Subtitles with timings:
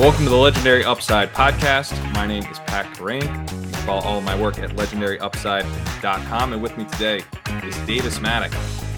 [0.00, 1.94] Welcome to the Legendary Upside podcast.
[2.14, 3.22] My name is Pat Kerrane.
[3.22, 6.52] You can follow all of my work at legendaryupside.com.
[6.52, 7.22] And with me today
[7.62, 8.52] is Davis Mattek.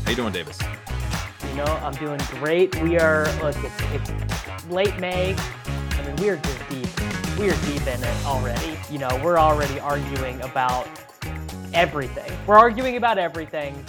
[0.04, 0.58] How you doing, Davis?
[1.50, 2.80] You know, I'm doing great.
[2.80, 5.36] We are look, it's, it's late May.
[5.66, 6.88] I mean, we're just deep.
[7.38, 8.78] We're deep in it already.
[8.90, 10.88] You know, we're already arguing about
[11.74, 12.32] everything.
[12.46, 13.84] We're arguing about everything.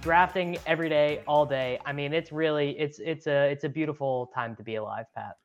[0.00, 1.78] Drafting every day, all day.
[1.86, 5.36] I mean, it's really it's it's a it's a beautiful time to be alive, Pat.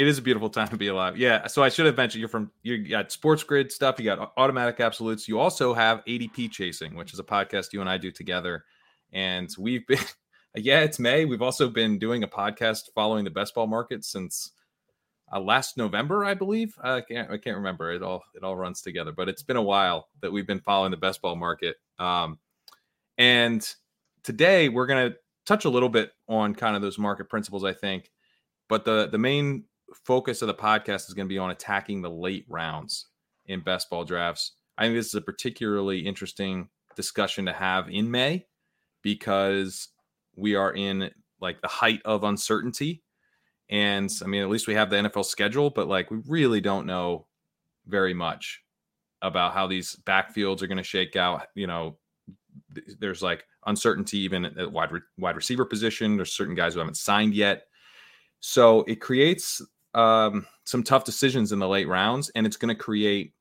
[0.00, 1.18] It is a beautiful time to be alive.
[1.18, 1.46] Yeah.
[1.46, 5.28] So I should have mentioned you're from you got SportsGrid stuff, you got automatic absolutes.
[5.28, 8.64] You also have ADP chasing, which is a podcast you and I do together.
[9.12, 9.98] And we've been
[10.56, 11.26] yeah, it's May.
[11.26, 14.52] We've also been doing a podcast following the best ball market since
[15.30, 16.74] uh, last November, I believe.
[16.82, 17.92] I can't I can't remember.
[17.92, 20.92] It all it all runs together, but it's been a while that we've been following
[20.92, 21.76] the best ball market.
[21.98, 22.38] Um,
[23.18, 23.70] and
[24.22, 28.10] today we're gonna touch a little bit on kind of those market principles, I think.
[28.66, 29.64] But the the main
[30.04, 33.06] focus of the podcast is going to be on attacking the late rounds
[33.46, 34.52] in best ball drafts.
[34.78, 38.46] I think this is a particularly interesting discussion to have in May
[39.02, 39.88] because
[40.36, 41.10] we are in
[41.40, 43.02] like the height of uncertainty.
[43.68, 46.86] And I mean, at least we have the NFL schedule, but like we really don't
[46.86, 47.26] know
[47.86, 48.62] very much
[49.22, 51.46] about how these backfields are going to shake out.
[51.54, 51.98] You know,
[52.98, 56.16] there's like uncertainty even at wide wide receiver position.
[56.16, 57.64] There's certain guys who haven't signed yet.
[58.40, 59.60] So it creates
[59.94, 63.34] um, some tough decisions in the late rounds, and it's going to create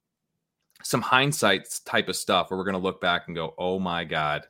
[0.83, 4.03] some hindsight type of stuff where we're going to look back and go, "Oh my
[4.03, 4.47] god,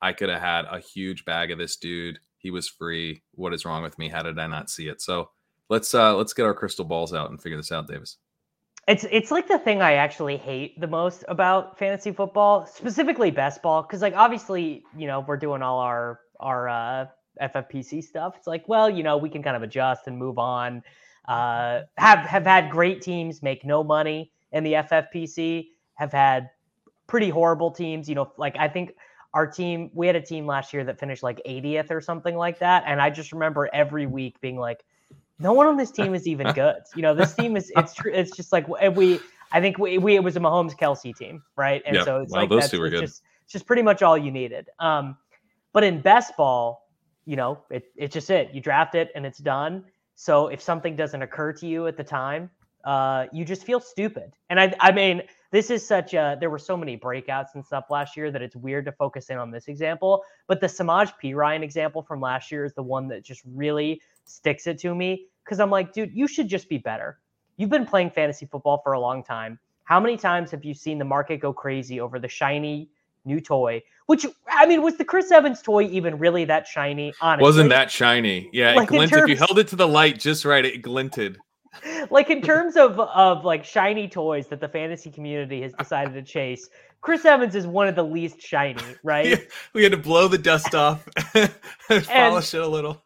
[0.00, 2.18] I could have had a huge bag of this dude.
[2.38, 3.22] He was free.
[3.32, 4.08] What is wrong with me?
[4.08, 5.30] How did I not see it?" So
[5.68, 8.16] let's uh, let's get our crystal balls out and figure this out, Davis.
[8.86, 13.62] It's it's like the thing I actually hate the most about fantasy football, specifically best
[13.62, 17.06] ball, because like obviously you know we're doing all our our uh,
[17.40, 18.34] FFPC stuff.
[18.36, 20.82] It's like well you know we can kind of adjust and move on
[21.26, 25.68] uh, have have had great teams make no money in the FFPC.
[25.94, 26.50] Have had
[27.06, 28.08] pretty horrible teams.
[28.08, 28.94] You know, like I think
[29.32, 32.58] our team we had a team last year that finished like 80th or something like
[32.60, 34.84] that, and I just remember every week being like,
[35.38, 36.82] no one on this team is even good.
[36.94, 38.12] You know, this team is it's true.
[38.12, 39.20] It's just like we.
[39.52, 41.80] I think we, we it was a Mahomes Kelsey team, right?
[41.86, 43.02] And so it's like those that's two were good.
[43.02, 44.68] just it's just pretty much all you needed.
[44.80, 45.16] Um,
[45.72, 46.88] but in best ball,
[47.24, 48.52] you know, it it's just it.
[48.52, 49.84] You draft it and it's done.
[50.14, 52.50] So if something doesn't occur to you at the time,
[52.84, 54.32] uh, you just feel stupid.
[54.50, 57.86] And I, I mean, this is such a, there were so many breakouts and stuff
[57.90, 60.22] last year that it's weird to focus in on this example.
[60.46, 64.66] But the Samaje Perine example from last year is the one that just really sticks
[64.66, 65.26] it to me.
[65.44, 67.18] Cause I'm like, dude, you should just be better.
[67.56, 69.58] You've been playing fantasy football for a long time.
[69.84, 72.88] How many times have you seen the market go crazy over the shiny
[73.24, 73.82] new toy.
[74.06, 77.12] Which I mean, was the Chris Evans toy even really that shiny?
[77.20, 78.50] Honestly, wasn't that shiny?
[78.52, 79.18] Yeah, it in glinted.
[79.18, 81.38] if you held it to the light just right, it glinted.
[82.10, 86.22] like in terms of of like shiny toys that the fantasy community has decided to
[86.22, 86.68] chase.
[87.00, 89.26] Chris Evans is one of the least shiny, right?
[89.26, 89.36] Yeah,
[89.74, 91.50] we had to blow the dust off, and
[92.06, 93.02] polish it a little.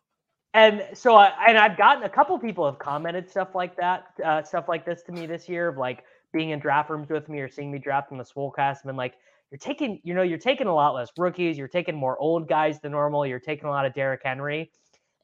[0.54, 4.42] And so, I, and I've gotten a couple people have commented stuff like that, uh,
[4.42, 7.40] stuff like this to me this year of like being in draft rooms with me
[7.40, 9.14] or seeing me draft in the Swolecast and been like,
[9.50, 12.80] you're taking, you know, you're taking a lot less rookies, you're taking more old guys
[12.80, 14.70] than normal, you're taking a lot of Derrick Henry.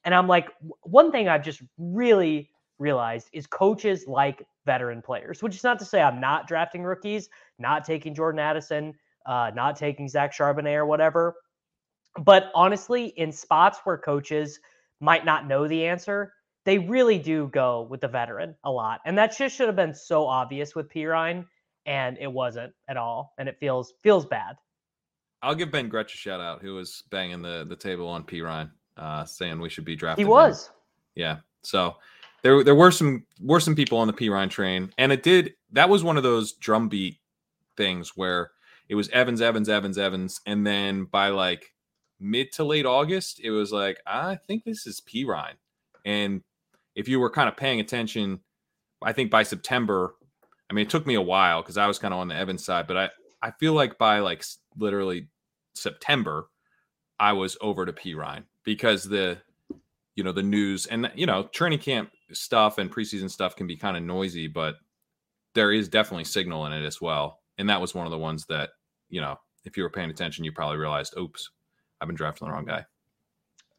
[0.04, 0.48] And I'm like,
[0.82, 5.84] one thing I've just really realized is coaches like veteran players, which is not to
[5.84, 8.94] say I'm not drafting rookies, not taking Jordan Addison,
[9.26, 11.34] uh, not taking Zach Charbonnet or whatever.
[12.22, 14.60] But honestly, in spots where coaches
[15.00, 16.32] might not know the answer,
[16.64, 19.00] they really do go with the veteran a lot.
[19.04, 21.04] And that just should have been so obvious with P.
[21.86, 23.34] And it wasn't at all.
[23.38, 24.56] And it feels feels bad.
[25.42, 28.70] I'll give Ben Gretch a shout out, who was banging the the table on Perine,
[28.96, 30.24] uh, saying we should be drafting.
[30.24, 30.32] He him.
[30.32, 30.70] was.
[31.14, 31.38] Yeah.
[31.62, 31.96] So
[32.42, 35.88] there there were some were some people on the Perine train, and it did that
[35.88, 37.18] was one of those drumbeat
[37.76, 38.52] things where
[38.88, 41.72] it was Evans, Evans, Evans, Evans, and then by like
[42.20, 45.56] mid to late August, it was like I think this is Perine,
[46.04, 46.42] and
[46.94, 48.40] if you were kind of paying attention,
[49.02, 50.14] I think by September,
[50.70, 52.64] I mean it took me a while because I was kind of on the Evans
[52.64, 53.10] side, but I
[53.42, 54.44] I feel like by like
[54.76, 55.28] literally
[55.74, 56.48] September,
[57.18, 59.38] I was over to Perine because the
[60.16, 63.76] you know the news and you know training camp stuff and preseason stuff can be
[63.76, 64.76] kind of noisy but
[65.54, 67.38] there is definitely signal in it as well.
[67.58, 68.70] And that was one of the ones that
[69.08, 71.50] you know if you were paying attention you probably realized oops
[72.00, 72.84] i've been drafting the wrong guy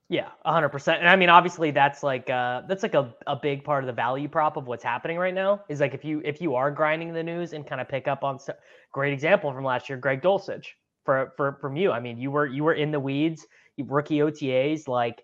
[0.08, 1.00] Yeah, hundred percent.
[1.00, 3.94] And I mean, obviously, that's like uh, that's like a, a big part of the
[3.94, 5.64] value prop of what's happening right now.
[5.68, 8.24] Is like if you if you are grinding the news and kind of pick up
[8.24, 8.58] on st-
[8.92, 10.68] great example from last year, Greg Dulcich
[11.06, 11.92] for for from you.
[11.92, 13.48] I mean, you were you were in the weeds,
[13.78, 15.24] you rookie OTAs, like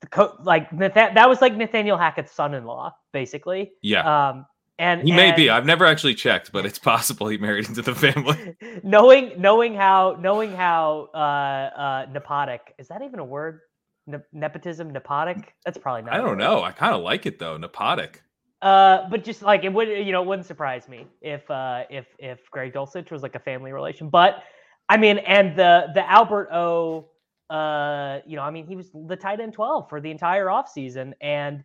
[0.00, 3.72] the co- like Nathan- that was like Nathaniel Hackett's son-in-law basically.
[3.80, 4.30] Yeah.
[4.30, 4.46] Um,
[4.76, 5.50] and he may be.
[5.50, 8.56] I've never actually checked, but it's possible he married into the family.
[8.82, 13.60] knowing knowing how knowing how uh, uh, nepotic is that even a word?
[14.06, 15.44] Ne- nepotism, nepotic.
[15.64, 16.12] That's probably not.
[16.14, 16.62] I don't know.
[16.62, 17.56] I kind of like it though.
[17.58, 18.16] Nepotic.
[18.62, 22.06] Uh, but just like it would, you know, it wouldn't surprise me if uh, if
[22.18, 24.08] if Greg Dulcich was like a family relation.
[24.08, 24.42] But
[24.88, 27.08] I mean, and the the Albert O,
[27.50, 31.12] uh, you know, I mean, he was the tight end twelve for the entire offseason.
[31.20, 31.64] and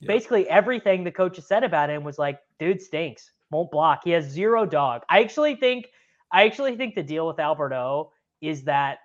[0.00, 0.08] Yeah.
[0.08, 4.00] basically everything the coach has said about him was like, dude stinks, won't block.
[4.04, 5.02] He has zero dog.
[5.08, 5.86] I actually think,
[6.32, 8.98] I actually think the deal with Albert O is that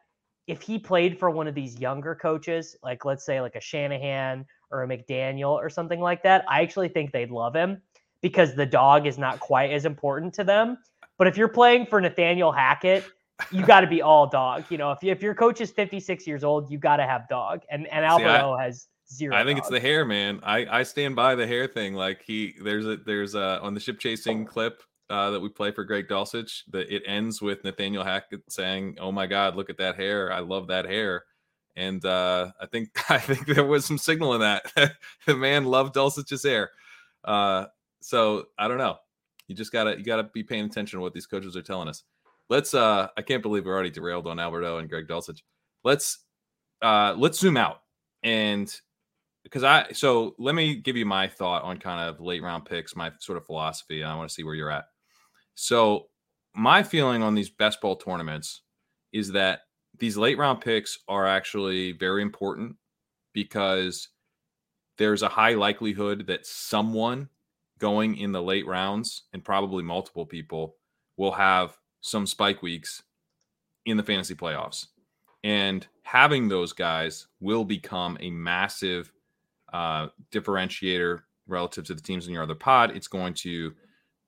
[0.47, 4.45] if he played for one of these younger coaches, like let's say like a Shanahan
[4.71, 7.81] or a McDaniel or something like that, I actually think they'd love him
[8.21, 10.77] because the dog is not quite as important to them.
[11.17, 13.03] But if you're playing for Nathaniel Hackett,
[13.51, 14.63] you got to be all dog.
[14.69, 17.27] You know, if you, if your coach is 56 years old, you got to have
[17.27, 17.63] dog.
[17.69, 19.35] And and See, I- Albert O has zero.
[19.35, 20.39] I think it's the hair, man.
[20.43, 21.93] I I stand by the hair thing.
[21.93, 25.71] Like he, there's a there's a on the ship chasing clip uh, that we play
[25.71, 26.63] for Greg Dulcich.
[26.71, 30.31] That it ends with Nathaniel Hackett saying, "Oh my God, look at that hair!
[30.31, 31.25] I love that hair."
[31.75, 34.71] And uh, I think I think there was some signal in that.
[35.25, 36.71] the man loved Dulcich's hair.
[37.23, 37.65] Uh,
[38.01, 38.97] so I don't know.
[39.47, 42.03] You just gotta you gotta be paying attention to what these coaches are telling us.
[42.49, 42.73] Let's.
[42.73, 45.41] uh I can't believe we're already derailed on Albert O and Greg Dulcich.
[45.83, 46.19] Let's
[46.81, 47.81] uh let's zoom out
[48.23, 48.73] and
[49.43, 52.95] because I so let me give you my thought on kind of late round picks,
[52.95, 54.85] my sort of philosophy, and I want to see where you're at.
[55.59, 56.09] So
[56.55, 58.61] my feeling on these best ball tournaments
[59.11, 59.61] is that
[59.97, 62.75] these late round picks are actually very important
[63.33, 64.09] because
[64.99, 67.27] there's a high likelihood that someone
[67.79, 70.75] going in the late rounds and probably multiple people
[71.17, 73.01] will have some spike weeks
[73.87, 74.85] in the fantasy playoffs.
[75.43, 79.11] And having those guys will become a massive
[79.73, 82.95] uh, differentiator relative to the teams in your other pod.
[82.95, 83.73] It's going to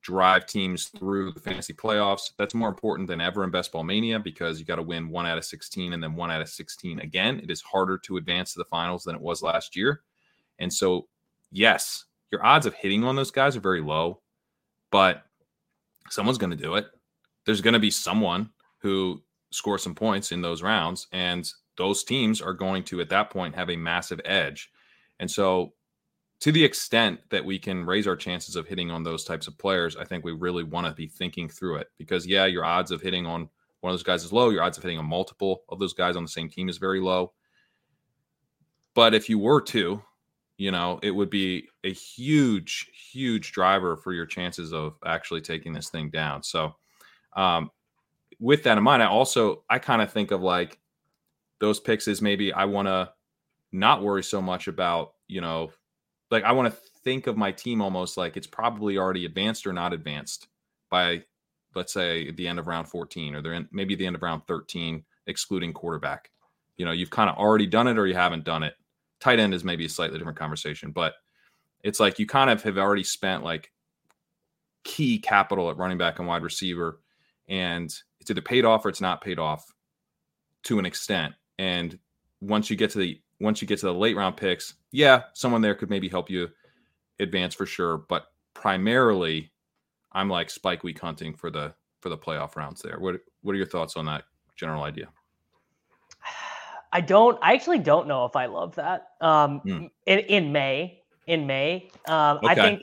[0.10, 2.32] drive teams through the fantasy playoffs.
[2.36, 5.28] That's more important than ever in Best Ball Mania because you got to win one
[5.28, 7.40] out of 16 and then one out of 16 again.
[7.44, 10.02] It is harder to advance to the finals than it was last year.
[10.58, 11.08] And so,
[11.52, 14.22] yes, your odds of hitting on those guys are very low,
[14.90, 15.26] but
[16.10, 16.88] someone's going to do it.
[17.46, 19.22] There's going to be someone who
[19.52, 21.48] scores some points in those rounds, and
[21.78, 24.72] those teams are going to, at that point, have a massive edge.
[25.20, 25.74] And so,
[26.42, 29.58] to the extent that we can raise our chances of hitting on those types of
[29.58, 32.92] players, I think we really want to be thinking through it because, yeah, your odds
[32.92, 33.50] of hitting on
[33.82, 34.50] one of those guys is low.
[34.50, 37.02] Your odds of hitting on multiple of those guys on the same team is very
[37.02, 37.34] low.
[38.94, 40.02] But if you were to,
[40.58, 45.74] you know, it would be a huge, huge driver for your chances of actually taking
[45.74, 46.44] this thing down.
[46.44, 46.76] So,
[47.34, 47.70] um,
[48.40, 50.80] with that in mind, I also I kind of think of like
[51.60, 53.12] those picks as maybe I want to
[53.72, 55.72] not worry so much about you know,
[56.32, 59.74] like I want to think of my team almost like it's probably already advanced or
[59.74, 60.48] not advanced
[60.90, 61.24] by
[61.76, 64.46] let's say the end of round 14 or they're in maybe the end of round
[64.48, 66.32] 13 excluding quarterback.
[66.78, 68.74] You know you've kind of already done it or you haven't done it.
[69.20, 71.14] Tight end is maybe a slightly different conversation but
[71.84, 73.72] it's like you kind of have already spent like
[74.84, 77.00] key capital at running back and wide receiver
[77.48, 79.74] and it's either paid off or it's not paid off
[80.64, 81.34] to an extent.
[81.58, 81.98] And
[82.42, 85.62] once you get to the once you get to the late round picks yeah someone
[85.62, 86.48] there could maybe help you
[87.20, 89.52] advance for sure but primarily
[90.14, 93.58] i'm like spike week hunting for the for the playoff rounds there what what are
[93.58, 94.24] your thoughts on that
[94.56, 95.08] general idea
[96.92, 97.38] I don't.
[97.44, 99.10] I actually don't know if I love that.
[99.22, 99.86] Um, Hmm.
[100.08, 102.82] in in May, in May, um, I think,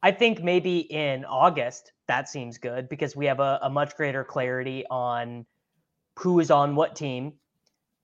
[0.00, 4.22] I think maybe in August that seems good because we have a, a much greater
[4.22, 5.44] clarity on
[6.16, 7.32] who is on what team,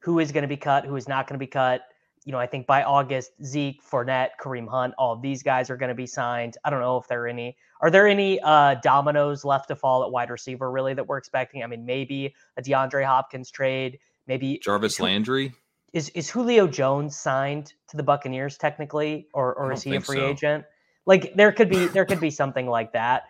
[0.00, 1.82] who is going to be cut, who is not going to be cut.
[2.25, 5.76] You know, I think by August, Zeke, Fournette, Kareem Hunt, all of these guys are
[5.76, 6.57] going to be signed.
[6.64, 7.57] I don't know if there are any.
[7.81, 11.62] Are there any uh, dominoes left to fall at wide receiver really that we're expecting?
[11.62, 13.99] I mean, maybe a DeAndre Hopkins trade.
[14.26, 15.52] Maybe jarvis is landry
[15.95, 20.19] is is Julio Jones signed to the Buccaneers technically, or or is he a free
[20.19, 20.28] so.
[20.28, 20.64] agent?
[21.07, 23.25] Like there could be there could be something like that,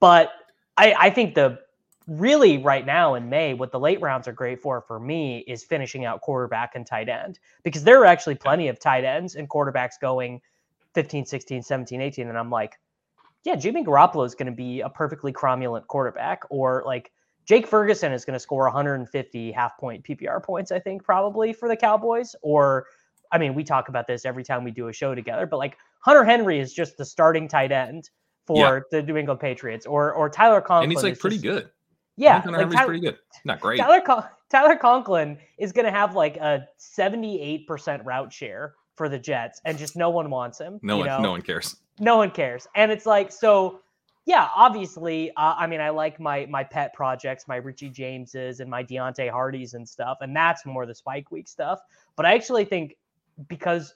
[0.00, 0.32] but
[0.76, 1.60] I I think the
[2.08, 5.62] really right now in May, what the late rounds are great for for me is
[5.62, 9.48] finishing out quarterback and tight end because there are actually plenty of tight ends and
[9.48, 10.40] quarterbacks going
[10.94, 12.80] 15, 16, 17, 18, and I'm like,
[13.44, 17.12] yeah, Jimmy Garoppolo is going to be a perfectly cromulent quarterback, or like
[17.44, 21.68] Jake Ferguson is going to score 150 half point PPR points, I think, probably for
[21.68, 22.34] the Cowboys.
[22.42, 22.86] Or,
[23.30, 25.76] I mean, we talk about this every time we do a show together, but like
[26.00, 28.10] Hunter Henry is just the starting tight end
[28.46, 30.84] for the New England Patriots, or or Tyler Conklin.
[30.84, 31.70] and he's like pretty just- good
[32.18, 35.86] Yeah, Hunter like Henry's Tyler, pretty good not great Tyler, Con- Tyler Conklin is going
[35.86, 40.58] to have like a 78% route share for the Jets, and just no one wants
[40.58, 40.80] him.
[40.82, 41.20] no one know?
[41.20, 42.66] no one cares no one cares.
[42.74, 43.80] And it's like, so
[44.24, 48.70] yeah, obviously, uh, I mean, I like my my pet projects, my Richie Jameses and
[48.70, 51.80] my Deonte Hartys and stuff, and that's more the Spike Week stuff.
[52.14, 52.96] But I actually think
[53.48, 53.94] because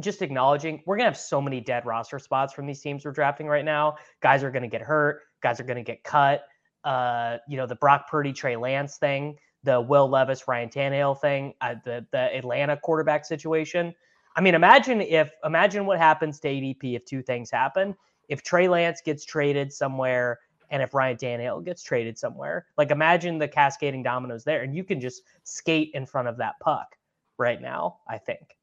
[0.00, 3.46] just acknowledging we're gonna have so many dead roster spots from these teams we're drafting
[3.46, 3.96] right now.
[4.20, 5.22] Guys are gonna get hurt.
[5.40, 6.44] Guys are gonna get cut.
[6.84, 11.54] Uh, you know, the Brock Purdy, Trey Lance thing, the Will Levis, Ryan Tannehill thing,
[11.60, 13.94] uh, the the Atlanta quarterback situation.
[14.34, 17.94] I mean, imagine if imagine what happens to ADP if two things happen.
[18.28, 20.38] If Trey Lance gets traded somewhere
[20.70, 22.66] and if Ryan Tannehill gets traded somewhere.
[22.76, 26.54] Like imagine the cascading dominoes there, and you can just skate in front of that
[26.60, 26.96] puck
[27.38, 27.98] right now.
[28.08, 28.56] I think.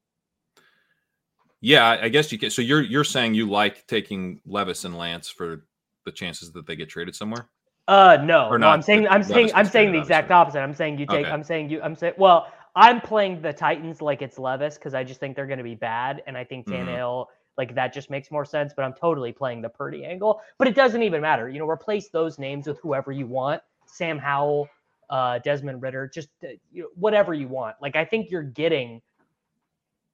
[1.62, 2.50] Yeah, I guess you can.
[2.50, 5.64] So you're you're saying you like taking Levis and Lance for
[6.04, 7.48] the chances that they get traded somewhere?
[7.88, 8.68] Uh, no, or no.
[8.68, 10.60] I'm saying I'm saying I'm saying the exact opposite.
[10.60, 11.26] I'm saying you take.
[11.26, 11.30] Okay.
[11.30, 11.80] I'm saying you.
[11.82, 12.52] I'm saying well.
[12.76, 15.74] I'm playing the Titans like it's Levis because I just think they're going to be
[15.74, 16.88] bad, and I think mm-hmm.
[16.88, 17.30] Tannehill mm-hmm.
[17.58, 18.72] like that just makes more sense.
[18.74, 20.40] But I'm totally playing the Purdy angle.
[20.56, 21.48] But it doesn't even matter.
[21.48, 23.60] You know, replace those names with whoever you want.
[23.86, 24.68] Sam Howell,
[25.10, 27.74] uh, Desmond Ridder, just uh, you know, whatever you want.
[27.82, 29.02] Like I think you're getting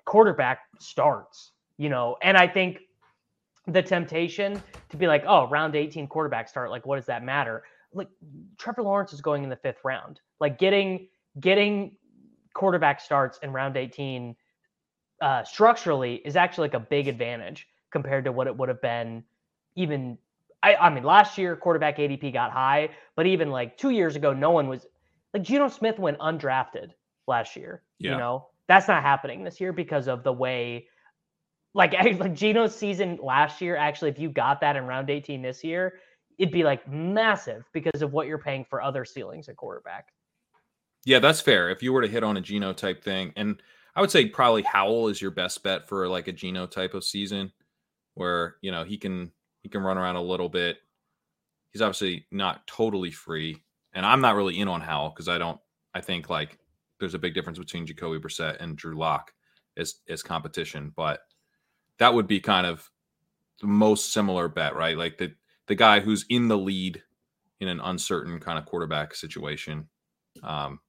[0.06, 1.52] quarterback starts.
[1.76, 2.80] You know, and I think
[3.66, 7.64] the temptation to be like, oh, round 18 quarterback start, like what does that matter?
[7.92, 8.08] Like
[8.58, 10.20] Trevor Lawrence is going in the fifth round.
[10.40, 11.08] Like getting
[11.40, 11.96] getting
[12.54, 14.35] quarterback starts in round 18
[15.20, 19.23] uh, structurally is actually like a big advantage compared to what it would have been
[19.76, 20.18] even
[20.62, 24.32] I, I mean last year quarterback ADP got high, but even like two years ago,
[24.32, 24.87] no one was
[25.35, 26.90] like Geno Smith went undrafted
[27.26, 27.82] last year.
[27.99, 28.12] Yeah.
[28.12, 30.88] You know, that's not happening this year because of the way
[31.76, 35.62] like like Geno's season last year, actually, if you got that in round 18 this
[35.62, 36.00] year,
[36.38, 40.09] it'd be like massive because of what you're paying for other ceilings at quarterback.
[41.04, 41.71] Yeah, that's fair.
[41.71, 43.62] If you were to hit on a Geno type thing, and
[43.95, 47.04] I would say probably Howell is your best bet for like a Geno type of
[47.04, 47.52] season,
[48.14, 49.30] where you know he can
[49.62, 50.78] he can run around a little bit.
[51.73, 55.61] He's obviously not totally free, and I'm not really in on Howell because I don't.
[55.95, 56.59] I think like
[56.99, 59.33] there's a big difference between Jacoby Brissett and Drew Lock
[59.76, 61.21] as as competition, but
[61.98, 62.88] that would be kind of
[63.60, 64.96] the most similar bet, right?
[64.96, 65.32] Like the
[65.66, 67.02] the guy who's in the lead
[67.60, 69.88] in an uncertain kind of quarterback situation.
[70.42, 70.80] Um,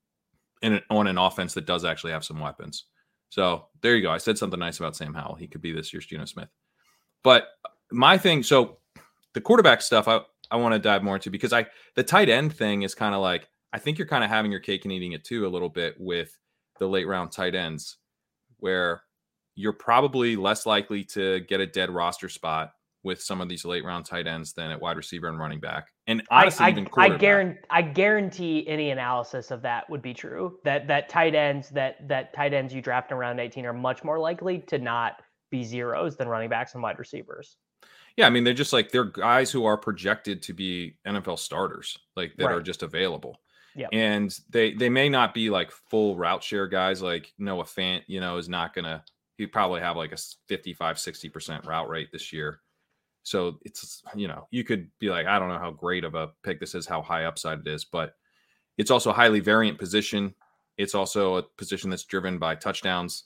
[0.61, 2.85] in on an offense that does actually have some weapons.
[3.29, 4.11] So there you go.
[4.11, 5.35] I said something nice about Sam Howell.
[5.35, 6.49] He could be this year's Geno Smith.
[7.23, 7.47] But
[7.91, 8.77] my thing, so
[9.33, 12.55] the quarterback stuff, I, I want to dive more into because I the tight end
[12.55, 15.11] thing is kind of like I think you're kind of having your cake and eating
[15.11, 16.37] it too a little bit with
[16.79, 17.97] the late round tight ends,
[18.57, 19.03] where
[19.57, 22.73] you're probably less likely to get a dead roster spot
[23.03, 25.87] with some of these late round tight ends than at wide receiver and running back.
[26.05, 30.13] And honestly, I, even I, I guarantee I guarantee any analysis of that would be
[30.13, 30.59] true.
[30.63, 34.03] That that tight ends that that tight ends you draft in round 18 are much
[34.03, 37.57] more likely to not be zeros than running backs and wide receivers.
[38.15, 41.97] Yeah, I mean they're just like they're guys who are projected to be NFL starters,
[42.15, 42.55] like that right.
[42.55, 43.39] are just available.
[43.75, 43.87] Yeah.
[43.91, 48.19] And they they may not be like full route share guys like Noah Fant, you
[48.19, 49.03] know, is not gonna
[49.38, 50.17] he probably have like a
[50.48, 52.62] 55, 60% route rate this year.
[53.24, 56.32] So it's, you know, you could be like, I don't know how great of a
[56.44, 58.15] pick this is, how high upside it is, but
[58.77, 60.34] it's also a highly variant position.
[60.77, 63.25] It's also a position that's driven by touchdowns.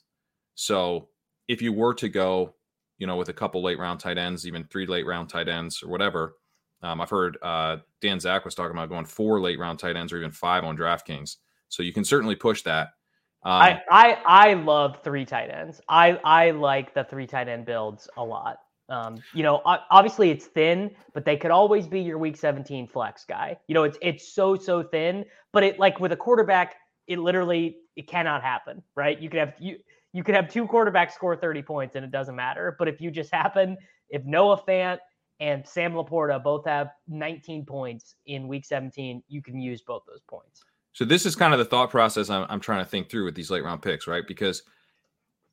[0.56, 1.10] So
[1.48, 2.56] if you were to go,
[2.98, 5.84] you know, with a couple late round tight ends, even three late round tight ends
[5.84, 6.36] or whatever,
[6.84, 10.12] um, I've heard uh, Dan Zach was talking about going four late round tight ends
[10.12, 11.38] or even five on DraftKings.
[11.70, 12.94] So you can certainly push that.
[13.44, 15.82] Um, I, I I love three tight ends.
[15.90, 18.58] I I like the three tight end builds a lot.
[18.90, 23.24] Um, you know, obviously it's thin, but they could always be your week 17 flex
[23.24, 23.58] guy.
[23.68, 26.76] You know, it's it's so so thin, but it like with a quarterback,
[27.08, 29.20] it literally it cannot happen, right?
[29.20, 29.78] You could have you
[30.14, 32.76] you could have two quarterbacks score 30 points and it doesn't matter.
[32.78, 33.78] But if you just happen,
[34.10, 35.00] if Noah Fant
[35.40, 40.22] and Sam LaPorta both have 19 points in week 17, you can use both those
[40.30, 40.64] points.
[40.94, 43.36] So this is kind of the thought process I'm, I'm trying to think through with
[43.36, 44.24] these late round picks, right?
[44.28, 44.64] Because–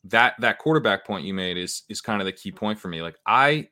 [0.05, 3.03] that that quarterback point you made is is kind of the key point for me.
[3.03, 3.69] Like I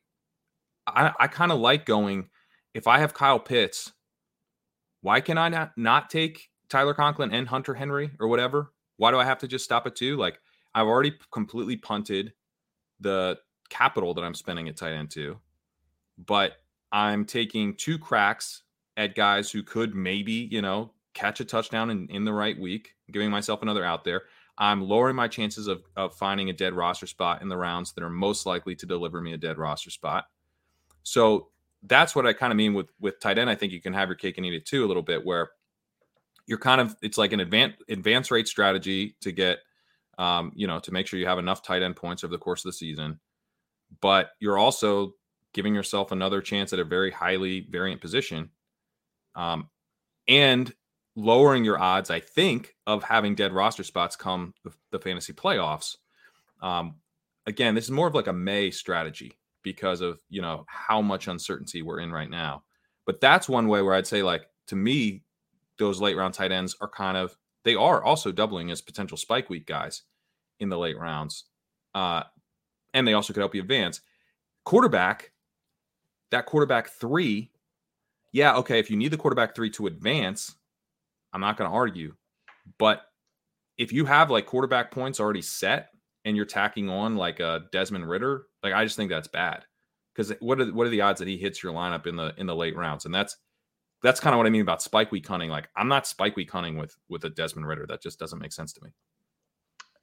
[0.87, 2.29] I, I kind of like going
[2.75, 3.93] if I have Kyle Pitts,
[5.01, 8.73] why can I not not take Tyler Conklin and Hunter Henry or whatever?
[8.97, 10.17] Why do I have to just stop at two?
[10.17, 10.41] Like
[10.75, 12.33] I've already completely punted
[13.01, 13.39] the
[13.71, 15.39] capital that I'm spending at tight end two,
[16.19, 16.55] but
[16.93, 18.63] I'm taking two cracks
[18.97, 22.95] at guys who could maybe, you know, catch a touchdown in, in the right week,
[23.11, 24.23] giving myself another out there.
[24.59, 28.05] I'm lowering my chances of, of finding a dead roster spot in the rounds that
[28.05, 30.25] are most likely to deliver me a dead roster spot.
[31.03, 31.49] So
[31.83, 33.51] that's what I kind of mean with with tight end.
[33.51, 35.51] I think you can have your cake and eat it too a little bit, where
[36.49, 39.59] you're kind of it's like an advanced advance rate strategy to get,
[40.19, 42.65] um, you know, to make sure you have enough tight end points over the course
[42.65, 43.21] of the season.
[44.01, 45.15] but you're also
[45.53, 48.51] giving yourself another chance at a very highly variant position.
[49.35, 49.69] Um,
[50.29, 50.73] and
[51.17, 55.97] lowering your odds, I think, of having dead roster spots come the, the fantasy playoffs.
[56.63, 56.97] Um,
[57.47, 61.27] again, this is more of like a May strategy because of you know how much
[61.27, 62.63] uncertainty we're in right now.
[63.07, 65.25] But that's one way where I'd say, like to me,
[65.79, 69.51] those late round tight ends are kind of they are also doubling as potential spike
[69.51, 70.03] week guys
[70.61, 71.45] in the late rounds,
[71.95, 72.23] uh,
[72.95, 74.03] and they also could help you advance.
[74.65, 75.33] Quarterback,
[76.31, 77.51] that quarterback three,
[78.33, 78.79] yeah, okay.
[78.79, 80.57] If you need the quarterback three to advance,
[81.37, 82.15] I'm not going to argue.
[82.79, 83.03] But
[83.77, 85.91] if you have like quarterback points already set
[86.25, 89.67] and you're tacking on like a Desmond Ridder, like I just think that's bad.
[90.15, 92.47] Because what are what are the odds that he hits your lineup in the in
[92.47, 93.05] the late rounds?
[93.05, 93.37] And that's
[94.03, 95.51] that's kind of what I mean about spike week hunting.
[95.51, 97.85] Like I'm not spike week hunting with with a Desmond Ridder.
[97.87, 98.93] That just doesn't make sense to me.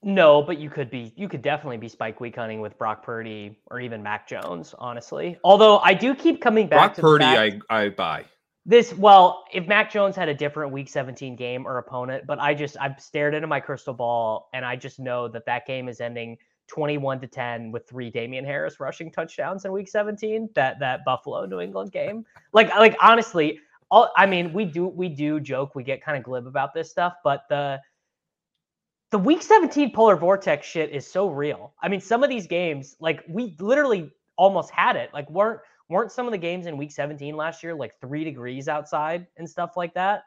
[0.03, 3.57] No, but you could be you could definitely be spike week hunting with Brock Purdy
[3.71, 5.39] or even Mac Jones, honestly.
[5.43, 8.25] Although I do keep coming back Brock to Purdy, fact, I I buy.
[8.65, 12.53] This well, if Mac Jones had a different Week 17 game or opponent, but I
[12.53, 15.99] just I've stared into my crystal ball and I just know that that game is
[15.99, 20.49] ending 21 to 10 with three Damien Harris rushing touchdowns in Week 17.
[20.55, 23.59] That that Buffalo New England game, like like honestly,
[23.91, 26.89] all I mean we do we do joke we get kind of glib about this
[26.89, 27.81] stuff, but the
[29.11, 31.73] the Week 17 polar vortex shit is so real.
[31.83, 35.13] I mean, some of these games, like we literally almost had it.
[35.13, 35.59] Like weren't
[35.89, 39.49] weren't some of the games in week 17 last year like three degrees outside and
[39.49, 40.23] stuff like that?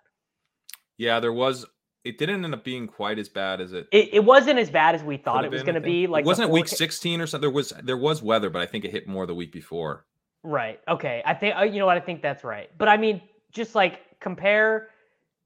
[0.98, 1.66] Yeah, there was.
[2.04, 3.88] It didn't end up being quite as bad as it.
[3.90, 6.06] It, it wasn't as bad as we thought it was going to be.
[6.06, 7.42] Like it wasn't the week foreca- 16 or something.
[7.42, 10.06] There was there was weather, but I think it hit more the week before.
[10.44, 10.80] Right.
[10.86, 11.22] Okay.
[11.26, 12.70] I think uh, you know what I think that's right.
[12.78, 13.20] But I mean,
[13.50, 14.88] just like compare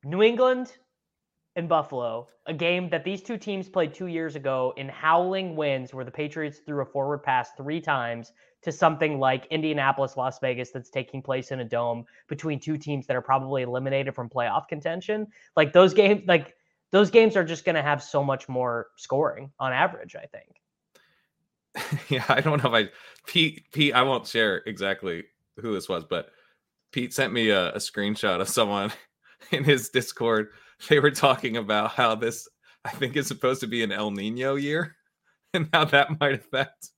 [0.05, 0.73] New England
[1.57, 5.95] and Buffalo, a game that these two teams played two years ago in howling winds,
[5.95, 10.71] where the Patriots threw a forward pass three times to something like Indianapolis, Las Vegas,
[10.71, 14.69] that's taking place in a dome between two teams that are probably eliminated from playoff
[14.69, 15.27] contention.
[15.57, 16.03] Like those mm-hmm.
[16.03, 16.57] games, like
[16.91, 20.17] those games are just going to have so much more scoring on average.
[20.17, 20.61] I think.
[22.09, 22.91] yeah, I don't know if I
[23.27, 23.95] Pete Pete.
[23.95, 25.25] I won't share exactly
[25.61, 26.31] who this was, but
[26.93, 28.93] Pete sent me a, a screenshot of someone
[29.53, 30.49] in his Discord.
[30.89, 32.49] They were talking about how this
[32.85, 34.97] I think is supposed to be an El Nino year,
[35.55, 36.91] and how that might affect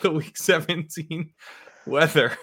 [0.00, 1.30] the Week 17
[1.86, 2.36] weather.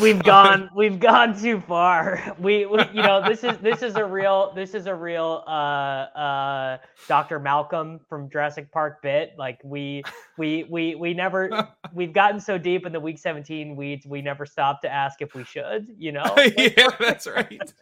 [0.00, 4.04] we've gone we've gone too far we, we you know this is this is a
[4.04, 10.02] real this is a real uh uh dr malcolm from jurassic park bit like we
[10.38, 14.46] we we we never we've gotten so deep in the week 17 weeds we never
[14.46, 17.72] stopped to ask if we should you know yeah, that's right.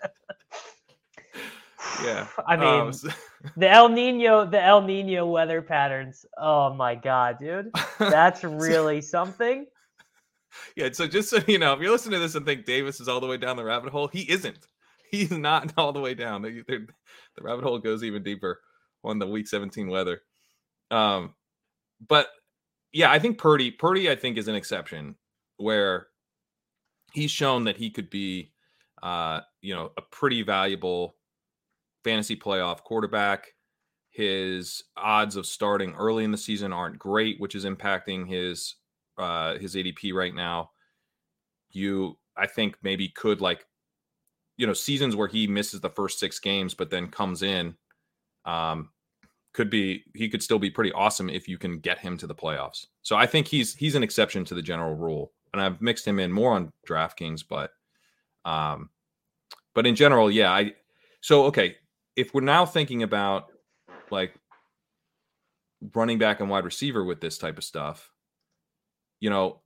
[2.02, 2.26] Yeah.
[2.46, 3.08] i mean Um, so-
[3.56, 9.66] the el nino the el nino weather patterns oh my god dude that's really something
[10.76, 10.88] yeah.
[10.92, 13.20] So just so you know, if you're listening to this and think Davis is all
[13.20, 14.58] the way down the rabbit hole, he isn't.
[15.10, 16.42] He's not all the way down.
[16.42, 16.86] The, the,
[17.36, 18.60] the rabbit hole goes even deeper
[19.04, 20.22] on the week 17 weather.
[20.90, 21.34] Um,
[22.08, 22.28] but
[22.92, 25.14] yeah, I think Purdy, Purdy, I think is an exception
[25.56, 26.08] where
[27.12, 28.52] he's shown that he could be,
[29.02, 31.14] uh, you know, a pretty valuable
[32.04, 33.48] fantasy playoff quarterback.
[34.10, 38.76] His odds of starting early in the season aren't great, which is impacting his
[39.18, 40.70] uh his ADP right now.
[41.70, 43.66] You I think maybe could like
[44.56, 47.74] you know seasons where he misses the first 6 games but then comes in
[48.44, 48.90] um
[49.52, 52.34] could be he could still be pretty awesome if you can get him to the
[52.34, 52.86] playoffs.
[53.02, 55.32] So I think he's he's an exception to the general rule.
[55.52, 57.70] And I've mixed him in more on DraftKings but
[58.44, 58.90] um
[59.74, 60.74] but in general, yeah, I
[61.20, 61.76] so okay,
[62.16, 63.46] if we're now thinking about
[64.10, 64.34] like
[65.94, 68.10] running back and wide receiver with this type of stuff,
[69.20, 69.60] you know,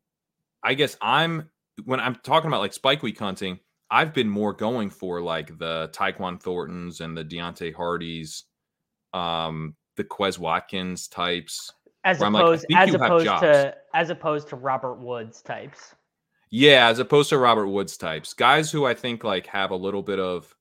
[0.62, 1.50] I guess I'm
[1.84, 3.58] when I'm talking about like spike week hunting,
[3.90, 8.44] I've been more going for like the Tyquan Thorntons and the Deonte Hartys,
[9.12, 11.72] um, the Quez Watkins types.
[12.04, 15.94] as I'm like, opposed as opposed to as opposed to robert woods types
[16.50, 20.02] Yeah, as opposed to Robert Woods types, guys who I think like have a little
[20.02, 20.54] bit of,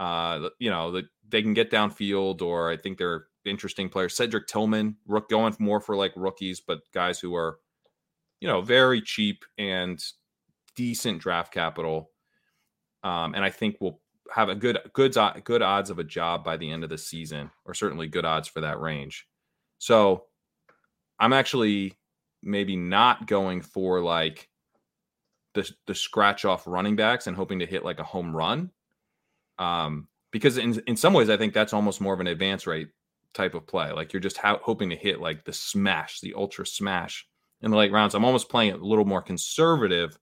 [0.00, 4.16] uh, you know, that they can get downfield, or I think they're interesting players.
[4.16, 7.58] Cedric Tillman, rook going more for like rookies, but guys who are,
[8.40, 10.02] you know, very cheap and
[10.74, 12.10] decent draft capital,
[13.04, 14.00] um, and I think we'll
[14.32, 17.50] have a good good good odds of a job by the end of the season,
[17.66, 19.26] or certainly good odds for that range.
[19.78, 20.24] So,
[21.18, 21.98] I'm actually
[22.42, 24.48] maybe not going for like
[25.52, 28.70] the the scratch off running backs and hoping to hit like a home run.
[29.60, 32.88] Um, because in in some ways, I think that's almost more of an advance rate
[33.34, 33.92] type of play.
[33.92, 37.26] Like you're just ho- hoping to hit like the smash, the ultra smash
[37.62, 38.14] in the late rounds.
[38.14, 40.18] I'm almost playing it a little more conservative,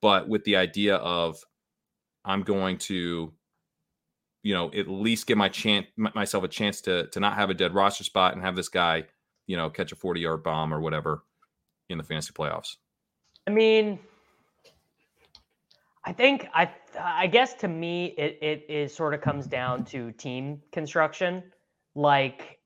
[0.00, 1.38] but with the idea of
[2.24, 3.32] I'm going to,
[4.42, 7.54] you know, at least give my chance myself a chance to to not have a
[7.54, 9.04] dead roster spot and have this guy,
[9.46, 11.24] you know, catch a 40 yard bomb or whatever
[11.88, 12.76] in the fantasy playoffs.
[13.46, 13.98] I mean,
[16.04, 20.12] I think I I guess to me it it is sort of comes down to
[20.12, 21.42] team construction.
[21.94, 22.60] Like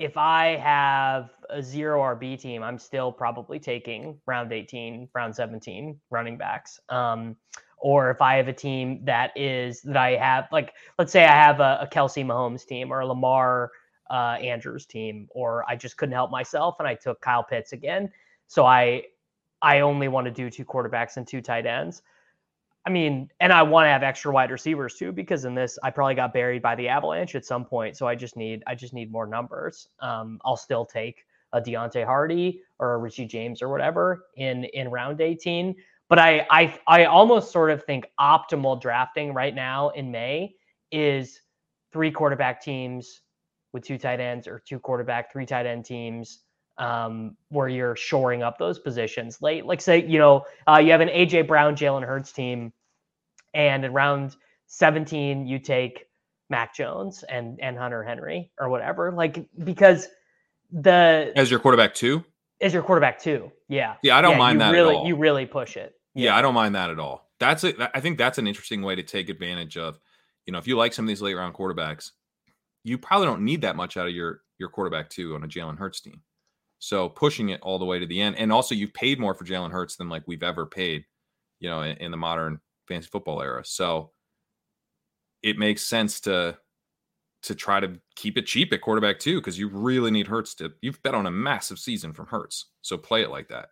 [0.00, 6.00] if I have a zero RB team, I'm still probably taking round 18, round 17
[6.08, 6.80] running backs.
[6.88, 7.36] Um,
[7.76, 11.32] or if I have a team that is that I have, like, let's say I
[11.32, 13.70] have a, a Kelce Mahomes team or a Lamar
[14.10, 18.10] uh, Andrews team, or I just couldn't help myself and I took Kyle Pitts again.
[18.46, 19.02] So I
[19.60, 22.00] I only want to do two quarterbacks and two tight ends.
[22.86, 25.90] I mean, and I want to have extra wide receivers too, because in this, I
[25.90, 27.96] probably got buried by the Avalanche at some point.
[27.96, 29.88] So I just need, I just need more numbers.
[30.00, 34.88] Um, I'll still take a Deonte Harty or a Richie James or whatever in in
[34.88, 35.74] round 18.
[36.08, 40.54] But I, I, I almost sort of think optimal drafting right now in May
[40.90, 41.40] is
[41.92, 43.22] three quarterback teams
[43.72, 46.40] with two tight ends, or two quarterback, three tight end teams
[46.80, 49.66] um, where you're shoring up those positions late.
[49.66, 52.72] Like say, you know, uh, you have an AJ Brown, Jalen Hurts team,
[53.54, 54.34] and in round
[54.66, 56.06] 17 you take
[56.48, 59.12] Mac Jones and and Hunter Henry or whatever.
[59.12, 60.08] Like because
[60.72, 62.24] the as your quarterback too.
[62.60, 63.52] As your quarterback too.
[63.68, 63.96] Yeah.
[64.02, 65.06] Yeah, I don't yeah, mind that really, at all.
[65.06, 65.94] You really push it.
[66.14, 66.30] Yeah.
[66.32, 67.30] yeah, I don't mind that at all.
[67.38, 67.76] That's it.
[67.94, 69.98] I think that's an interesting way to take advantage of.
[70.46, 72.10] You know, if you like some of these late round quarterbacks,
[72.82, 75.78] you probably don't need that much out of your your quarterback too on a Jalen
[75.78, 76.22] Hurts team.
[76.80, 79.44] So pushing it all the way to the end, and also you've paid more for
[79.44, 81.04] Jalen Hurts than like we've ever paid,
[81.60, 83.62] you know, in, in the modern fantasy football era.
[83.64, 84.10] So
[85.42, 86.58] it makes sense to
[87.42, 90.72] to try to keep it cheap at quarterback too, because you really need Hurts to.
[90.80, 93.68] You've bet on a massive season from Hurts, so play it like that.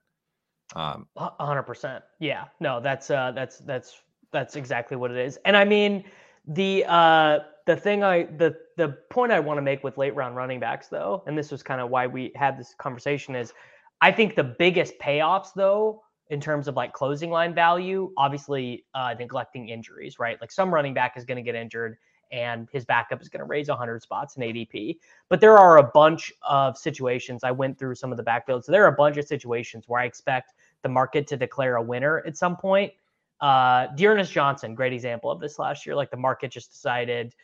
[0.77, 2.05] Um, hundred percent.
[2.21, 2.45] Yeah.
[2.61, 5.39] No, that's uh, that's that's that's exactly what it is.
[5.47, 6.05] And I mean,
[6.47, 10.35] the uh, the thing I the the point I want to make with late round
[10.35, 13.53] running backs though, and this was kind of why we had this conversation is
[14.01, 19.15] I think the biggest payoffs though in terms of like closing line value, obviously uh,
[19.19, 20.41] neglecting injuries, right?
[20.41, 21.99] Like some running back is going to get injured
[22.33, 24.97] and his backup is going to raise 100 spots in ADP.
[25.29, 27.45] But there are a bunch of situations.
[27.45, 28.65] I went through some of the backfields.
[28.65, 31.83] So there are a bunch of situations where I expect the market to declare a
[31.83, 32.93] winner at some point.
[33.41, 35.95] Uh, D'Ernest Johnson, great example of this last year.
[35.95, 37.35] Like the market just decided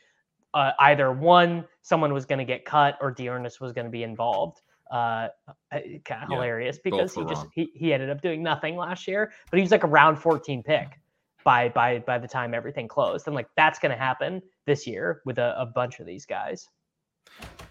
[0.54, 4.02] uh, either one, someone was going to get cut, or D'Ernest was going to be
[4.02, 4.60] involved.
[4.90, 5.28] Uh,
[5.72, 9.32] kind of yeah, hilarious because he just he, he ended up doing nothing last year,
[9.50, 11.00] but he was like a round 14 pick
[11.42, 15.20] by by by the time everything closed, and like that's going to happen this year
[15.24, 16.68] with a, a bunch of these guys.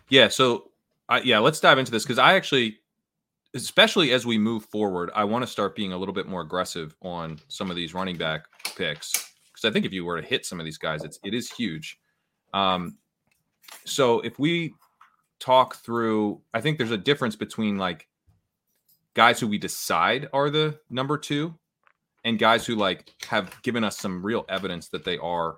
[0.10, 0.28] Yeah.
[0.28, 0.72] So,
[1.10, 2.80] uh, yeah, let's dive into this because I actually
[3.54, 6.96] especially as we move forward, I want to start being a little bit more aggressive
[7.02, 9.12] on some of these running back picks
[9.54, 11.52] because I think if you were to hit some of these guys, it's it is
[11.52, 12.00] huge.
[12.54, 12.98] Um,
[13.86, 14.74] so if we
[15.39, 18.08] talk through, I think there's a difference between like
[19.13, 21.56] guys who we decide are the number two
[22.24, 25.58] and guys who like have given us some real evidence that they are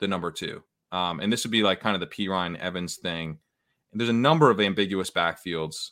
[0.00, 0.62] the number two.
[0.92, 3.38] Um, and this would be like kind of the Perine Evans thing.
[3.92, 5.90] And There's a number of ambiguous backfields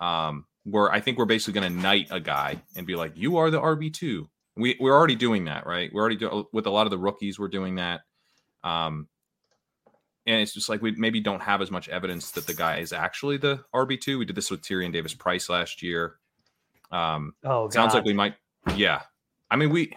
[0.00, 3.36] um, where I think we're basically going to knight a guy and be like, "You
[3.36, 4.28] are the RB two.
[4.56, 5.90] We we're already doing that, right?
[5.92, 7.38] We're already doing with a lot of the rookies.
[7.38, 8.00] We're doing that.
[8.64, 9.08] Um,
[10.26, 12.92] and it's just like we maybe don't have as much evidence that the guy is
[12.92, 14.18] actually the RB two.
[14.18, 16.16] We did this with Tyrion Davis Price last year.
[16.90, 17.72] Um, oh, God.
[17.72, 18.34] sounds like we might.
[18.76, 19.02] Yeah,
[19.50, 19.96] I mean we.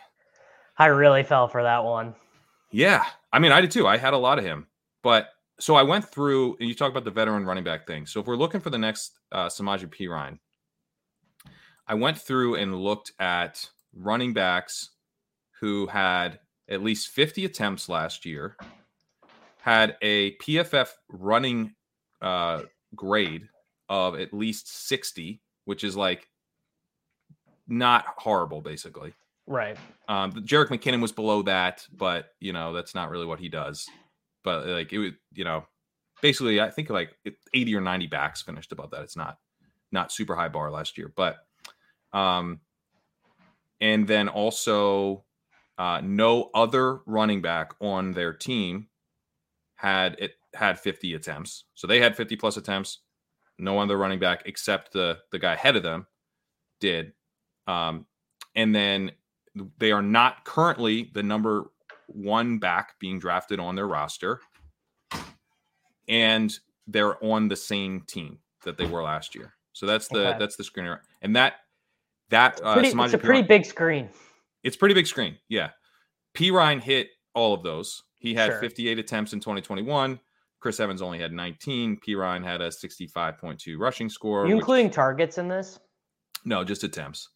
[0.77, 2.15] I really fell for that one.
[2.71, 3.88] Yeah, I mean I did too.
[3.88, 4.67] I had a lot of him,
[5.03, 6.57] but so I went through.
[6.59, 8.05] And you talk about the veteran running back thing.
[8.05, 10.39] So if we're looking for the next uh, Samaje Perine,
[11.88, 14.89] I went through and looked at running backs
[15.59, 18.57] who had at least 50 attempts last year,
[19.65, 21.73] had a PFF running
[22.21, 22.62] uh,
[22.95, 23.49] grade
[23.89, 26.30] of at least 60, which is like
[27.67, 29.13] not horrible, basically.
[29.47, 29.75] Right.
[30.08, 33.88] Um, Jerick McKinnon was below that, but you know that's not really what he does.
[34.43, 35.65] But like it was, you know,
[36.21, 37.15] basically I think like
[37.51, 39.01] 80 or 90 backs finished above that.
[39.01, 39.39] It's not
[39.91, 41.38] not super high bar last year, but
[42.13, 42.60] um,
[43.82, 45.23] and then also,
[45.80, 48.89] uh, no other running back on their team
[49.75, 51.65] had it had 50 attempts.
[51.75, 52.99] So they had 50 plus attempts.
[53.57, 56.07] No other running back except the the guy ahead of them
[56.79, 57.13] did.
[57.67, 58.05] Um,
[58.55, 59.11] and then
[59.77, 61.71] they are not currently the number
[62.07, 64.41] one back being drafted on their roster.
[66.07, 66.53] And
[66.88, 69.53] they're on the same team that they were last year.
[69.73, 70.39] So that's the okay.
[70.39, 70.99] that's the screener.
[71.21, 71.55] And that
[72.29, 74.09] that uh, pretty, it's a pretty big screen.
[74.63, 75.38] It's pretty big screen.
[75.49, 75.69] Yeah.
[76.35, 78.03] Perine hit all of those.
[78.25, 78.59] He had Sure.
[78.59, 80.19] 58 attempts in 2021.
[80.59, 81.99] Chris Evans only had 19.
[81.99, 84.43] Perine had a 65.2 rushing score.
[84.43, 85.79] Are you which- including targets in this?
[86.43, 87.29] no, just attempts.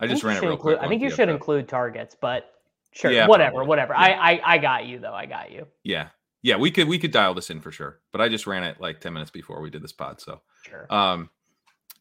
[0.00, 0.84] I I just ran it real include, quick.
[0.86, 2.50] I think you should include targets, but
[2.92, 3.68] sure, Yeah, whatever, probably.
[3.68, 3.92] whatever.
[3.94, 4.00] Yeah.
[4.00, 5.14] I, I I got you though.
[5.14, 5.66] I got you.
[5.82, 6.08] Yeah.
[6.42, 8.00] Yeah, we could we could dial this in for sure.
[8.12, 10.20] But I just ran it like 10 minutes before we did this pod.
[10.20, 10.86] So Sure.
[10.92, 11.30] um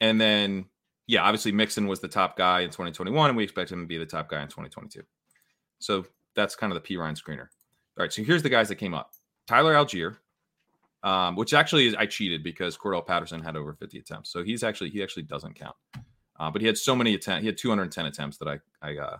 [0.01, 0.65] and then
[1.07, 3.97] yeah, obviously Mixon was the top guy in 2021, and we expect him to be
[3.97, 5.03] the top guy in 2022.
[5.79, 6.05] So
[6.35, 7.47] that's kind of the Perine screener.
[7.97, 9.11] All right, so here's the guys that came up.
[9.47, 10.17] Tyler Allgeier,
[11.03, 14.31] um, which actually is I cheated because Cordarrelle Patterson had over 50 attempts.
[14.31, 15.75] So he's actually he actually doesn't count.
[16.39, 19.17] Uh, but he had so many attempts, he had 210 attempts that I I uh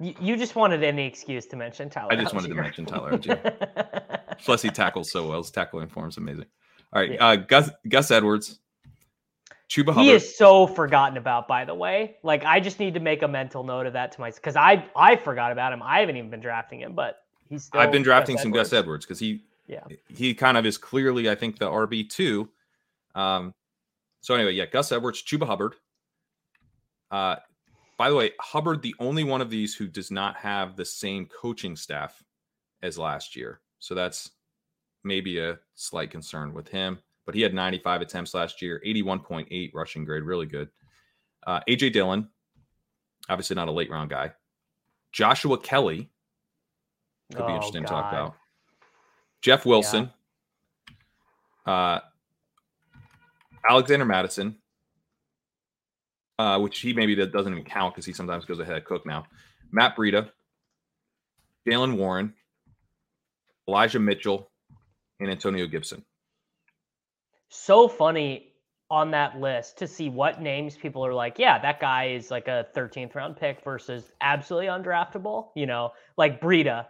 [0.00, 2.12] You, you just wanted any excuse to mention Tyler.
[2.12, 4.38] I just wanted to mention Tyler Allgeier.
[4.44, 5.38] plus he tackles so well.
[5.38, 6.46] His tackling form is amazing.
[6.92, 7.26] All right, Yeah.
[7.26, 8.60] uh Gus Gus Edwards.
[9.68, 12.16] Chuba he is so forgotten about, by the way.
[12.22, 14.84] Like I just need to make a mental note of that to myself because I
[14.96, 15.82] I forgot about him.
[15.82, 17.80] I haven't even been drafting him, but he's still.
[17.80, 18.70] I've been drafting Gus some Edwards.
[18.70, 19.84] Gus Edwards because he Yeah.
[20.08, 22.48] he kind of is clearly I think the RB two.
[23.14, 23.52] Um,
[24.22, 25.74] so anyway, yeah, Gus Edwards, Chuba Hubbard.
[27.10, 27.36] Uh,
[27.98, 31.26] by the way, Hubbard the only one of these who does not have the same
[31.26, 32.22] coaching staff
[32.82, 34.30] as last year, so that's
[35.04, 37.00] maybe a slight concern with him.
[37.28, 40.70] But he had 95 attempts last year, 81.8 rushing grade, really good.
[41.46, 42.26] Uh, AJ Dillon,
[43.28, 44.32] obviously not a late round guy.
[45.12, 46.08] Joshua Kelley,
[47.30, 48.34] could be Oh, interesting to talk about.
[49.42, 50.10] Jeff Wilson,
[51.66, 52.00] uh,
[53.68, 54.56] Alexander Mattison,
[56.38, 59.26] uh, which he maybe doesn't even count because he sometimes goes ahead of Cook now.
[59.70, 60.30] Matt Breida,
[61.66, 62.32] Jaylen Warren,
[63.68, 64.50] Elijah Mitchell,
[65.20, 66.02] and Antonio Gibson.
[67.48, 68.52] So funny
[68.90, 72.48] on that list to see what names people are like, yeah, that guy is like
[72.48, 75.48] a 13th round pick versus absolutely undraftable.
[75.54, 76.86] You know, like Breida.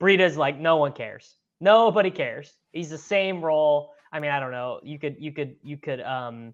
[0.00, 1.36] Breida's like no one cares.
[1.60, 2.54] Nobody cares.
[2.72, 3.92] He's the same role.
[4.12, 4.80] I mean, I don't know.
[4.82, 6.52] You could you could you could um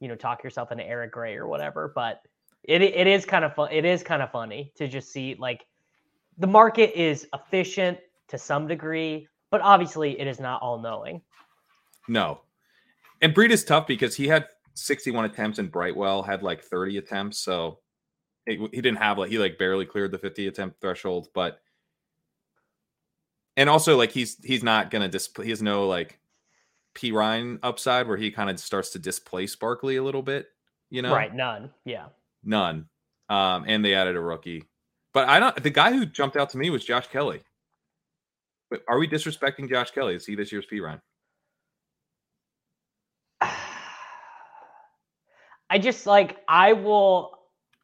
[0.00, 2.22] you know talk yourself into Eric Gray or whatever, but
[2.64, 3.68] it it is kind of fun.
[3.70, 5.66] It is kind of funny to just see like
[6.38, 11.22] the market is efficient to some degree, but obviously it is not all knowing.
[12.08, 12.40] No.
[13.20, 17.38] And Breed is tough because he had 61 attempts and Brightwell had like 30 attempts.
[17.38, 17.80] So
[18.46, 21.28] he, he didn't have like, he like barely cleared the 50 attempt threshold.
[21.34, 21.60] But,
[23.56, 26.20] and also like he's, he's not going to display, he has no like
[26.94, 30.46] Perine upside where he kind of starts to displace Barkley a little bit,
[30.90, 31.12] you know?
[31.12, 31.70] Right, none.
[31.84, 32.06] Yeah.
[32.44, 32.86] None.
[33.28, 34.64] Um, and they added a rookie.
[35.12, 37.42] But I don't, the guy who jumped out to me was Josh Kelley.
[38.70, 40.14] But are we disrespecting Josh Kelley?
[40.14, 41.00] Is he this year's Perine?
[45.70, 47.38] I just like I will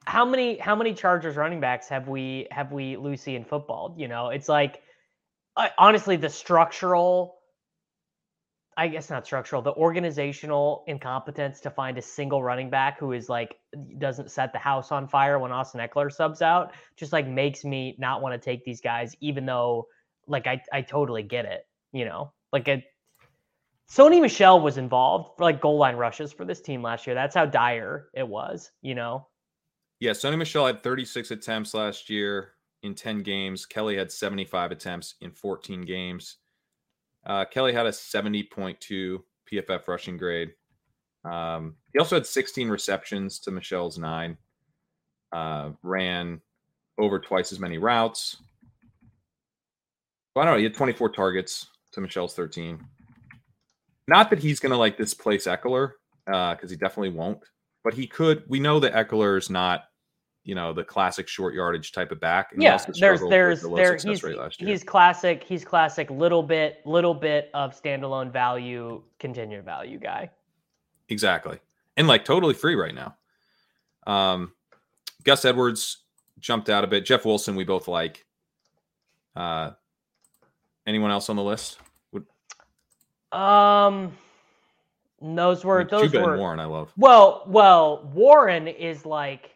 [0.06, 3.94] how many how many Chargers running backs have we have we Lucy in football?
[3.96, 4.82] You know, it's like
[5.56, 7.38] I, honestly the structural
[8.76, 13.28] I guess not structural, the organizational incompetence to find a single running back who is
[13.28, 13.56] like
[13.98, 17.94] doesn't set the house on fire when Austin Ekeler subs out just like makes me
[17.98, 19.86] not want to take these guys, even though
[20.26, 22.32] like I, I totally get it, you know.
[22.52, 22.84] Like it
[23.90, 27.14] Sony Michel was involved for like goal line rushes for this team last year.
[27.14, 29.26] That's how dire it was, you know.
[30.00, 33.66] Yeah, Sony Michel had 36 attempts last year in 10 games.
[33.66, 36.36] Kelley had 75 attempts in 14 games.
[37.26, 40.52] Uh, Kelley had a 70.2 PFF rushing grade.
[41.24, 44.36] Um, he also had 16 receptions to Michel's nine.
[45.32, 46.40] Uh, ran
[46.98, 48.36] over twice as many routes.
[50.34, 50.58] Well, I don't know.
[50.58, 52.84] He had 24 targets to Michel's 13.
[54.08, 55.92] Not that he's going to like displace Ekeler,
[56.26, 57.42] because he definitely won't
[57.84, 58.42] but he could.
[58.48, 59.84] We know that Ekeler is not,
[60.42, 62.52] you know, the classic short yardage type of back.
[62.52, 64.70] and Yeah, there's there's the there he's rate last year.
[64.70, 70.30] he's classic he's classic little bit little bit of standalone value continued value guy.
[71.10, 71.60] exactly
[71.96, 73.14] and like totally free right now.
[74.06, 74.52] Um,
[75.22, 76.04] Gus Edwards
[76.40, 77.06] jumped out a bit.
[77.06, 78.26] Jeff Wilson, we both like.
[79.34, 79.70] Uh,
[80.86, 81.78] anyone else on the list?
[83.34, 84.12] Um,
[85.20, 86.60] those were mean, those Chuba were Warren?
[86.60, 86.92] I love.
[86.96, 89.50] well well Warren is like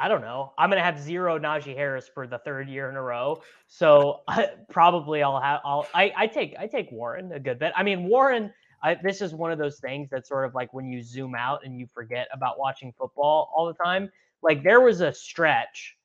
[0.00, 0.52] I don't know.
[0.56, 4.20] I'm gonna have zero Najee Harris for the third year in a row, so
[4.70, 7.72] probably I'll have I'll I, I take I take Warren a good bit.
[7.76, 8.52] I mean Warren.
[8.80, 11.64] I, this is one of those things that sort of like when you zoom out
[11.64, 14.08] and you forget about watching football all the time.
[14.40, 15.97] Like there was a stretch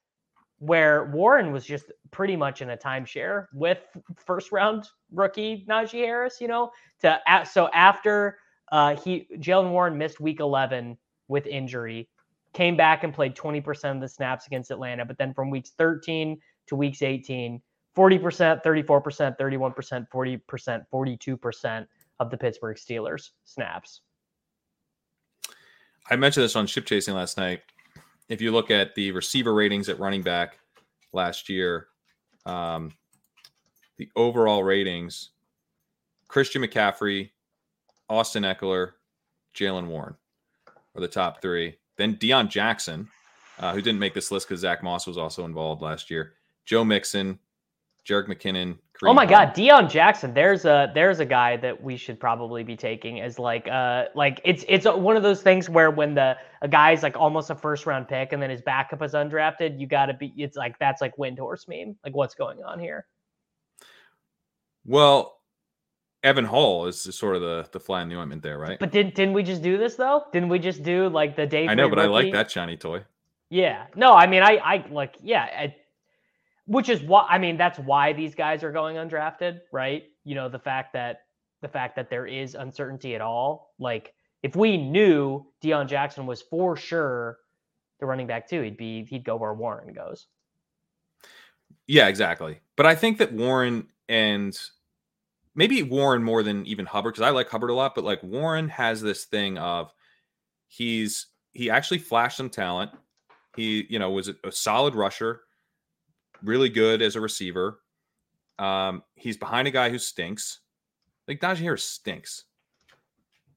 [0.63, 3.79] where Warren was just pretty much in a timeshare with
[4.15, 6.71] first round rookie Najee Harris, you know,
[7.01, 7.19] to
[7.51, 8.37] so after
[8.71, 10.97] uh, he Jaylen Warren missed week 11
[11.27, 12.07] with injury,
[12.53, 16.39] came back and played 20% of the snaps against Atlanta, but then from weeks 13
[16.67, 17.61] to weeks 18,
[17.95, 21.87] 40%, 34%, 31%, 40%, 42%
[22.21, 24.01] of the Pittsburgh Steelers snaps.
[26.09, 27.61] I mentioned this on ship chasing last night.
[28.29, 30.59] If you look at the receiver ratings at running back
[31.11, 31.87] last year,
[32.45, 32.91] um,
[33.97, 35.29] the overall ratings
[36.27, 37.29] Christian McCaffrey,
[38.09, 38.93] Austin Ekeler,
[39.53, 40.15] Jaylen Warren
[40.95, 41.77] are the top three.
[41.97, 43.07] Then Deon Jackson,
[43.59, 46.33] uh, who didn't make this list because Zack Moss was also involved last year.
[46.65, 47.37] Joe Mixon,
[48.07, 48.77] Jerick McKinnon.
[49.09, 49.25] Oh my.
[49.25, 50.33] God, Deon Jackson.
[50.33, 54.41] There's a there's a guy that we should probably be taking as like uh like
[54.43, 57.85] it's it's one of those things where when the a guy's like almost a first
[57.85, 60.33] round pick and then his backup is undrafted, you got to be.
[60.37, 61.95] It's like that's like wind horse meme.
[62.03, 63.05] Like what's going on here?
[64.85, 65.39] Well,
[66.23, 68.79] Evan Hull is sort of the the fly in the ointment there, right?
[68.79, 70.23] But didn't didn't we just do this though?
[70.31, 71.67] Didn't we just do like the day?
[71.67, 72.07] I know, but rookie?
[72.07, 73.03] I like that shiny toy.
[73.49, 73.85] Yeah.
[73.95, 75.43] No, I mean, I I like yeah.
[75.43, 75.75] I,
[76.65, 80.03] which is why I mean that's why these guys are going undrafted, right?
[80.23, 81.21] You know, the fact that
[81.63, 83.73] the fact that there is uncertainty at all.
[83.79, 87.39] Like if we knew Deon Jackson was for sure
[87.99, 90.27] the running back too, he'd be he'd go where Warren goes.
[91.87, 92.59] Yeah, exactly.
[92.75, 94.57] But I think that Warren and
[95.55, 98.69] maybe Warren more than even Hubbard because I like Hubbard a lot, but like Warren
[98.69, 99.91] has this thing of
[100.67, 102.91] he's he actually flashed some talent.
[103.55, 105.41] He, you know, was a solid rusher
[106.43, 107.79] really good as a receiver.
[108.59, 110.59] Um, he's behind a guy who stinks.
[111.27, 112.45] Like Najee Harris stinks.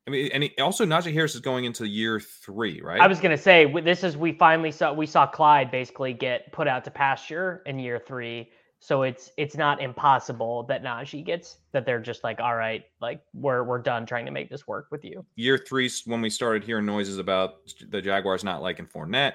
[0.06, 3.00] I mean, and he, also Najee Harris is going into year three, right?
[3.00, 6.68] I was gonna say this is we finally saw we saw Clyde basically get put
[6.68, 11.84] out to pasture in year three, so it's it's not impossible that Najee gets that
[11.84, 15.04] they're just like, all right, like we're we're done trying to make this work with
[15.04, 15.26] you.
[15.34, 17.54] Year three, when we started hearing noises about
[17.88, 19.32] the Jaguars not liking Fournette,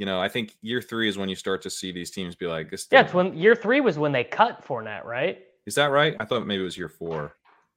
[0.00, 2.46] you know, I think year three is when you start to see these teams be
[2.46, 5.40] like, this yeah, it's when year three was when they cut Fournette, right?
[5.66, 6.16] Is that right?
[6.18, 7.36] I thought maybe it was year four.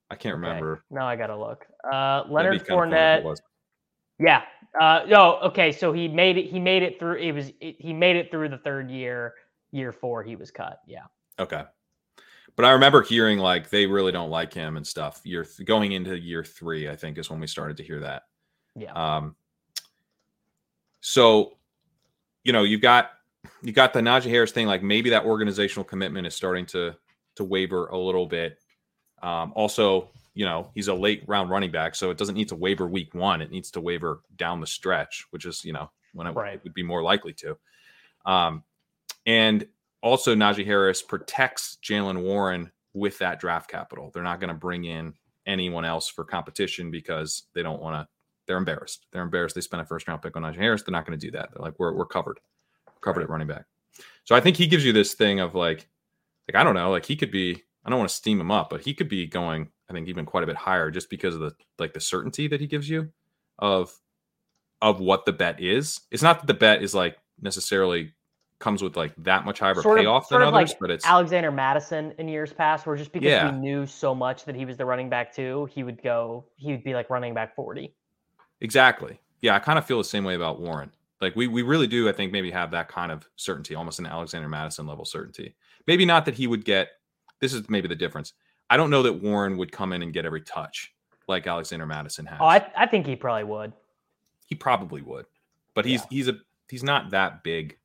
[0.10, 0.48] I can't okay.
[0.48, 0.86] remember.
[0.90, 1.66] Now I gotta look.
[1.84, 3.36] Uh, Leonard Fournette.
[4.20, 4.44] Yeah.
[4.80, 5.38] Uh, no.
[5.42, 5.74] Okay.
[5.74, 6.46] So he made it.
[6.46, 7.16] He made it through.
[7.16, 7.52] It was.
[7.60, 9.34] It, he made it through the third year.
[9.74, 10.80] Year four, he was cut.
[10.88, 11.04] Yeah.
[11.40, 11.64] Okay.
[12.56, 15.20] But I remember hearing like they really don't like him and stuff.
[15.26, 18.24] Year th- going into year three, I think is when we started to hear that.
[18.78, 18.94] Yeah.
[18.94, 19.36] Um.
[21.02, 21.58] So
[22.44, 23.12] you know, you've got
[23.62, 24.68] you got the Najee Harris thing.
[24.68, 26.96] Like maybe that organizational commitment is starting to
[27.36, 28.60] to waver a little bit.
[29.22, 32.56] Um, also, you know, he's a late round running back, so it doesn't need to
[32.56, 33.42] waver week one.
[33.42, 36.64] It needs to waver down the stretch, which is you know when it, right.
[36.64, 37.58] would be more likely to.
[38.26, 38.64] Um,
[39.26, 39.68] and
[40.02, 44.12] also, Najee Harris protects Jaylen Warren with that draft capital.
[44.14, 45.14] They're not going to bring in
[45.46, 48.08] anyone else for competition because they don't want to
[48.48, 49.08] they're embarrassed.
[49.12, 49.56] They're embarrassed.
[49.56, 50.84] They spent a first round pick on Najee Harris.
[50.84, 51.50] They're not going to do that.
[51.52, 52.40] They're like, we're, we're covered,
[53.02, 53.26] covered right.
[53.26, 53.66] at running back.
[54.24, 55.88] So I think he gives you this thing of like,
[56.48, 57.62] like I don't know, like he could be.
[57.86, 59.70] I don't want to steam him up, but he could be going.
[59.90, 62.62] I think even quite a bit higher just because of the like the certainty that
[62.62, 63.10] he gives you
[63.60, 63.94] of
[64.82, 66.02] of what the bet is.
[66.12, 68.14] It's not that the bet is like necessarily
[68.60, 71.52] comes with like that much higher sort payoff of, than others, like but it's Alexander
[71.52, 73.52] Mattison in years past, where just because yeah.
[73.52, 76.72] we knew so much that he was the running back too, he would go, he
[76.72, 77.94] would be like running back 40.
[78.64, 79.20] Exactly.
[79.42, 80.92] Yeah, I kind of feel the same way about Warren.
[81.22, 84.06] Like we we really do, I think, maybe have that kind of certainty, almost an
[84.06, 85.56] Alexander Mattison level certainty.
[85.86, 86.90] Maybe not that he would get.
[87.40, 88.34] This is maybe the difference.
[88.70, 90.94] I don't know that Warren would come in and get every touch
[91.28, 92.40] like Alexander Mattison has.
[92.42, 93.74] Oh, I, I think he probably would.
[94.46, 95.26] He probably would,
[95.74, 96.08] but he's yeah.
[96.10, 96.34] he's a
[96.70, 97.78] he's not that big.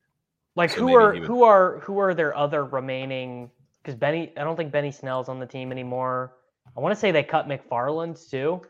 [0.56, 3.50] Like so who are who are who are their other remaining?
[3.82, 6.34] Because Benny, I don't think Benny Snell's on the team anymore.
[6.76, 8.62] I want to say they cut McFarland's too.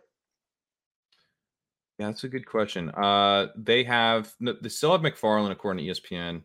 [1.99, 2.91] Yeah, that's a good question.
[2.91, 6.43] Uh, they have they still have McFarland according to ESPN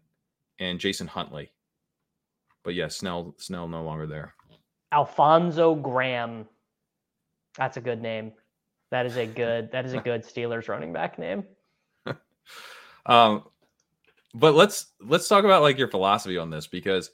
[0.59, 1.51] and Jason Huntley,
[2.63, 4.33] but yeah, Snell Snell no longer there.
[4.91, 6.47] Alfonzo Graham,
[7.55, 8.31] that's a good name.
[8.89, 11.43] That is a good that is a good Steelers running back name.
[13.05, 13.43] um,
[14.33, 17.11] but let's let's talk about like your philosophy on this because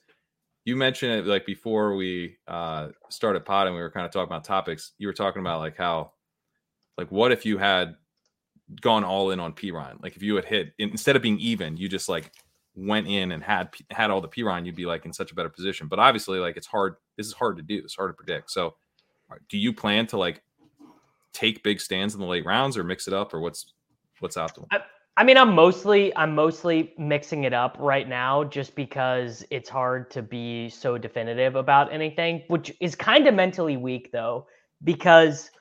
[0.63, 3.73] you mentioned it like before we uh started potting.
[3.73, 4.93] We were kind of talking about topics.
[4.97, 6.13] You were talking about like how
[6.97, 7.95] like what if you had
[8.81, 10.01] gone all in on Perine.
[10.01, 12.31] Like if you had hit instead of being even, you just like
[12.75, 15.49] went in and had had all the Perine, you'd be like in such a better
[15.49, 15.87] position.
[15.87, 16.95] But obviously, like it's hard.
[17.17, 17.81] This is hard to do.
[17.83, 18.51] It's hard to predict.
[18.51, 18.75] So,
[19.49, 20.41] do you plan to like
[21.33, 23.73] take big stands in the late rounds, or mix it up, or what's
[24.19, 24.67] what's optimal?
[24.71, 24.81] I,
[25.17, 30.09] I mean, I'm mostly I'm mostly mixing it up right now, just because it's hard
[30.11, 34.47] to be so definitive about anything, which is kind of mentally weak though,
[34.83, 35.51] because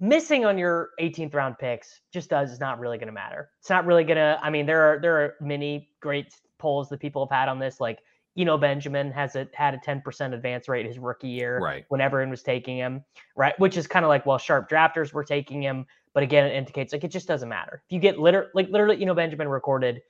[0.00, 3.50] missing on your 18th round picks just does is not really going to matter.
[3.60, 4.38] It's not really going to.
[4.42, 7.80] I mean, there are there are many great polls that people have had on this,
[7.80, 8.00] like
[8.36, 11.84] Eno Benjamin has a had a 10% advance rate his rookie year right.
[11.88, 13.04] when everyone was taking him,
[13.36, 13.58] right?
[13.58, 16.92] Which is kind of like, well, sharp drafters were taking him, but again, it indicates
[16.92, 17.82] like it just doesn't matter.
[17.86, 20.02] If you get liter- like literally, you know, Benjamin recorded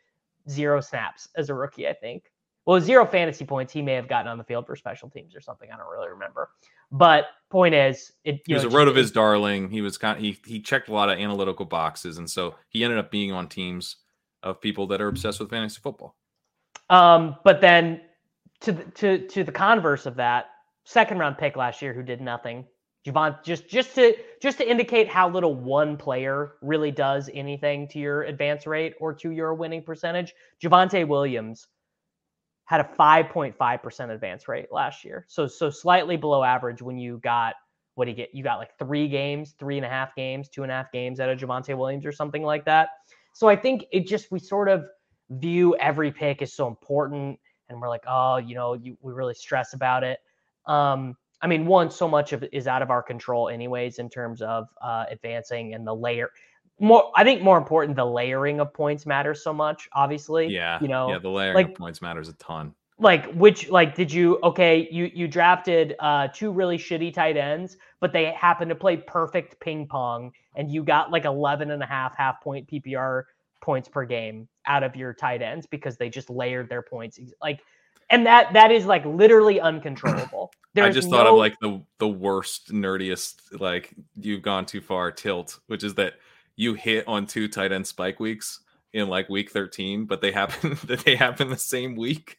[0.48, 2.30] zero snaps as a rookie, I think.
[2.66, 5.40] Well, zero fantasy points he may have gotten on the field for special teams or
[5.40, 5.68] something.
[5.70, 6.48] I don't really remember.
[6.94, 9.68] But point is, it he was know, a RotoViz darling.
[9.68, 12.84] He was kind of, he he checked a lot of analytical boxes, and so he
[12.84, 13.96] ended up being on teams
[14.44, 16.14] of people that are obsessed with fantasy football.
[16.90, 18.00] Um, but then
[18.60, 20.50] to the, to to the converse of that,
[20.84, 22.64] second round pick last year who did nothing.
[23.04, 27.98] Javon, just just to just to indicate how little one player really does anything to
[27.98, 30.32] your advance rate or to your winning percentage.
[30.62, 31.66] Javonte Williams
[32.66, 35.24] had a 5.5% advance rate last year.
[35.28, 37.54] So so slightly below average when you got
[37.94, 38.34] what do you get?
[38.34, 41.20] You got like three games, three and a half games, two and a half games
[41.20, 42.88] out of Javonte Williams or something like that.
[43.32, 44.84] So I think it just we sort of
[45.30, 47.38] view every pick as so important
[47.68, 50.18] and we're like, oh, you know, you, we really stress about it.
[50.66, 54.40] Um, I mean, one, so much of is out of our control, anyways, in terms
[54.42, 56.30] of uh, advancing and the layer.
[56.80, 59.88] More, I think, more important, the layering of points matters so much.
[59.92, 62.74] Obviously, Yeah, you know, yeah, the layering like- of points matters a ton.
[62.98, 67.76] like which like did you okay you you drafted uh two really shitty tight ends
[67.98, 71.86] but they happen to play perfect ping pong and you got like 11 and a
[71.86, 73.24] half half point ppr
[73.60, 77.58] points per game out of your tight ends because they just layered their points like
[78.10, 82.08] and that that is like literally uncontrollable I just thought no- of like the the
[82.08, 86.14] worst, nerdiest, like you've gone too far tilt, which is that
[86.56, 88.60] you hit on two tight end spike weeks
[88.92, 92.38] in like week 13, but they happen that they happen the same week.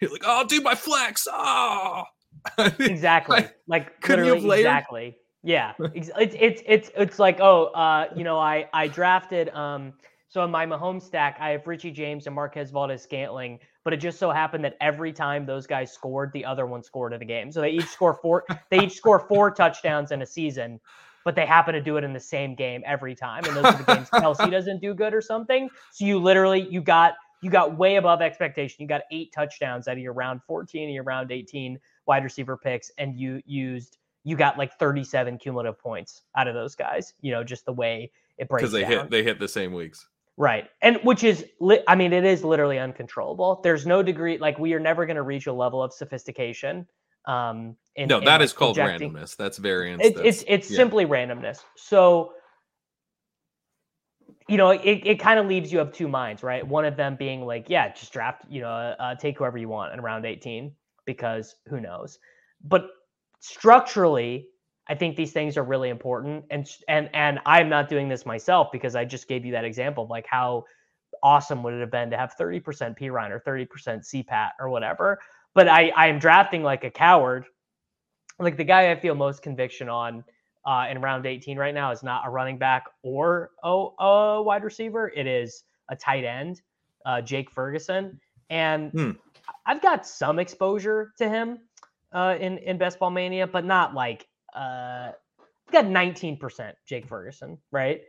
[0.00, 1.26] You're like, oh, dude, my flex.
[1.30, 2.04] Oh,
[2.58, 3.36] exactly.
[3.36, 5.16] Like, like couldn't you have literally exactly.
[5.42, 5.72] Yeah.
[5.94, 9.92] It's it's it's it's like oh uh you know i i drafted um
[10.28, 13.98] so in my Mahomes stack i have richie james and marquez valdes scantling but it
[13.98, 17.24] just so happened that every time those guys scored the other one scored in the
[17.24, 17.52] game.
[17.52, 20.80] So they each score four they each score four touchdowns in a season
[21.24, 23.78] but they happen to do it in the same game every time and those are
[23.78, 27.76] the games kelce doesn't do good or something so you literally you got you got
[27.76, 31.30] way above expectation you got eight touchdowns out of your round 14 and your round
[31.32, 36.54] 18 wide receiver picks and you used you got like 37 cumulative points out of
[36.54, 38.90] those guys you know just the way it breaks because they down.
[38.90, 40.08] hit they hit the same weeks.
[40.36, 44.58] right and which is li- i mean it is literally uncontrollable there's no degree like
[44.58, 46.86] we are never going to reach a level of sophistication
[47.26, 49.36] um in, no, that like, is called projecting- randomness.
[49.36, 50.02] That's variance.
[50.04, 50.76] it, that's- it's it's yeah.
[50.76, 51.60] simply randomness.
[51.76, 52.32] So
[54.48, 56.66] you know, it, it kind of leaves you of two minds, right?
[56.66, 59.94] One of them being like, yeah, just draft, you know, uh, take whoever you want
[59.94, 60.70] in round 18
[61.06, 62.18] because who knows.
[62.62, 62.88] But
[63.40, 64.48] structurally,
[64.86, 68.68] I think these things are really important, and and and I'm not doing this myself
[68.70, 70.64] because I just gave you that example of like how
[71.22, 72.62] awesome would it have been to have 30%
[72.98, 75.18] Perine or 30% CPAT or whatever.
[75.54, 77.46] But I I am drafting like a coward.
[78.38, 80.24] Like the guy I feel most conviction on
[80.66, 84.64] uh, in round 18 right now is not a running back or a, a wide
[84.64, 85.12] receiver.
[85.14, 86.62] It is a tight end,
[87.06, 89.12] uh, Jake Ferguson, and Hmm.
[89.66, 91.58] I've got some exposure to him
[92.12, 95.12] uh, in in Best Ball Mania, but not like uh,
[95.68, 98.00] I've got 19% Jake Ferguson, right?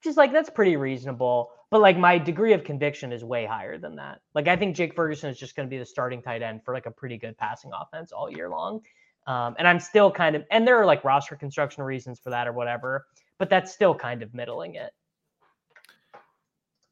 [0.00, 1.50] Which is like that's pretty reasonable.
[1.74, 4.20] But like my degree of conviction is way higher than that.
[4.32, 6.72] Like I think Jake Ferguson is just going to be the starting tight end for
[6.72, 8.80] like a pretty good passing offense all year long.
[9.26, 12.46] Um, and I'm still kind of, and there are like roster construction reasons for that
[12.46, 13.06] or whatever,
[13.38, 14.92] but that's still kind of middling it.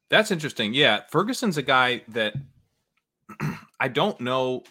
[0.09, 0.73] That's interesting.
[0.73, 2.33] Yeah, Ferguson's a guy that
[3.79, 4.63] I don't know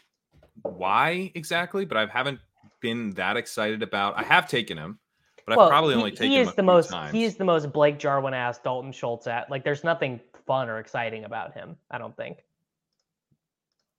[0.60, 2.40] why exactly, but I haven't
[2.80, 4.18] been that excited about.
[4.18, 4.98] I have taken him,
[5.46, 7.12] but I've probably he, only taken he is the most times.
[7.12, 10.78] he is the most Blake Jarwin ass Dalton Schultz at like there's nothing fun or
[10.78, 11.76] exciting about him.
[11.90, 12.38] I don't think.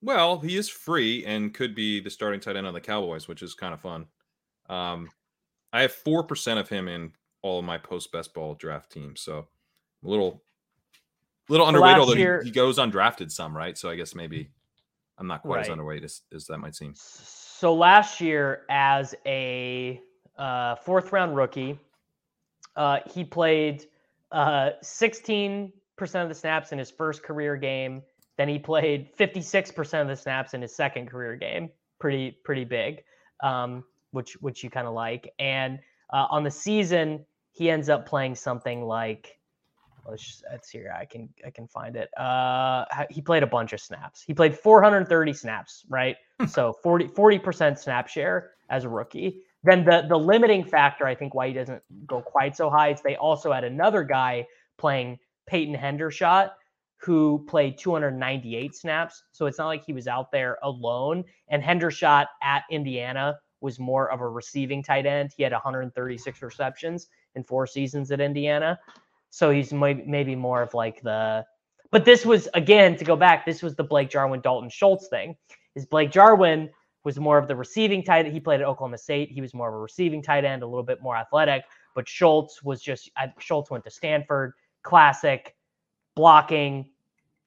[0.02, 3.42] Well, he is free and could be the starting tight end on the Cowboys, which
[3.42, 4.06] is kind of fun.
[4.70, 5.10] Um,
[5.72, 9.22] I have four percent of him in all of my post best ball draft teams,
[9.22, 9.48] so
[10.04, 10.44] a little,
[11.50, 11.98] little So underweight.
[11.98, 13.78] Although he- year- he, goes undrafted some, right?
[13.78, 14.50] So I guess maybe
[15.18, 16.94] I'm not quite as underweight as, as that might seem.
[16.96, 20.02] So last year, as a
[20.38, 21.80] uh, fourth round rookie,
[22.76, 23.86] uh, he played
[24.32, 25.72] uh, 16%
[26.16, 28.02] of the snaps in his first career game.
[28.38, 31.70] Then he played 56% of the snaps in his second career game.
[32.00, 33.04] Pretty pretty big,
[33.42, 35.32] um, which which you kind of like.
[35.40, 35.80] And
[36.12, 39.38] uh, on the season, he ends up playing something like
[40.10, 40.94] let's just, let's see here.
[40.98, 42.10] I can I can find it.
[42.18, 44.24] Uh, he played a bunch of snaps.
[44.26, 46.18] He played 430 snaps, right?
[46.48, 49.44] so 40 percent snap share as a rookie.
[49.64, 53.02] Then the the limiting factor, I think, why he doesn't go quite so high is
[53.02, 54.46] they also had another guy
[54.78, 56.52] playing Peyton Hendershot
[56.98, 59.24] who played 298 snaps.
[59.34, 61.26] So it's not like he was out there alone.
[61.50, 65.32] And Hendershot at Indiana was more of a receiving tight end.
[65.36, 68.80] He had 136 receptions in four seasons at Indiana.
[69.32, 71.46] So he's maybe more of like the,
[71.92, 73.46] but this was again to go back.
[73.46, 75.36] This was the Blake Jarwin Dalton Schultz thing.
[75.76, 76.70] Is Blake Jarwin
[77.04, 78.26] was more of the receiving tight.
[78.26, 79.30] He played at Oklahoma State.
[79.30, 81.64] He was more of a receiving tight end, a little bit more athletic.
[81.96, 85.56] But Schultz was just Schultz went to Stanford, classic
[86.16, 86.90] blocking,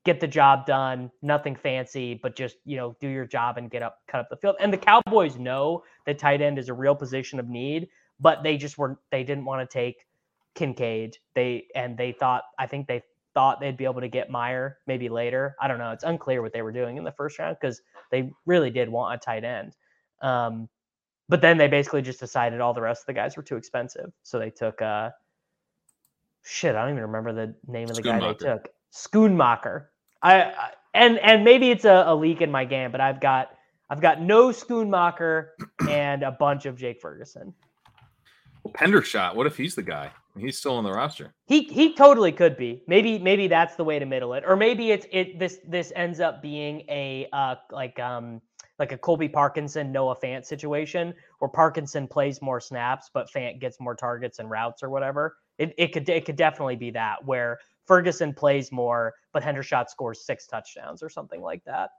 [0.05, 3.83] get the job done, nothing fancy, but just, you know, do your job and get
[3.83, 4.57] up, cut up the field.
[4.61, 7.89] And the Cowboys know that tight end is a real position of need,
[8.21, 10.07] but they just were, they didn't want to take
[10.55, 11.19] Kincaid.
[11.35, 13.03] They, and they thought, I think they
[13.37, 15.55] thought they'd be able to get Mayer maybe later.
[15.61, 15.91] I don't know.
[15.91, 19.15] It's unclear what they were doing in the first round because they really did want
[19.15, 19.77] a tight end.
[20.23, 20.71] Um,
[21.29, 24.11] but then they basically just decided all the rest of the guys were too expensive.
[24.23, 25.11] So they took, uh,
[26.45, 28.71] shit, I don't even remember the name of the guy they took.
[28.91, 29.89] Schoonmaker.
[30.23, 33.51] I, and and maybe it's a, a, leak in my game, but I've got
[33.91, 35.49] I've got no Schoonmaker
[35.91, 37.53] and a bunch of Jake Ferguson.
[38.63, 39.35] Well, Hendershot.
[39.35, 40.11] What if he's the guy?
[40.39, 41.35] He's still on the roster.
[41.47, 42.83] He he totally could be.
[42.87, 46.21] Maybe maybe that's the way to middle it, or maybe it's it this this ends
[46.21, 48.41] up being a uh like um
[48.79, 53.81] like a Colby Parkinson Noah Fant situation where Parkinson plays more snaps, but Fant gets
[53.81, 55.37] more targets and routes or whatever.
[55.59, 60.25] It it could it could definitely be that where Ferguson plays more, but Hendershot scores
[60.27, 61.91] six touchdowns or something like that.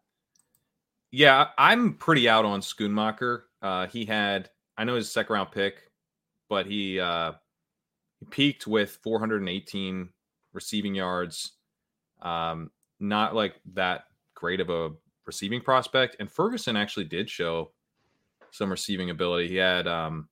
[1.12, 3.44] Yeah, I'm pretty out on Schoonmaker.
[3.62, 5.90] Uh, he had, I know his second round pick,
[6.50, 7.34] but he uh,
[8.20, 10.10] he peaked with 418
[10.54, 11.54] receiving yards.
[12.22, 14.92] Um, not like that great of a
[15.26, 16.16] receiving prospect.
[16.20, 17.72] And Ferguson actually did show
[18.52, 19.50] some receiving ability.
[19.50, 20.30] He had um,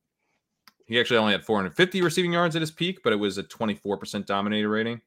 [0.86, 4.26] he actually only had 450 receiving yards at his peak, but it was a 24%
[4.26, 5.02] dominator rating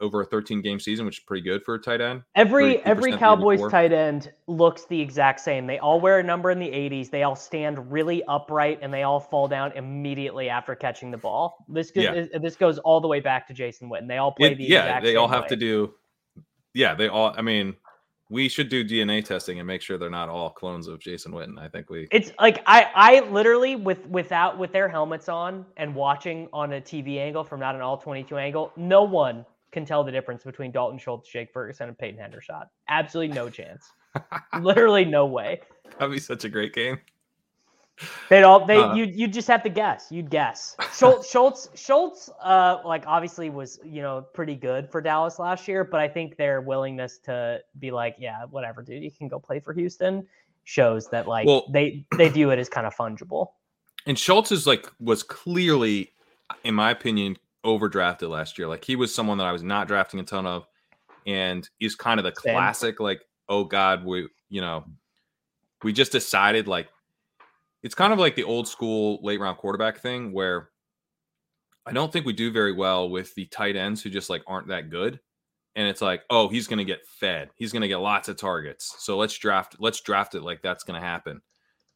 [0.00, 2.22] over a 13 game season, which is pretty good for a tight end.
[2.34, 5.66] Every every Cowboys tight end looks the exact same.
[5.66, 7.10] They all wear a number in the 80s.
[7.10, 11.64] They all stand really upright and they all fall down immediately after catching the ball.
[11.68, 12.38] This goes, yeah.
[12.40, 14.08] this goes all the way back to Jason Witten.
[14.08, 15.00] They all play it, the yeah.
[15.00, 15.48] They all have way.
[15.48, 15.94] to do.
[16.74, 17.32] Yeah, they all.
[17.36, 17.76] I mean,
[18.30, 21.58] we should do DNA testing and make sure they're not all clones of Jason Witten.
[21.58, 22.08] I think we.
[22.10, 26.80] It's like I I literally with without with their helmets on and watching on a
[26.80, 30.70] TV angle from not an all 22 angle, no one can tell the difference between
[30.72, 32.68] Dalton Schultz, Jake Ferguson, and Peyton Hendershot.
[32.88, 33.90] Absolutely no chance.
[34.60, 35.60] Literally no way.
[35.98, 36.98] That'd be such a great game.
[38.28, 40.10] They'd all they uh, you you just have to guess.
[40.10, 40.76] You'd guess.
[40.96, 45.84] Schultz Schultz Schultz uh like obviously was, you know, pretty good for Dallas last year,
[45.84, 49.60] but I think their willingness to be like, yeah, whatever, dude, you can go play
[49.60, 50.26] for Houston
[50.64, 53.48] shows that like well, they they view it as kind of fungible.
[54.06, 56.12] And Schultz is like was clearly
[56.64, 58.68] in my opinion overdrafted last year.
[58.68, 60.66] Like he was someone that I was not drafting a ton of,
[61.26, 64.84] and he's kind of the classic like, oh God, we you know,
[65.82, 66.88] we just decided like
[67.82, 70.70] it's kind of like the old school late round quarterback thing where
[71.86, 74.68] I don't think we do very well with the tight ends who just like aren't
[74.68, 75.20] that good.
[75.76, 77.50] And it's like, oh, he's going to get fed.
[77.56, 78.94] He's going to get lots of targets.
[79.00, 79.76] So let's draft.
[79.80, 81.42] Let's draft it like that's going to happen.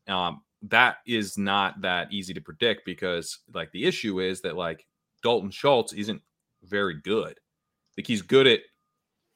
[0.08, 4.84] Um, that is not that easy to predict because like the issue is that like
[5.22, 6.22] Dalton Schultz isn't
[6.64, 7.38] very good.
[7.96, 8.60] Like he's good at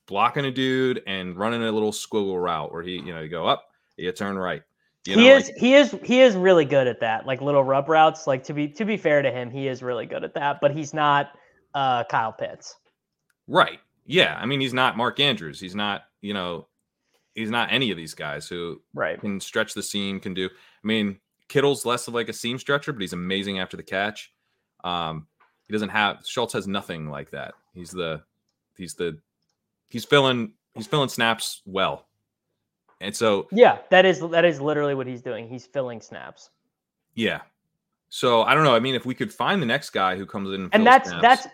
[0.07, 3.47] blocking a dude and running a little squiggle route where he, you know, you go
[3.47, 3.65] up,
[3.97, 4.63] you turn right.
[5.05, 7.65] You he know, is like, he is he is really good at that, like little
[7.65, 8.27] rub routes.
[8.27, 10.71] Like to be to be fair to him, he is really good at that, but
[10.71, 11.31] he's not
[11.75, 12.77] uh Kyle Pitts.
[13.49, 13.81] Right.
[14.07, 14.39] Yeah.
[14.41, 15.59] I mean, he's not Mark Andrews.
[15.59, 16.69] He's not, you know,
[17.35, 20.47] he's not any of these guys who right can stretch the seam, can do.
[20.47, 21.19] I mean,
[21.49, 24.33] Kittle's less of like a seam stretcher, but he's amazing after the catch.
[24.85, 25.27] Um,
[25.73, 27.55] he doesn't have Schultz has nothing like that.
[27.73, 28.21] He's the
[28.77, 29.17] he's the
[29.89, 32.09] he's filling he's filling snaps well.
[33.01, 35.49] And so Yeah, that is that is literally what he's doing.
[35.49, 36.51] He's filling snaps.
[37.15, 37.41] Yeah.
[38.11, 38.75] So I don't know.
[38.75, 41.09] I mean, if we could find the next guy who comes in and, and that's
[41.09, 41.47] snaps, that's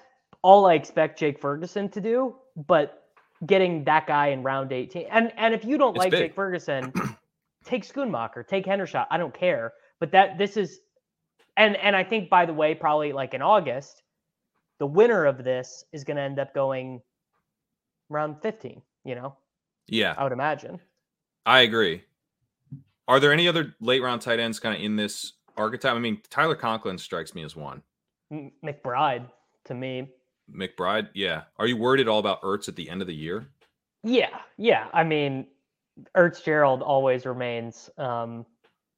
[0.42, 2.34] all I expect Jake Ferguson to do,
[2.66, 3.04] but
[3.46, 5.06] getting that guy in round 18.
[5.12, 6.18] And and if you don't like big.
[6.18, 6.92] Jake Ferguson,
[7.64, 9.06] take Schoonmaker, take Hendershot.
[9.12, 9.74] I don't care.
[10.00, 10.80] But that this is
[11.58, 14.02] and and I think by the way, probably like in August,
[14.78, 17.00] the winner of this is going to end up going
[18.10, 19.36] around 15, you know?
[19.86, 20.14] Yeah.
[20.16, 20.80] I would imagine.
[21.46, 22.04] I agree.
[23.06, 25.94] Are there any other late round tight ends kind of in this archetype?
[25.94, 27.82] I mean, Tyler Conklin strikes me as one.
[28.32, 29.26] McBride
[29.64, 30.08] to me.
[30.54, 31.42] McBride, yeah.
[31.58, 33.48] Are you worried at all about Ertz at the end of the year?
[34.04, 34.88] Yeah, yeah.
[34.92, 35.46] I mean,
[36.16, 38.44] Ertz Gerald always remains um,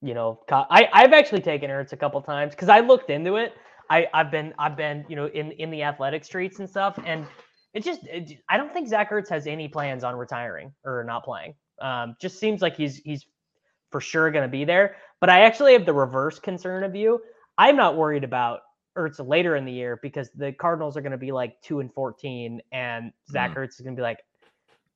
[0.02, 3.54] you know, I I've actually taken Ertz a couple times because I looked into it.
[3.90, 7.26] I I've been I've been you know in in the athletic streets and stuff, and
[7.74, 11.24] it just it, I don't think Zach Ertz has any plans on retiring or not
[11.24, 11.54] playing.
[11.82, 13.26] Um, just seems like he's he's
[13.90, 14.96] for sure going to be there.
[15.20, 17.20] But I actually have the reverse concern of you.
[17.58, 18.60] I'm not worried about
[18.96, 21.92] Ertz later in the year because the Cardinals are going to be like two and
[21.92, 23.56] fourteen, and Zach mm.
[23.56, 24.20] Ertz is going to be like,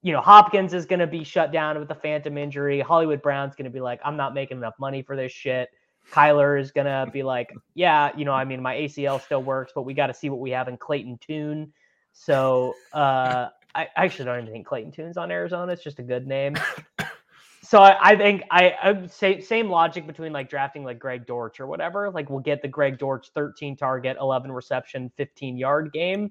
[0.02, 2.80] you know, Hopkins is going to be shut down with a phantom injury.
[2.80, 5.68] Hollywood Brown's going to be like, I'm not making enough money for this shit.
[6.12, 9.72] Kyler is going to be like, yeah, you know, I mean, my ACL still works,
[9.74, 11.72] but we got to see what we have in Clayton Tune.
[12.12, 15.72] So uh, I, I actually don't even think Clayton Tune's on Arizona.
[15.72, 16.54] It's just a good name.
[17.64, 21.60] So I, I think I, I say same logic between like drafting like Greg Dortch
[21.60, 22.10] or whatever.
[22.10, 26.30] Like we'll get the Greg Dortch 13 target, 11 reception, 15 yard game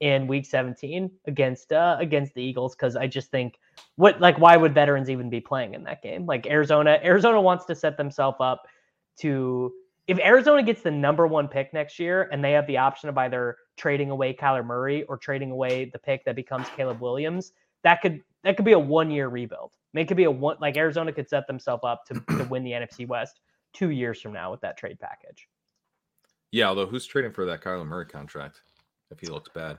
[0.00, 3.58] in week 17 against uh against the Eagles because I just think
[3.94, 6.26] what like why would veterans even be playing in that game?
[6.26, 8.66] Like Arizona, Arizona wants to set themselves up
[9.20, 9.72] to
[10.06, 13.16] if Arizona gets the number one pick next year and they have the option of
[13.16, 17.52] either trading away Kyler Murray or trading away the pick that becomes Caleb Williams,
[17.82, 19.72] that could that could be a one year rebuild.
[19.74, 22.44] I mean, it could be a one like Arizona could set themselves up to, to
[22.44, 23.40] win the NFC West
[23.72, 25.48] two years from now with that trade package.
[26.52, 28.60] Yeah, although who's trading for that Kyler Murray contract
[29.10, 29.78] if he looks bad?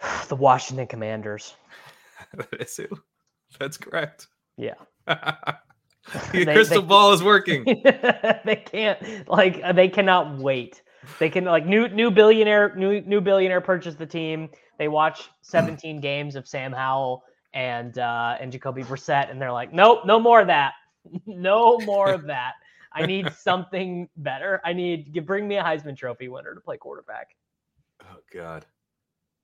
[0.28, 1.54] the Washington Commanders.
[2.34, 2.88] that is who.
[3.58, 4.26] That's correct.
[4.56, 4.74] Yeah.
[6.32, 7.64] the they, crystal they, ball is working.
[8.44, 10.82] they can't like they cannot wait.
[11.18, 14.48] They can like new new billionaire new new billionaire purchase the team.
[14.78, 19.72] They watch 17 games of Sam Howell and uh and Jacoby Brissett, and they're like,
[19.72, 20.74] nope, no more of that.
[21.26, 22.52] no more of that.
[22.92, 24.60] I need something better.
[24.64, 27.30] I need you bring me a Heisman Trophy winner to play quarterback.
[28.02, 28.64] Oh God.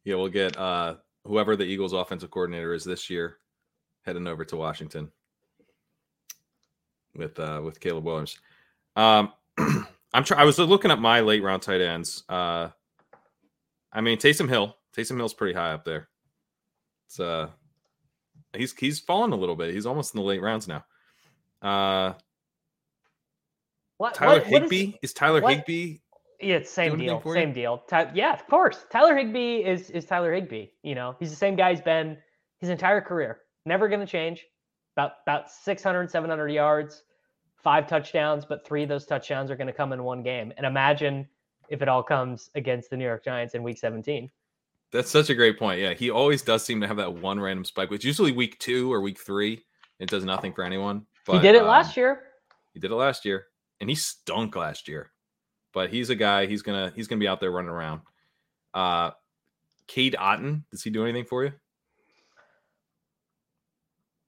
[0.04, 3.38] Yeah, we'll get uh whoever the Eagles offensive coordinator is this year
[4.02, 5.10] heading over to Washington
[7.16, 8.38] with uh with Caleb Williams.
[8.96, 12.24] Um I'm trying I was looking at my late round tight ends.
[12.28, 12.68] Uh
[13.92, 14.76] I mean Taysom Hill.
[14.96, 16.08] Taysom Hill's pretty high up there.
[17.06, 17.48] It's uh
[18.56, 19.74] he's he's fallen a little bit.
[19.74, 20.84] He's almost in the late rounds now.
[21.60, 22.14] Uh
[23.98, 25.54] what, Tyler what, Higbee is, is, Tyler what?
[25.54, 25.98] Higbee
[26.42, 27.22] yeah, it's same deal.
[27.32, 27.78] Same deal.
[27.88, 28.84] Ty- yeah, of course.
[28.90, 30.66] Tyler Higbee is is Tyler Higbee.
[30.82, 32.18] You know, he's the same guy he's been
[32.58, 33.40] his entire career.
[33.64, 34.44] Never going to change.
[34.96, 37.04] About about 600, 700 yards,
[37.56, 40.52] five touchdowns, but three of those touchdowns are going to come in one game.
[40.56, 41.26] And imagine
[41.68, 44.30] if it all comes against the New York Giants in Week 17.
[44.90, 45.80] That's such a great point.
[45.80, 48.92] Yeah, he always does seem to have that one random spike, which usually Week two
[48.92, 49.64] or Week three.
[49.98, 51.06] It does nothing for anyone.
[51.24, 52.24] But, he did it um, last year.
[52.74, 53.46] He did it last year,
[53.80, 55.12] and he stunk last year
[55.72, 56.46] but he's a guy.
[56.46, 58.02] He's gonna he's gonna be out there running around.
[58.74, 59.10] Uh,
[59.86, 61.52] Cade Otton, does he do anything for you?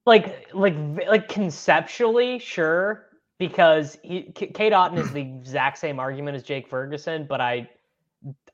[0.06, 0.76] Like like
[1.08, 3.06] like conceptually, sure,
[3.38, 7.68] because he, Cade Otton is the exact same argument as Jake Ferguson, but I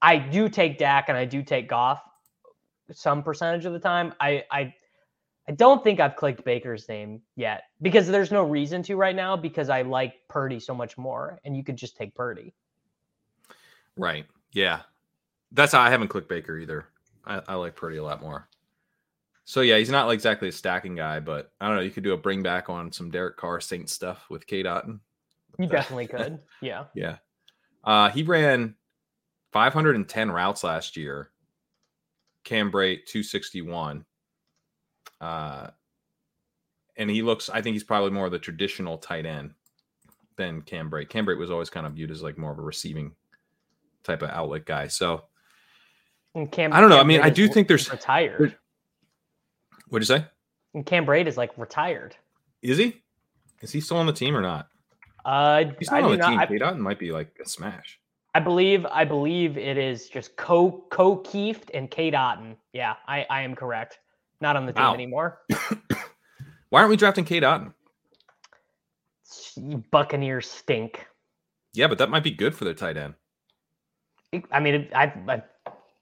[0.00, 2.00] I do take Dak and I do take Goff
[2.92, 4.14] some percentage of the time.
[4.20, 4.74] I I
[5.48, 9.36] I don't think I've clicked Baker's name yet because there's no reason to right now
[9.36, 12.54] because I like Purdy so much more, and you could just take Purdy.
[13.96, 14.26] Right.
[14.52, 14.82] Yeah.
[15.52, 16.86] That's how I haven't clicked Baker either.
[17.26, 18.48] I, I like Purdy a lot more.
[19.50, 21.82] So yeah, he's not like exactly a stacking guy, but I don't know.
[21.82, 24.62] You could do a bring back on some Derek Carr Saint stuff with K.
[24.62, 25.00] Otton.
[25.58, 26.38] You definitely could.
[26.60, 26.84] Yeah.
[26.94, 27.16] Yeah.
[27.82, 28.76] Uh, he ran
[29.50, 31.32] 510 routes last year.
[32.44, 34.04] Cam Brate 261.
[35.20, 35.70] Uh,
[36.96, 37.50] and he looks.
[37.50, 39.54] I think he's probably more of the traditional tight end
[40.36, 41.08] than Cam Brate.
[41.08, 43.16] Cam Brate was always kind of viewed as like more of a receiving
[44.04, 44.86] type of outlet guy.
[44.86, 45.24] So
[46.36, 46.98] and Cam, I don't know.
[46.98, 48.56] Cam I mean, I do think there's retired.
[49.90, 50.24] What'd you say?
[50.74, 52.16] And Cam Brate is like retired.
[52.62, 53.02] Is he?
[53.60, 54.68] Is he still on the team or not?
[55.24, 56.58] Uh, he's not I on the not, team.
[56.58, 57.98] Cade Otton might be like a smash.
[58.34, 62.56] I believe I believe it is just Co Ko Kieft and Cade Otton.
[62.72, 63.98] Yeah, I, I am correct.
[64.40, 64.94] Not on the team wow.
[64.94, 65.40] anymore.
[66.70, 67.74] Why aren't we drafting Cade Otton?
[69.90, 71.06] Buccaneers stink.
[71.74, 73.14] Yeah, but that might be good for their tight end.
[74.52, 75.42] I mean, I, I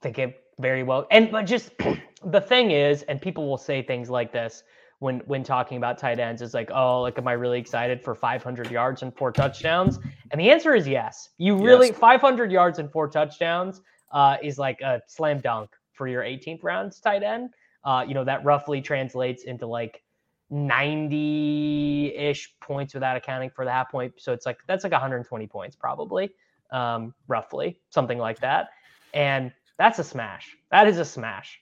[0.03, 1.06] think it very well.
[1.11, 1.70] And but just
[2.24, 4.62] the thing is, and people will say things like this
[4.98, 8.14] when when talking about tight ends is like, oh, like, am I really excited for
[8.14, 9.98] 500 yards and four touchdowns?
[10.30, 11.30] And the answer is yes.
[11.38, 11.98] You really yes.
[11.98, 13.80] 500 yards and four touchdowns
[14.12, 17.50] uh, is like a slam dunk for your 18th rounds tight end.
[17.84, 20.02] Uh, you know that roughly translates into like
[20.50, 24.14] 90 ish points without accounting for the half point.
[24.18, 26.30] So it's like that's like 120 points probably
[26.70, 28.70] um, roughly, something like that.
[29.14, 30.56] And that's a smash.
[30.70, 31.60] That is a smash.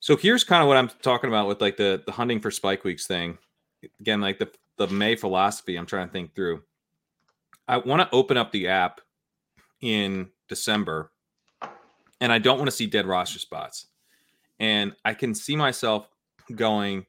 [0.00, 2.84] So here's kind of what I'm talking about with like the the hunting for spike
[2.84, 3.38] weeks thing.
[4.00, 5.76] Again, like the the May philosophy.
[5.76, 6.62] I'm trying to think through.
[7.66, 9.00] I want to open up the app
[9.80, 11.10] in December,
[12.20, 13.86] and I don't want to see dead roster spots.
[14.60, 16.08] And I can see myself
[16.54, 17.06] going,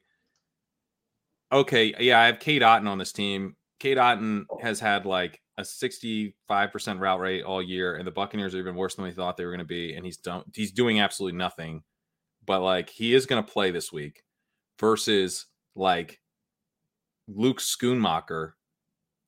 [1.51, 3.55] okay, yeah, I have Cade Otton on this team.
[3.79, 6.33] Kate Otten has had like a 65%
[6.99, 9.51] route rate all year, and the Buccaneers are even worse than we thought they were
[9.51, 9.95] going to be.
[9.95, 11.83] And he's done he's doing absolutely nothing.
[12.45, 14.23] But like he is going to play this week
[14.79, 15.45] versus
[15.75, 16.19] like
[17.27, 18.53] Luke Schoonmaker,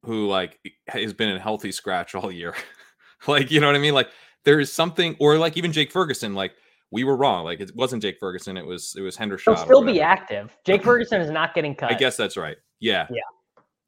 [0.04, 2.54] who like has been in healthy scratch all year.
[3.28, 3.94] like, you know what I mean?
[3.94, 4.10] Like
[4.44, 6.54] there is something, or like even Jake Ferguson, like
[6.92, 7.46] we were wrong.
[7.46, 9.56] Like it wasn't Jake Ferguson, it was it was Hendershot.
[9.56, 10.56] He'll still be active.
[10.66, 11.92] Jake Ferguson is not getting cut.
[11.92, 12.58] I guess that's right.
[12.80, 13.08] Yeah.
[13.10, 13.22] Yeah.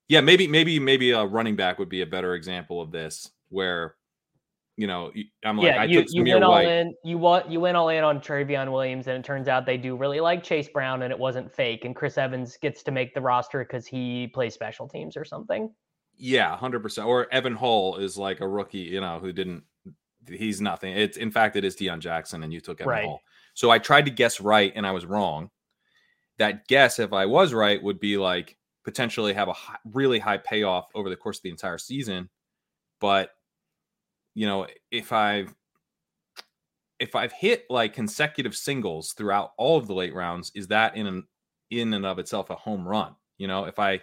[0.09, 3.95] Yeah, maybe maybe maybe a running back would be a better example of this where
[4.79, 5.11] you know,
[5.43, 6.65] I'm like, yeah, I you, took you went all White.
[6.69, 6.95] in.
[7.03, 9.97] You want you went all in on Trayveon Williams, and it turns out they do
[9.97, 11.83] really like Chase Brown, and it wasn't fake.
[11.83, 15.69] And Chris Evans gets to make the roster because he plays special teams or something.
[16.17, 17.07] Yeah, hundred percent.
[17.07, 19.63] Or Evan Hull is like a rookie, you know, who didn't.
[20.29, 20.93] He's nothing.
[20.93, 23.05] It's in fact, it is Deon Jackson, and you took Evan Right.
[23.05, 23.21] Hull.
[23.55, 25.49] So I tried to guess right, and I was wrong.
[26.37, 30.37] That guess, if I was right, would be like potentially have a hi- really high
[30.37, 32.29] payoff over the course of the entire season.
[32.99, 33.31] But
[34.35, 35.53] you know, if I've
[36.99, 41.07] if I've hit like consecutive singles throughout all of the late rounds, is that in
[41.07, 41.27] an
[41.69, 43.15] in and of itself a home run?
[43.37, 44.01] You know, if I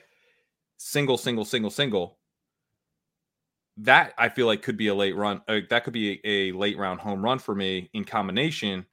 [0.79, 2.19] single, single, single, single,
[3.79, 5.43] that I feel like could be a late run.
[5.47, 8.87] Uh, that could be a, a late round home run for me in combination.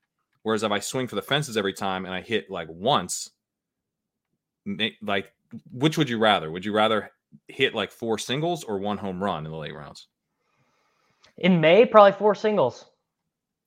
[0.44, 3.32] Whereas if I swing for the fences every time and I hit like once,
[5.02, 5.32] like
[5.72, 6.52] which would you rather?
[6.52, 7.12] Would you rather
[7.48, 10.08] hit like four singles or one home run in the late rounds?
[11.38, 12.86] In May, probably four singles.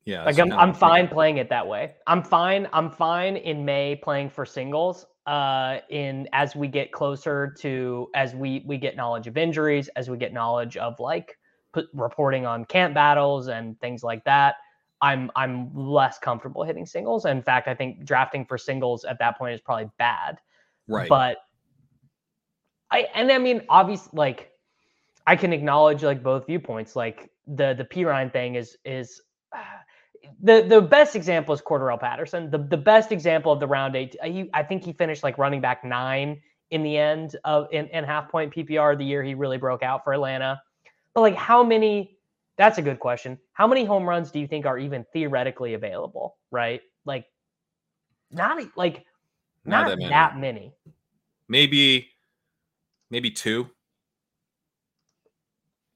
[0.04, 1.94] Yeah, Like I'm, I'm fine playing it that way.
[2.06, 2.68] I'm fine.
[2.72, 5.04] I'm fine in May playing for singles.
[5.26, 10.08] Uh, in as we get closer to as we we get knowledge of injuries, as
[10.08, 11.36] we get knowledge of like
[11.72, 14.54] put, reporting on camp battles and things like that.
[15.02, 17.26] I'm I'm less comfortable hitting singles.
[17.26, 20.38] In fact, I think drafting for singles at that point is probably bad.
[20.86, 21.08] Right.
[21.08, 21.38] But
[22.90, 24.52] I and I mean, obviously, like
[25.26, 26.96] I can acknowledge like both viewpoints.
[26.96, 29.22] Like the the Perine thing is is
[29.54, 29.58] uh,
[30.42, 32.50] the the best example is Cordarrelle Patterson.
[32.50, 34.16] The the best example of the round eight.
[34.22, 37.86] uh, He, I think he finished like running back nine in the end of in,
[37.88, 40.60] in half point PPR the year he really broke out for Atlanta.
[41.14, 42.18] But like, how many?
[42.58, 43.38] That's a good question.
[43.52, 46.36] How many home runs do you think are even theoretically available?
[46.50, 46.80] Right?
[47.04, 47.26] Like,
[48.30, 49.04] not like
[49.64, 50.40] Not not, that that many.
[50.40, 50.74] many.
[51.48, 52.08] maybe
[53.10, 53.68] maybe two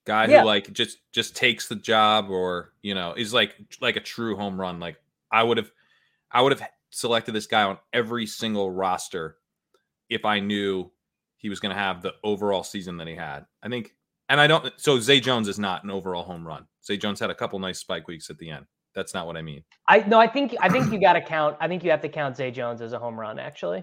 [0.06, 0.40] guy Yeah.
[0.40, 4.36] who like just just takes the job or you know is like like a true
[4.36, 4.96] home run like
[5.30, 5.70] i would have
[6.32, 9.36] i would have selected this guy on every single roster
[10.08, 10.90] if i knew
[11.36, 13.94] he was going to have the overall season that he had i think
[14.28, 17.30] and i don't so zay jones is not an overall home run zay jones had
[17.30, 20.18] a couple nice spike weeks at the end that's not what i mean I no,
[20.18, 21.56] I think I think you got to count.
[21.60, 23.40] I think you have to count Zay Jones as a home run.
[23.40, 23.82] Actually,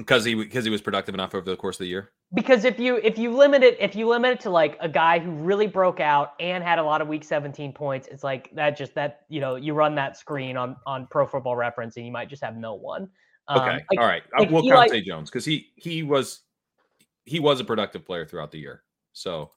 [0.00, 2.78] because he because he was productive enough over the course of the year because if
[2.78, 5.66] you if you limit it if you limit it to like a guy who really
[5.66, 9.22] broke out and had a lot of week 17 points it's like that just that
[9.28, 12.42] you know you run that screen on on pro football reference and you might just
[12.42, 13.08] have no one
[13.48, 14.22] Um, Okay, like, all right.
[14.38, 16.40] Like we'll Eli- count Zay Jones because he he was
[17.24, 18.82] he was a productive player throughout the year.
[19.12, 19.52] So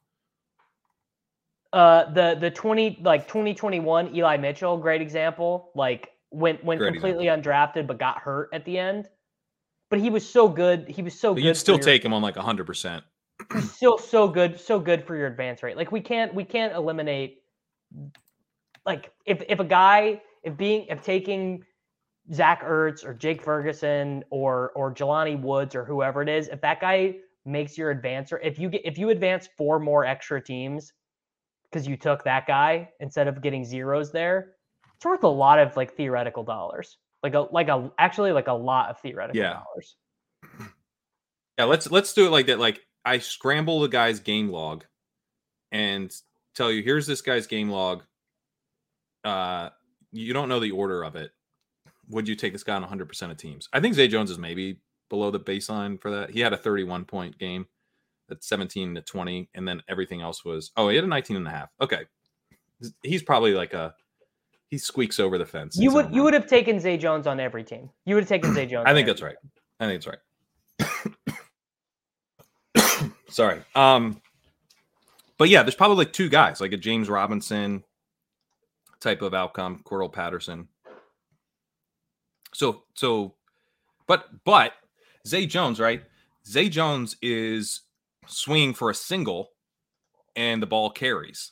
[1.73, 7.87] uh the the 20 like 2021 Eli Mitchell great example like went went completely undrafted
[7.87, 9.09] but got hurt at the end
[9.93, 12.13] but he was so good he was so but good you'd still your- take him
[12.13, 13.03] on like hundred percent.
[13.53, 15.77] he's still so good, so good for your advance rate.
[15.77, 17.43] Like we can't we can't eliminate
[18.87, 21.63] like if if a guy if being if taking
[22.33, 26.81] Zach Ertz or Jake Ferguson or or Jelani Woods or whoever it is, if that
[26.81, 30.91] guy makes your advancer, if you get if you advance four more extra teams
[31.69, 34.53] because you took that guy instead of getting zeros there,
[34.95, 36.97] it's worth a lot of like theoretical dollars.
[37.23, 39.59] Like a like a actually like a lot of theoretical Yeah.
[39.63, 39.95] dollars.
[41.59, 42.57] Yeah, let's let's do it like that.
[42.59, 44.85] Like I scramble the guy's game log
[45.71, 46.11] and
[46.55, 48.01] tell you, here's this guy's game log.
[49.23, 49.69] Uh
[50.11, 51.31] you don't know the order of it.
[52.09, 53.69] Would you take this guy on 100 percent of teams?
[53.71, 56.31] I think Zay Jones is maybe below the baseline for that.
[56.31, 57.67] He had a 31 point game
[58.31, 61.47] at 17 to 20, and then everything else was oh, he had a 19 and
[61.47, 61.69] a half.
[61.79, 62.01] Okay.
[63.03, 63.93] He's probably like a
[64.73, 65.77] he squeaks over the fence.
[65.77, 67.91] You would you would have taken Zay Jones on every team.
[68.05, 68.85] You would have taken Zay Jones.
[68.87, 69.35] I think that's right.
[69.79, 71.15] I think that's
[72.75, 73.11] right.
[73.29, 73.61] Sorry.
[73.75, 74.19] Um,
[75.37, 77.83] but yeah, there's probably like two guys, like a James Robinson
[78.99, 80.67] type of outcome, Cordarrelle Patterson.
[82.55, 83.35] So so
[84.07, 84.73] but but
[85.27, 86.01] Zay Jones, right?
[86.47, 87.81] Zay Jones is
[88.25, 89.51] swinging for a single
[90.35, 91.51] and the ball carries.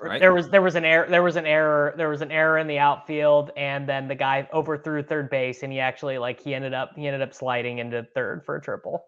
[0.00, 0.20] Right?
[0.20, 2.68] There was there was an error there was an error there was an error in
[2.68, 6.72] the outfield and then the guy overthrew third base and he actually like he ended
[6.72, 9.06] up he ended up sliding into third for a triple.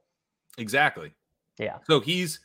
[0.58, 1.12] Exactly.
[1.58, 1.78] Yeah.
[1.86, 2.40] So he's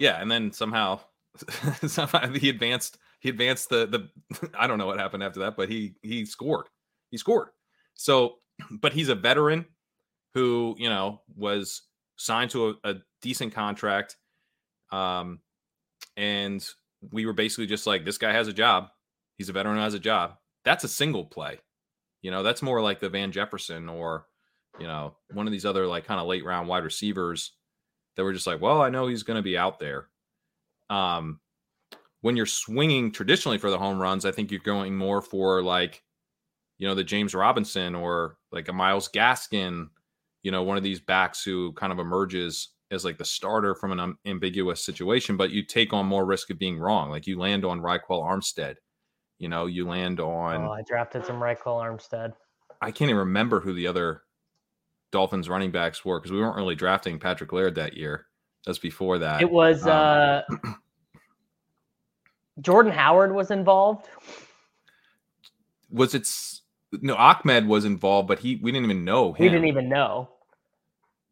[0.00, 1.00] yeah, and then somehow
[1.86, 5.68] somehow he advanced he advanced the the I don't know what happened after that, but
[5.68, 6.66] he he scored.
[7.10, 7.50] He scored.
[7.94, 8.38] So
[8.80, 9.66] but he's a veteran
[10.34, 11.82] who, you know, was
[12.16, 14.16] signed to a, a decent contract.
[14.90, 15.38] Um
[16.16, 16.66] and
[17.12, 18.88] we were basically just like, this guy has a job.
[19.38, 20.34] He's a veteran who has a job.
[20.64, 21.58] That's a single play.
[22.22, 24.26] You know, that's more like the Van Jefferson or,
[24.78, 27.52] you know, one of these other like kind of late round wide receivers
[28.16, 30.08] that were just like, well, I know he's going to be out there.
[30.88, 31.40] Um,
[32.22, 36.02] when you're swinging traditionally for the home runs, I think you're going more for like,
[36.78, 39.88] you know, the James Robinson or like a Myles Gaskin,
[40.42, 43.98] you know, one of these backs who kind of emerges as like the starter from
[43.98, 47.10] an ambiguous situation, but you take on more risk of being wrong.
[47.10, 48.76] Like you land on Ryquell Armstead,
[49.38, 50.62] you know, you land on.
[50.62, 52.34] Oh, I drafted some Ryquell Armstead.
[52.80, 54.22] I can't even remember who the other
[55.10, 58.26] Dolphins running backs were because we weren't really drafting Patrick Laird that year.
[58.66, 59.42] That's before that.
[59.42, 60.42] It was um, uh,
[62.60, 64.08] Jordan Howard was involved.
[65.90, 66.28] Was it?
[67.02, 69.32] No, Ahmed was involved, but he we didn't even know.
[69.32, 69.44] Him.
[69.44, 70.30] We didn't even know.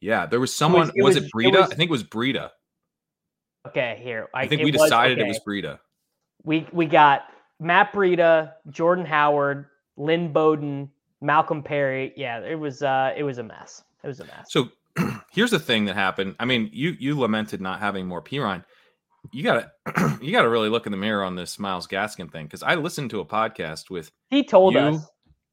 [0.02, 0.90] Yeah, there was someone.
[0.96, 1.60] It was, it was, it Breida?
[1.60, 2.50] Was, I think it was Breida.
[3.68, 4.28] Okay, here.
[4.34, 5.26] I, I think we decided okay.
[5.26, 5.78] it was Breida.
[6.42, 7.22] We we got
[7.60, 10.90] Matt Breida, Jordan Howard, Lynn Bowden,
[11.20, 12.12] Malcolm Perry.
[12.16, 13.84] Yeah, it was uh it was a mess.
[14.02, 14.48] It was a mess.
[14.48, 14.70] So
[15.30, 16.34] here's the thing that happened.
[16.40, 18.64] I mean, you you lamented not having more Perine.
[19.32, 19.70] You gotta
[20.20, 23.10] you gotta really look in the mirror on this Myles Gaskin thing because I listened
[23.10, 25.06] to a podcast with he told you, us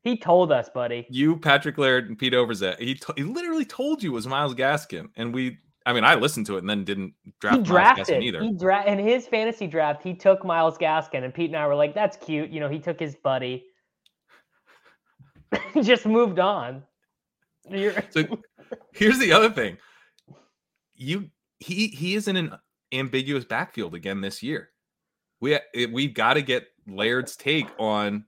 [0.04, 1.06] he told us, buddy.
[1.10, 2.80] You, Patrick Laird, and Pete Overzet.
[2.80, 5.58] He t- he literally told you it was Myles Gaskin, and we.
[5.86, 8.42] I mean, I listened to it and then didn't draft he drafted, either.
[8.44, 11.76] He dra- in his fantasy draft, he took Myles Gaskin, and Pete and I were
[11.76, 13.66] like, "That's cute." You know, he took his buddy.
[15.82, 16.84] just moved on.
[18.10, 18.40] so
[18.94, 19.78] here's the other thing.
[20.96, 21.30] You
[21.60, 22.54] he he is in an
[22.92, 24.70] ambiguous backfield again this year.
[25.42, 28.26] We eh, we've got to get Laird's take on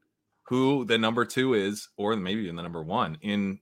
[0.52, 3.58] who the number two is, or maybe even the number one in.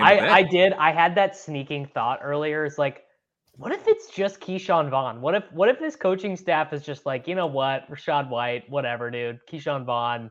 [0.00, 0.72] I, I did.
[0.72, 2.64] I had that sneaking thought earlier.
[2.64, 3.04] It's like,
[3.52, 5.20] what if it's just Ke'Shawn Vaughn?
[5.20, 8.68] What if what if this coaching staff is just like, you know what, Rachaad White,
[8.68, 10.28] whatever, dude, Ke'Shawn Vaughn,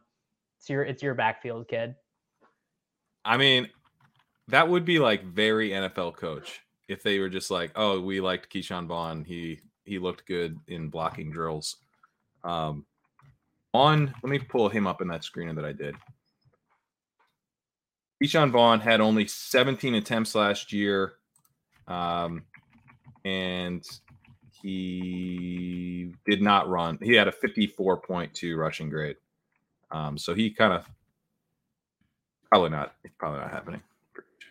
[0.60, 1.96] it's your it's your backfield kid.
[3.24, 3.70] I mean,
[4.50, 6.60] that would be like very NFL coach
[6.90, 9.24] if they were just like, oh, we liked Ke'Shawn Vaughn.
[9.24, 11.78] He he looked good in blocking drills.
[12.44, 12.86] Um,
[13.74, 15.96] on, let me pull him up in that screener that I did.
[18.24, 21.14] Ke'Shawn Vaughn had only 17 attempts last year.
[21.88, 22.44] Um,
[23.24, 23.86] and
[24.62, 26.98] he did not run.
[27.02, 29.18] He had a 54.2 rushing grade.
[29.92, 30.86] Um, so he kind of
[32.50, 32.96] probably not.
[33.04, 33.82] It's probably not happening.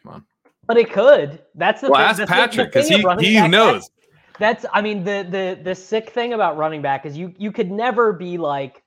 [0.02, 0.24] Come on.
[0.66, 1.42] But it could.
[1.54, 2.22] That's the well, thing.
[2.22, 3.90] Ask Patrick because he, he knows.
[4.38, 7.52] That's, that's I mean the the the sick thing about running back is you you
[7.52, 8.82] could never be like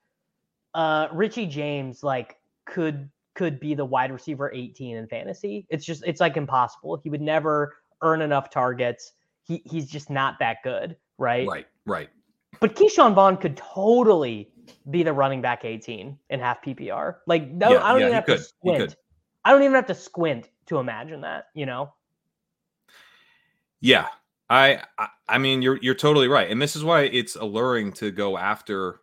[0.73, 5.65] uh, Richie James like could could be the wide receiver 18 in fantasy.
[5.69, 6.99] It's just it's like impossible.
[7.03, 9.13] He would never earn enough targets.
[9.43, 11.47] He he's just not that good, right?
[11.47, 12.09] Right, right.
[12.59, 14.51] But Ke'Shawn Vaughn could totally
[14.89, 17.17] be the running back 18 in half PPR.
[17.27, 18.37] Like no, yeah, I don't yeah, even have could.
[18.37, 18.95] to squint.
[19.45, 21.93] I don't even have to squint to imagine that, you know?
[23.81, 24.07] Yeah.
[24.49, 26.49] I, I I mean you're you're totally right.
[26.49, 28.99] And this is why it's alluring to go after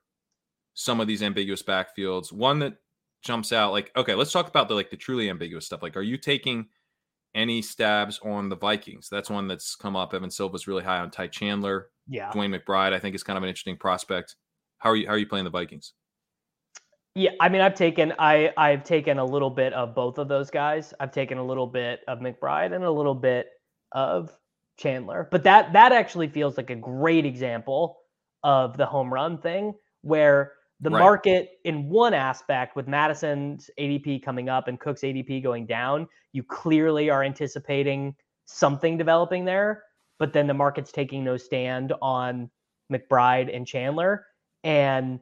[0.76, 2.32] some of these ambiguous backfields.
[2.32, 2.76] One that
[3.24, 5.82] jumps out, like, okay, let's talk about the like the truly ambiguous stuff.
[5.82, 6.66] Like, are you taking
[7.34, 9.08] any stabs on the Vikings?
[9.10, 10.14] That's one that's come up.
[10.14, 11.88] Evan Silva's really high on Ty Chandler.
[12.06, 12.30] Yeah.
[12.30, 14.36] DeWayne McBride, I think, is kind of an interesting prospect.
[14.78, 15.94] How are you how are you playing the Vikings?
[17.14, 20.50] Yeah, I mean, I've taken I I've taken a little bit of both of those
[20.50, 20.92] guys.
[21.00, 23.48] I've taken a little bit of McBride and a little bit
[23.92, 24.30] of
[24.76, 25.26] Chandler.
[25.30, 27.96] But that that actually feels like a great example
[28.42, 29.72] of the home run thing
[30.02, 31.00] where the right.
[31.00, 36.42] market in one aspect with Mattison's ADP coming up and Cook's ADP going down, you
[36.42, 38.14] clearly are anticipating
[38.44, 39.84] something developing there.
[40.18, 42.50] But then the market's taking no stand on
[42.92, 44.26] McBride and Chandler.
[44.64, 45.20] And,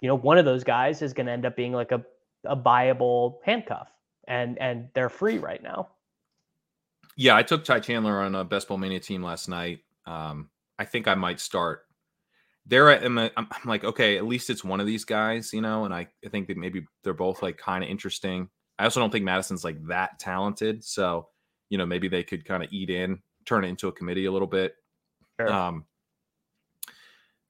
[0.00, 2.02] you know, one of those guys is going to end up being like a,
[2.44, 3.88] a viable handcuff.
[4.28, 5.88] And and they're free right now.
[7.16, 9.80] Yeah, I took Ty Chandler on a Best Ball Mania team last night.
[10.06, 10.48] Um,
[10.78, 11.84] I think I might start
[12.66, 13.18] there I am.
[13.18, 15.84] I'm like, okay, at least it's one of these guys, you know.
[15.84, 18.48] And I, I think that maybe they're both like kind of interesting.
[18.78, 21.28] I also don't think Mattison's like that talented, so
[21.70, 24.32] you know maybe they could kind of eat in turn it into a committee a
[24.32, 24.74] little bit.
[25.40, 25.52] Sure.
[25.52, 25.84] Um,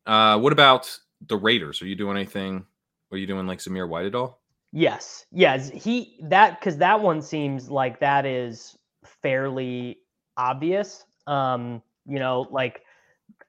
[0.06, 0.96] uh, what about
[1.26, 1.82] the Raiders?
[1.82, 2.64] Are you doing anything?
[3.10, 4.40] Are you doing like Zamir White at all?
[4.72, 5.26] Yes.
[5.30, 5.70] Yes.
[5.70, 8.76] He that because that one seems like that is
[9.22, 9.98] fairly
[10.36, 11.04] obvious.
[11.26, 12.82] Um, you know, like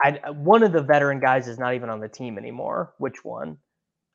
[0.03, 2.93] I one of the veteran guys is not even on the team anymore.
[2.97, 3.57] Which one?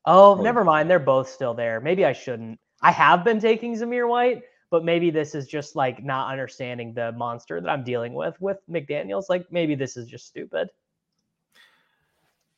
[0.05, 0.43] Oh, Oh.
[0.43, 0.89] never mind.
[0.91, 1.81] They're both still there.
[1.81, 2.61] Maybe I shouldn't.
[2.83, 7.13] I have been taking Zamir White, but maybe this is just like not understanding the
[7.13, 9.25] monster that I'm dealing with with McDaniels.
[9.29, 10.69] Like maybe this is just stupid.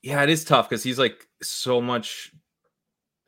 [0.02, 2.32] Yeah, it is tough because he's like so much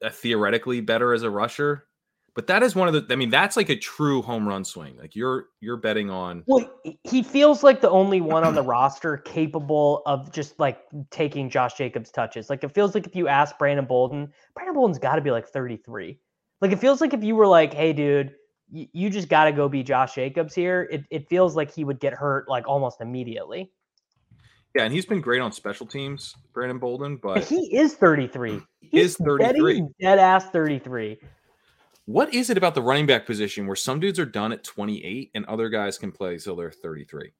[0.03, 1.87] uh, theoretically better as a rusher.
[2.35, 3.13] But that is one of the.
[3.13, 4.97] I mean, that's like a true home run swing.
[4.97, 6.45] Like you're you're betting on.
[6.47, 6.71] Well,
[7.05, 10.81] he- feels like the only one on the roster capable of just like
[11.11, 12.49] taking Josh Jacobs touches.
[12.49, 15.47] Like it feels like if you ask Brandon Bolden, Brandon Bolden's got to be like
[15.47, 16.19] 33.
[16.63, 18.35] Like it feels like if you were like, "Hey, dude,
[18.71, 21.85] you, you just got to go be Josh Jacobs here." It it feels like he
[21.85, 23.71] would get hurt like almost immediately.
[24.75, 27.17] Yeah, and he's been great on special teams, Brandon Bolden.
[27.17, 28.63] But he is 33.
[28.81, 29.81] he is He's 33.
[29.81, 31.19] Dead, dead ass 33.
[32.05, 35.31] What is it about the running back position where some dudes are done at 28
[35.35, 37.33] and other guys can play till they're 33?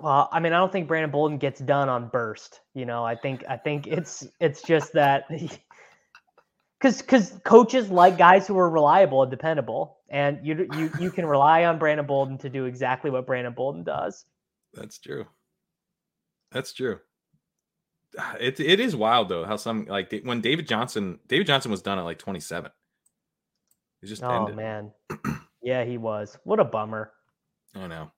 [0.00, 2.60] Well, I mean, I don't think Brandon Bolden gets done on burst.
[2.74, 5.24] You know, I think I think it's it's just that
[6.80, 11.26] because because coaches like guys who are reliable and dependable, and you you you can
[11.26, 14.24] rely on Brandon Bolden to do exactly what Brandon Bolden does.
[14.74, 15.26] That's true.
[16.50, 16.98] That's true.
[18.40, 21.98] It it is wild though how some like when David Johnson David Johnson was done
[21.98, 22.70] at like 27.
[24.00, 24.56] He just Oh ended.
[24.56, 24.92] man,
[25.62, 26.38] yeah, he was.
[26.44, 27.12] What a bummer.
[27.74, 28.10] I know.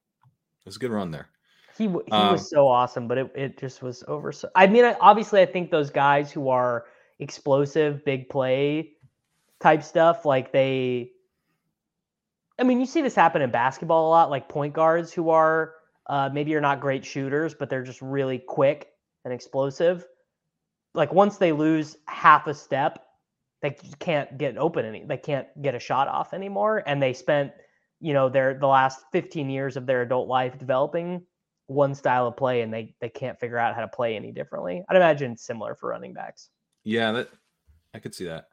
[0.61, 1.31] It was a good run there.
[1.77, 4.33] He he Um, was so awesome, but it, it just was over.
[4.33, 6.87] So I mean, obviously, I think those guys who are
[7.19, 8.93] explosive, big play
[9.61, 11.13] type stuff, like they.
[12.59, 15.75] I mean, you see this happen in basketball a lot, like point guards who are
[16.09, 18.93] uh, maybe you're not great shooters, but they're just really quick
[19.25, 20.07] and explosive.
[20.95, 23.08] Like once they lose half a step,
[23.61, 25.05] they can't get open any.
[25.05, 27.53] They can't get a shot off anymore, and they spent
[28.01, 31.25] you know their the last 15 years of their adult life developing
[31.67, 34.83] one style of play and they they can't figure out how to play any differently.
[34.89, 36.51] I'd imagine it's similar for running backs.
[36.85, 37.31] Yeah, that
[37.95, 38.47] I could see that.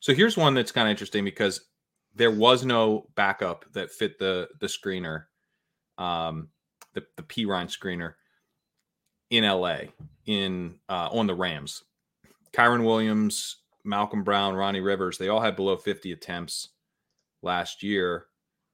[0.00, 1.60] So here's one that's kind of interesting because
[2.14, 5.24] there was no backup that fit the the screener,
[5.96, 6.48] um,
[6.94, 8.14] the the P Ryan screener
[9.30, 9.78] in LA
[10.26, 11.84] in uh, on the Rams.
[12.52, 13.56] Kyren Williams,
[13.88, 16.68] Malcolm Brown, Ronnie Rivers, they all had below 50 attempts
[17.42, 18.26] last year.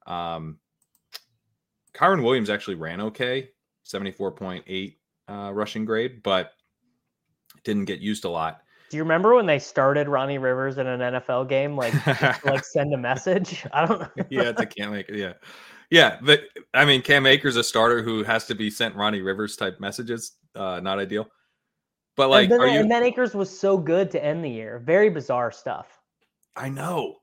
[0.07, 0.59] Um,
[1.95, 3.51] Kyren Williams actually ran okay,
[3.87, 4.97] 74.8
[5.29, 6.53] uh, rushing grade, but
[7.62, 8.61] didn't get used a lot.
[8.91, 11.95] Do you remember when they started Ronnie Rivers in an NFL game like
[12.45, 13.65] like send a message?
[13.73, 14.09] I don't know.
[14.31, 15.19] yeah, it's a Cam Akers.
[15.19, 15.33] Yeah,
[15.91, 16.43] yeah, but
[16.75, 20.33] I mean, Cam Akers a starter who has to be sent Ronnie Rivers type messages.
[20.55, 21.29] Uh, not ideal.
[22.17, 22.81] But like, and, then, are you?
[22.81, 24.81] and then Akers was so good to end the year.
[24.85, 26.01] Very bizarre stuff.
[26.57, 27.17] I know.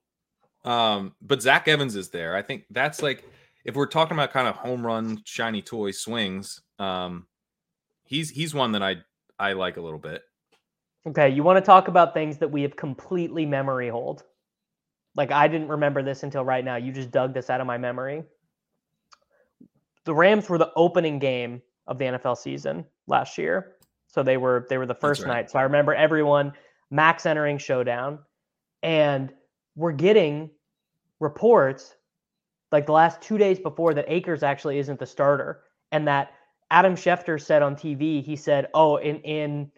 [0.65, 2.35] Um, but Zach Evans is there.
[2.35, 3.23] I think that's like
[3.65, 6.61] if we're talking about kind of home run shiny toy swings.
[6.79, 7.27] Um,
[8.03, 8.97] he's he's one that I
[9.39, 10.23] I like a little bit.
[11.07, 14.23] Okay, you want to talk about things that we have completely memory hold.
[15.15, 16.75] Like I didn't remember this until right now.
[16.75, 18.23] You just dug this out of my memory.
[20.03, 23.75] The Rams were the opening game of the NFL season last year.
[24.11, 25.29] So they were they were the first right.
[25.29, 25.51] night.
[25.51, 26.53] So I remember everyone
[26.89, 28.19] max entering showdown
[28.83, 29.31] and
[29.75, 30.49] we're getting
[31.19, 31.95] reports
[32.71, 36.33] like the last 2 days before that Akers actually isn't the starter and that
[36.69, 39.71] Adam Schefter said on TV he said, "Oh, in in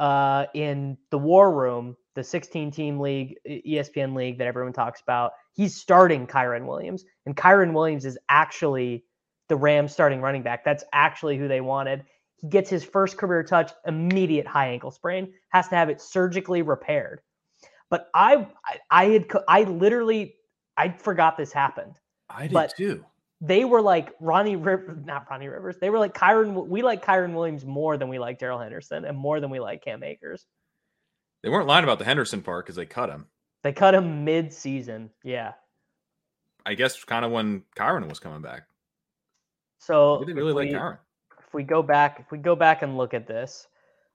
[0.00, 5.32] uh, in the War Room, the 16 team league, ESPN league that everyone talks about,
[5.52, 7.04] he's starting Kyren Williams.
[7.26, 9.04] And Kyren Williams is actually
[9.48, 10.64] the Rams starting running back.
[10.64, 12.04] That's actually who they wanted.
[12.40, 16.62] He gets his first career touch, immediate high ankle sprain, has to have it surgically
[16.62, 17.20] repaired.
[17.90, 20.36] But I, I, I had, I literally,
[20.76, 23.04] I forgot this happened I did But- too.
[23.40, 25.76] they were like Ronnie Rivers, not Ronnie Rivers.
[25.80, 26.66] They were like Kyren.
[26.68, 29.82] We like Kyren Williams more than we like Daryl Henderson and more than we like
[29.84, 30.46] Cam Akers.
[31.42, 33.26] They weren't lying about the Henderson part because they cut him.
[33.62, 35.10] They cut him mid-season.
[35.24, 35.52] Yeah.
[36.64, 38.62] I guess kind of when Kyren was coming back.
[39.78, 40.98] So They didn't really like we- Kyren.
[41.50, 43.66] If we go back, if we go back and look at this,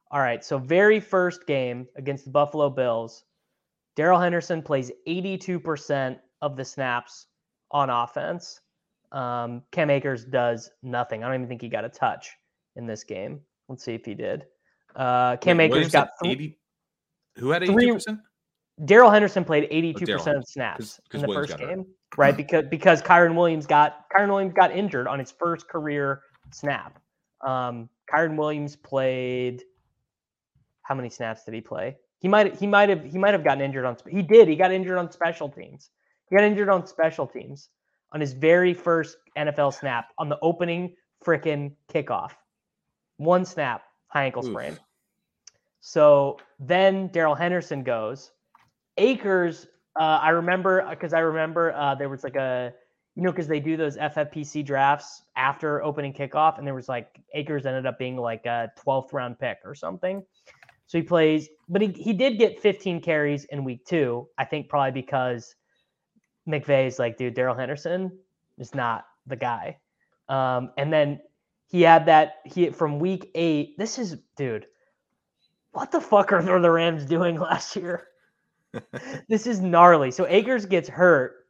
[0.09, 0.41] all right.
[0.41, 3.25] So very first game against the Buffalo Bills,
[3.97, 7.27] Daryl Henderson plays 82% of the snaps
[7.71, 8.61] on offense.
[9.11, 11.25] Um, Cam Akers does nothing.
[11.25, 12.29] I don't even think he got a touch
[12.77, 13.41] in this game.
[13.67, 14.45] Let's see if he did.
[14.95, 16.59] Uh, Cam Wait, Akers got had th- 80.
[17.35, 18.17] Who had three- 82%?
[18.83, 21.75] Daryl Henderson played 82% Oh, of snaps 'cause in the Williams first got hurt.
[21.75, 22.35] game, right?
[22.37, 26.21] Because because Kyren Williams got Kyren Williams got injured on his first career
[26.51, 26.97] snap.
[27.45, 29.63] Um, Kyren Williams played.
[30.81, 31.97] How many snaps did he play?
[32.19, 33.97] He might he might have he might have gotten injured on.
[34.09, 34.47] He did.
[34.47, 35.89] He got injured on special teams.
[36.29, 37.69] He got injured on special teams
[38.11, 42.31] on his very first NFL snap on the opening freaking kickoff.
[43.17, 44.73] One snap, high ankle sprain.
[44.73, 44.79] Oof.
[45.81, 48.31] So then Daryl Henderson goes.
[48.97, 49.67] Akers,
[49.99, 52.73] uh, I remember because I remember uh, there was like a
[53.15, 57.17] you know, because they do those FFPC drafts after opening kickoff, and there was like
[57.33, 60.23] Akers ended up being like a 12th round pick or something.
[60.87, 64.27] So he plays, but he, he did get 15 carries in week two.
[64.37, 65.55] I think probably because
[66.47, 68.11] McVay's like, dude, Daryl Henderson
[68.57, 69.77] is not the guy.
[70.27, 71.21] Um, and then
[71.67, 73.77] he had that he from week eight.
[73.77, 74.67] This is dude,
[75.71, 78.07] what the fuck are the Rams doing last year?
[79.29, 80.11] this is gnarly.
[80.11, 81.44] So Akers gets hurt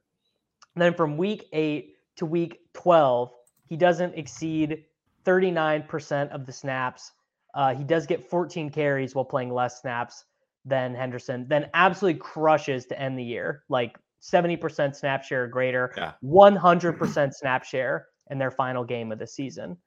[0.81, 3.31] then from week eight to week 12,
[3.67, 4.85] he doesn't exceed
[5.25, 7.11] 39% of the snaps.
[7.53, 10.25] Uh, he does get 14 carries while playing less snaps
[10.65, 13.63] than Henderson, then absolutely crushes to end the year.
[13.69, 16.13] Like 70% snap share or greater, yeah.
[16.23, 19.77] 100% snap share in their final game of the season.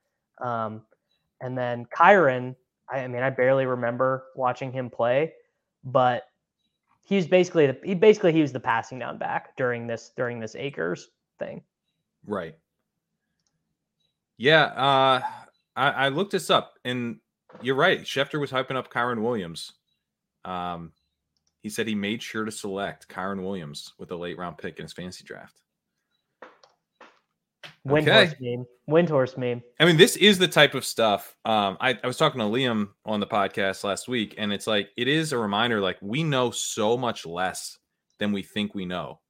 [0.40, 0.82] Um,
[1.40, 2.54] and then Kyren,
[2.90, 5.32] I, I mean, I barely remember watching him play,
[5.84, 6.22] but
[7.08, 10.38] he was basically the, he basically he was the passing down back during this during
[10.38, 11.62] this Akers thing.
[12.26, 12.54] Right.
[14.36, 15.22] Yeah, uh,
[15.74, 17.18] I, I looked this up, and
[17.62, 18.00] you're right.
[18.02, 19.72] Schefter was hyping up Kyren Williams.
[20.44, 20.92] Um,
[21.62, 24.84] he said he made sure to select Kyren Williams with a late round pick in
[24.84, 25.62] his fantasy draft.
[27.88, 28.36] Windhorst okay.
[28.40, 28.66] meme.
[28.88, 29.62] Windhorst meme.
[29.80, 31.36] I mean, this is the type of stuff.
[31.44, 34.90] Um, I, I was talking to Liam on the podcast last week, and it's like
[34.96, 35.80] it is a reminder.
[35.80, 37.78] Like we know so much less
[38.18, 39.20] than we think we know.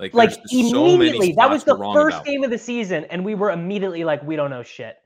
[0.00, 2.26] Like, like immediately, so that was the first about.
[2.26, 4.96] game of the season, and we were immediately like, we don't know shit.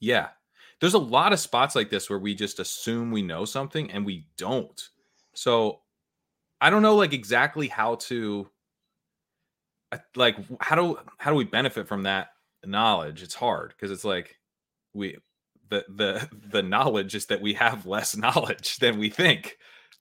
[0.00, 0.28] Yeah,
[0.80, 4.04] there's a lot of spots like this where we just assume we know something and
[4.04, 4.88] we don't.
[5.34, 5.80] So
[6.60, 8.48] I don't know, like exactly how to
[10.16, 12.28] like how do how do we benefit from that
[12.64, 13.22] knowledge?
[13.22, 14.38] It's hard because it's like
[14.94, 15.16] we
[15.70, 19.58] the the the knowledge is that we have less knowledge than we think.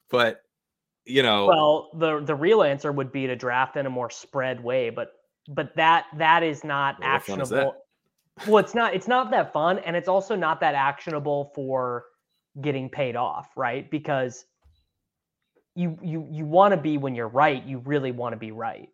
[0.10, 0.42] But
[1.08, 4.62] you know well the the real answer would be to draft in a more spread
[4.62, 5.14] way but
[5.48, 9.80] but that that is not well, actionable is well it's not it's not that fun
[9.80, 12.06] and it's also not that actionable for
[12.62, 13.90] getting paid off right?
[13.90, 14.46] Because
[15.76, 18.90] you you you want to be when you're right you really want to be right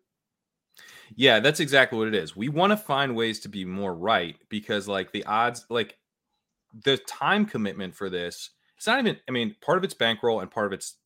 [1.16, 2.36] yeah, that's exactly what it is.
[2.36, 5.98] We want to find ways to be more right because, like, the odds, like,
[6.84, 10.50] the time commitment for this, it's not even, I mean, part of it's bankroll and
[10.50, 10.96] part of it's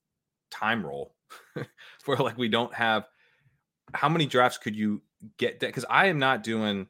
[0.50, 1.14] time roll.
[2.02, 3.06] for like, we don't have
[3.94, 5.02] how many drafts could you
[5.36, 5.60] get?
[5.60, 6.86] Because I am not doing,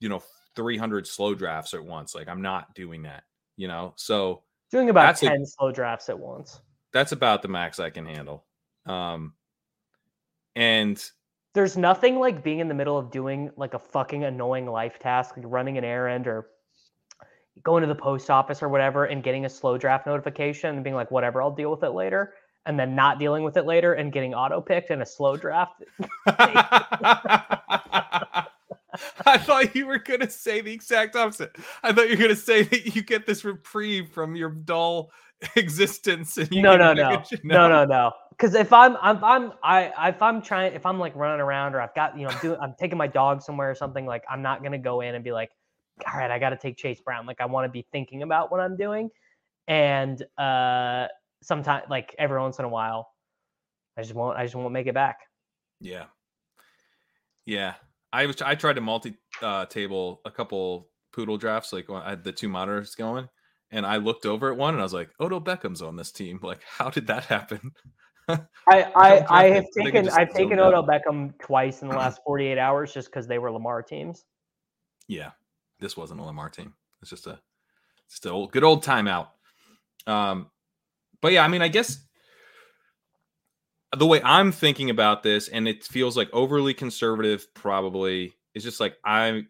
[0.00, 0.22] you know,
[0.56, 2.14] 300 slow drafts at once.
[2.14, 3.24] Like, I'm not doing that,
[3.56, 3.92] you know?
[3.96, 6.60] So, doing about 10 a, slow drafts at once.
[6.92, 8.44] That's about the max I can handle.
[8.86, 9.34] Um,
[10.56, 11.02] and
[11.54, 15.36] there's nothing like being in the middle of doing like a fucking annoying life task,
[15.36, 16.48] like running an errand or
[17.62, 20.96] going to the post office or whatever and getting a slow draft notification and being
[20.96, 22.34] like, whatever, I'll deal with it later.
[22.66, 25.84] And then not dealing with it later and getting auto picked in a slow draft.
[29.26, 31.56] I thought you were going to say the exact opposite.
[31.82, 35.10] I thought you were going to say that you get this reprieve from your dull
[35.56, 36.36] existence.
[36.36, 40.42] And no, no, no, no, no, no, because if I'm, I'm, I'm, I, if I'm
[40.42, 42.98] trying, if I'm like running around or I've got, you know, I'm doing, I'm taking
[42.98, 45.50] my dog somewhere or something, like I'm not gonna go in and be like,
[46.06, 47.26] all right, I got to take Chase Brown.
[47.26, 49.10] Like I want to be thinking about what I'm doing,
[49.68, 51.06] and uh,
[51.42, 53.08] sometimes, like every once in a while,
[53.96, 55.18] I just won't, I just won't make it back.
[55.80, 56.06] Yeah,
[57.46, 57.74] yeah.
[58.12, 62.24] I was, I tried to multi uh, table a couple poodle drafts, like I had
[62.24, 63.28] the two monitors going,
[63.70, 66.40] and I looked over at one and I was like, Odell Beckham's on this team.
[66.42, 67.72] Like, how did that happen?
[68.28, 72.92] I I, I have taken I've taken Odell Beckham twice in the last 48 hours
[72.92, 74.24] just because they were Lamar teams.
[75.06, 75.30] Yeah,
[75.80, 76.74] this wasn't a Lamar team.
[77.02, 77.38] It's just a
[78.08, 79.28] just a old, good old timeout.
[80.06, 80.50] Um,
[81.20, 81.98] but yeah, I mean, I guess
[83.96, 88.80] the way I'm thinking about this, and it feels like overly conservative, probably is just
[88.80, 89.42] like I,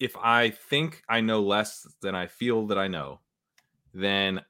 [0.00, 3.20] if I think I know less than I feel that I know,
[3.94, 4.42] then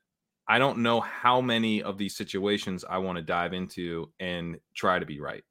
[0.49, 4.99] I don't know how many of these situations I want to dive into and try
[4.99, 5.43] to be right.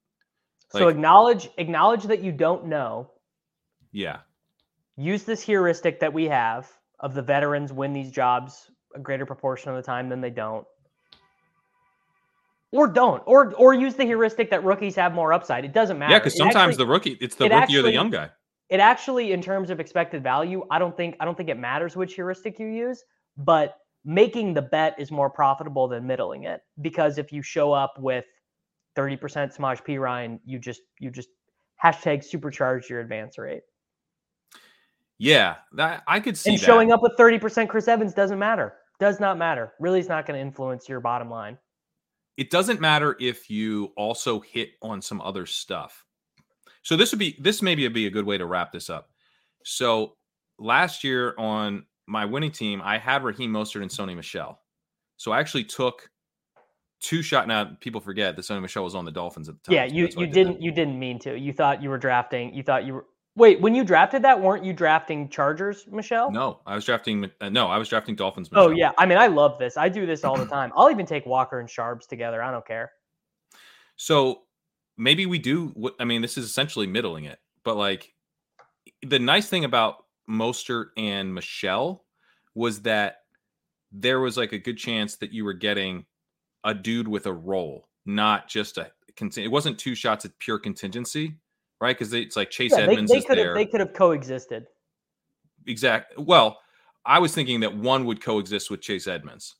[0.73, 3.11] Like, so acknowledge acknowledge that you don't know.
[3.91, 4.19] Yeah.
[4.97, 6.69] Use this heuristic that we have
[6.99, 10.65] of the veterans win these jobs a greater proportion of the time than they don't.
[12.71, 13.21] Or don't.
[13.25, 15.65] Or or use the heuristic that rookies have more upside.
[15.65, 16.13] It doesn't matter.
[16.13, 18.29] Yeah, because sometimes actually, the rookie, it's the rookie actually, or the young guy.
[18.69, 21.95] it actually, in terms of expected value, I don't think I don't think it matters
[21.95, 23.03] which heuristic you use,
[23.37, 27.95] but making the bet is more profitable than middling it because if you show up
[27.99, 28.25] with
[28.95, 29.19] 30%
[29.55, 31.29] Samaje Perine, you just you just
[31.83, 33.63] hashtag supercharge your advance rate.
[35.17, 36.51] Yeah, that, I could see.
[36.51, 36.65] And that.
[36.65, 38.75] showing up with 30% Chris Evans doesn't matter.
[38.99, 39.73] Does not matter.
[39.79, 41.57] Really is not going to influence your bottom line.
[42.37, 46.05] It doesn't matter if you also hit on some other stuff.
[46.81, 49.09] So this would be this maybe would be a good way to wrap this up.
[49.63, 50.15] So
[50.59, 54.59] last year on my winning team, I had Raheem Mostert and Sony Michel.
[55.17, 56.09] So I actually took
[57.01, 57.47] two shot.
[57.47, 59.75] Now people forget that Sony Michel was on the Dolphins at the time.
[59.75, 61.37] Yeah, you you didn't you didn't mean to.
[61.37, 62.53] You thought you were drafting.
[62.53, 63.05] You thought you were
[63.37, 66.31] Wait, when you drafted that, weren't you drafting Chargers, Michel?
[66.31, 67.29] No, I was drafting.
[67.41, 68.49] Uh, no, I was drafting Dolphins.
[68.49, 68.67] Michel.
[68.67, 69.75] Oh yeah, I mean, I love this.
[69.75, 70.71] I do this all the time.
[70.75, 72.41] I'll even take Walker and Sharps together.
[72.41, 72.93] I don't care.
[73.97, 74.43] So
[74.97, 75.67] maybe we do.
[75.75, 77.39] What I mean, this is essentially middling it.
[77.65, 78.13] But like,
[79.01, 82.05] the nice thing about Mostert and Michel
[82.53, 83.17] was that
[83.91, 86.05] there was like a good chance that you were getting
[86.63, 88.91] a dude with a role, not just a.
[89.17, 91.35] It wasn't two shots at pure contingency
[91.81, 91.97] right?
[91.97, 94.67] Because it's like Chase yeah, Edmonds they, they could have, They could have coexisted.
[95.67, 96.17] Exact.
[96.17, 96.59] Well,
[97.05, 99.55] I was thinking that one would coexist with Chase Edmonds.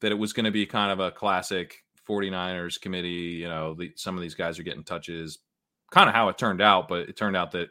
[0.00, 3.08] That it was going to be kind of a classic 49ers committee.
[3.08, 5.38] You know, the, some of these guys are getting touches.
[5.90, 7.68] Kind of how it turned out, but it turned out that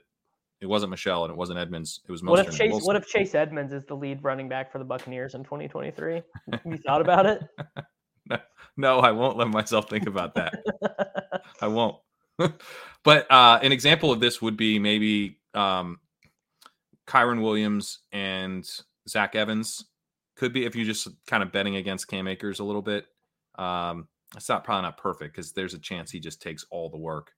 [0.60, 2.02] it wasn't Michel and it wasn't Edmonds.
[2.08, 2.84] It was What if Chase?
[2.84, 6.22] What if Chase Edmonds is the lead running back for the Buccaneers in 2023?
[6.66, 7.44] you thought about it?
[8.30, 8.38] no,
[8.76, 10.62] no, I won't let myself think about that.
[11.62, 11.98] I won't.
[13.04, 16.00] but uh, an example of this would be maybe um,
[17.08, 18.68] Kyren Williams and
[19.08, 19.86] Zach Evans
[20.36, 23.06] could be if you're just kind of betting against Cam Akers a little bit.
[23.58, 26.98] Um, it's not probably not perfect because there's a chance he just takes all the
[26.98, 27.32] work.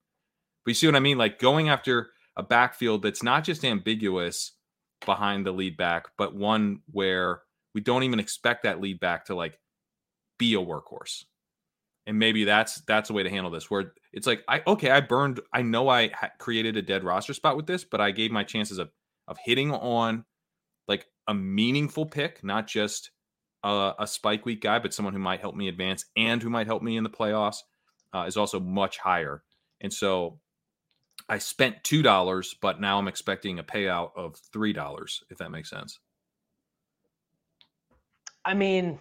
[0.65, 1.17] But you see what I mean?
[1.17, 2.09] Like going after
[2.39, 4.53] a backfield that's not just ambiguous
[5.05, 7.41] behind the lead back, but one where
[7.73, 9.59] we don't even expect that lead back to like
[10.37, 11.25] be a workhorse.
[12.07, 14.99] And maybe that's that's a way to handle this where it's like i okay i
[14.99, 16.09] burned i know i
[16.39, 18.89] created a dead roster spot with this but i gave my chances of
[19.27, 20.25] of hitting on
[20.87, 23.11] like a meaningful pick not just
[23.63, 26.65] a, a spike week guy but someone who might help me advance and who might
[26.65, 27.57] help me in the playoffs
[28.13, 29.43] uh, is also much higher.
[29.81, 30.39] And so
[31.29, 35.51] i spent two dollars but now i'm expecting a payout of three dollars if that
[35.51, 35.99] makes sense
[38.45, 38.99] i mean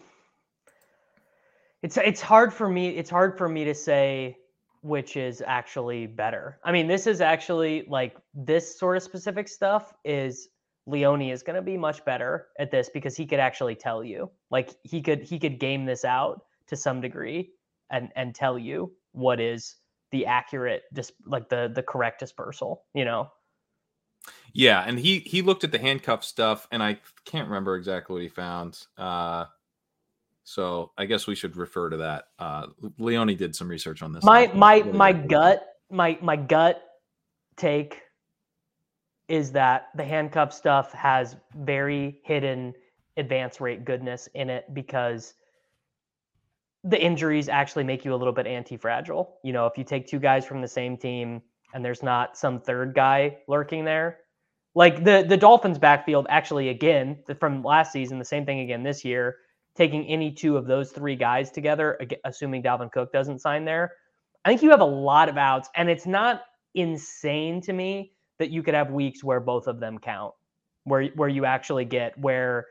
[1.82, 2.88] it's it's hard for me.
[2.90, 4.36] It's hard for me to say
[4.82, 6.59] which is actually better.
[6.64, 10.48] I mean, this is actually like this sort of specific stuff is
[10.86, 14.30] Leone is going to be much better at this because he could actually tell you.
[14.50, 17.50] Like he could he could game this out to some degree
[17.90, 19.76] and and tell you what is
[20.10, 23.30] the accurate dis- like the the correct dispersal, you know.
[24.52, 28.22] Yeah, and he he looked at the handcuff stuff and I can't remember exactly what
[28.22, 28.86] he found.
[28.97, 29.47] Uh
[30.48, 32.28] so I guess we should refer to that.
[32.39, 32.68] Uh,
[32.98, 34.24] Leone did some research on this.
[34.24, 36.82] My my my gut my my gut
[37.56, 38.01] take
[39.28, 42.72] is that the handcuff stuff has very hidden
[43.18, 45.35] advance rate goodness in it because
[46.84, 49.38] the injuries actually make you a little bit anti-fragile.
[49.42, 51.42] You know, if you take two guys from the same team
[51.74, 54.18] and there's not some third guy lurking there,
[54.74, 59.05] like the the Dolphins backfield actually again from last season, the same thing again this
[59.05, 59.36] year
[59.78, 63.92] taking any two of those three guys together, assuming Dalvin Cook doesn't sign there,
[64.44, 65.68] I think you have a lot of outs.
[65.76, 66.42] And it's not
[66.74, 70.34] insane to me that you could have weeks where both of them count,
[70.84, 72.66] where where you actually get where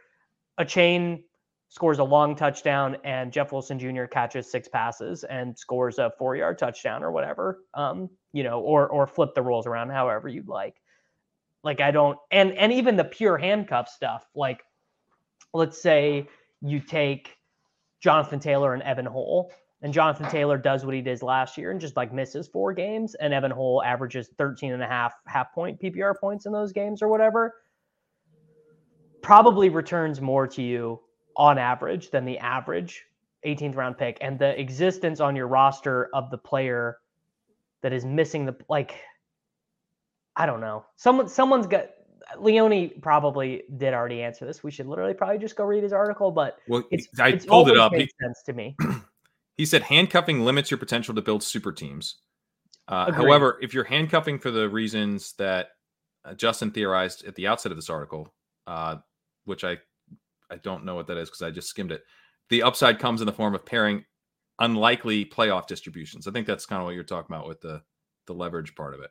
[0.60, 1.24] Achane
[1.70, 4.06] scores a long touchdown and Jeff Wilson Jr.
[4.06, 7.64] catches six passes and scores a four yard touchdown or whatever.
[7.74, 10.76] Um, you know, or or flip the rules around however you'd like.
[11.64, 14.64] Like I don't and and even the pure handcuff stuff, like
[15.54, 16.28] let's say
[16.62, 17.38] you take
[18.00, 21.82] Jonathan Taylor and Evan Hull, and Jonathan Taylor does what he did last year and
[21.82, 25.82] just like misses four games, and Evan Hull averages 13 and a half half point
[25.82, 27.56] PPR points in those games or whatever,
[29.22, 31.02] probably returns more to you
[31.38, 33.06] on average than the average
[33.46, 34.18] 18th round pick.
[34.22, 36.98] And the existence on your roster of the player
[37.82, 38.96] that is missing the like
[40.36, 40.86] I don't know.
[40.96, 41.90] Someone someone's got
[42.38, 44.64] Leone probably did already answer this.
[44.64, 47.70] We should literally probably just go read his article, but well, it's, I it's pulled
[47.70, 47.94] it up.
[47.94, 48.76] Makes he, sense to me.
[49.58, 52.18] he said handcuffing limits your potential to build super teams.
[52.88, 55.70] Uh, however, if you're handcuffing for the reasons that
[56.24, 58.34] uh, Justin theorized at the outset of this article,
[58.66, 58.98] uh,
[59.46, 59.78] which I
[60.50, 62.04] I don't know what that is because I just skimmed it.
[62.50, 64.06] The upside comes in the form of pairing
[64.60, 66.28] unlikely playoff distributions.
[66.28, 67.82] I think that's kind of what you're talking about with the
[68.26, 69.10] the leverage part of it.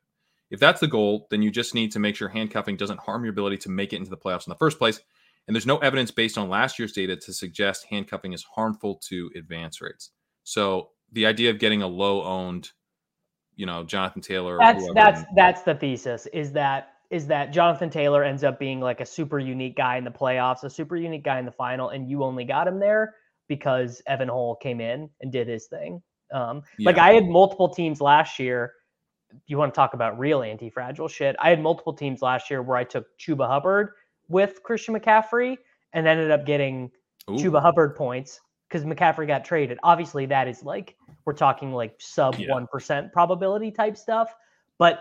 [0.50, 3.32] If that's the goal, then you just need to make sure handcuffing doesn't harm your
[3.32, 5.00] ability to make it into the playoffs in the first place.
[5.46, 9.30] And there's no evidence based on last year's data to suggest handcuffing is harmful to
[9.36, 10.10] advance rates.
[10.44, 12.70] So the idea of getting a low owned,
[13.54, 14.58] you know, Jonathan Taylor.
[14.58, 16.26] That's that's that's the thesis.
[16.32, 20.04] Is that is that Jonathan Taylor ends up being like a super unique guy in
[20.04, 23.14] the playoffs, a super unique guy in the final, and you only got him there
[23.48, 26.02] because Evan Hull came in and did his thing.
[26.32, 26.86] Um, yeah.
[26.86, 28.72] Like I had multiple teams last year.
[29.46, 31.36] You want to talk about real anti-fragile shit?
[31.38, 33.90] I had multiple teams last year where I took Chuba Hubbard
[34.28, 35.56] with Christian McCaffrey
[35.92, 36.90] and ended up getting
[37.30, 37.34] Ooh.
[37.34, 39.78] Chuba Hubbard points because McCaffrey got traded.
[39.82, 43.02] Obviously, that is like we're talking like sub one yeah.
[43.12, 44.34] probability type stuff,
[44.78, 45.00] but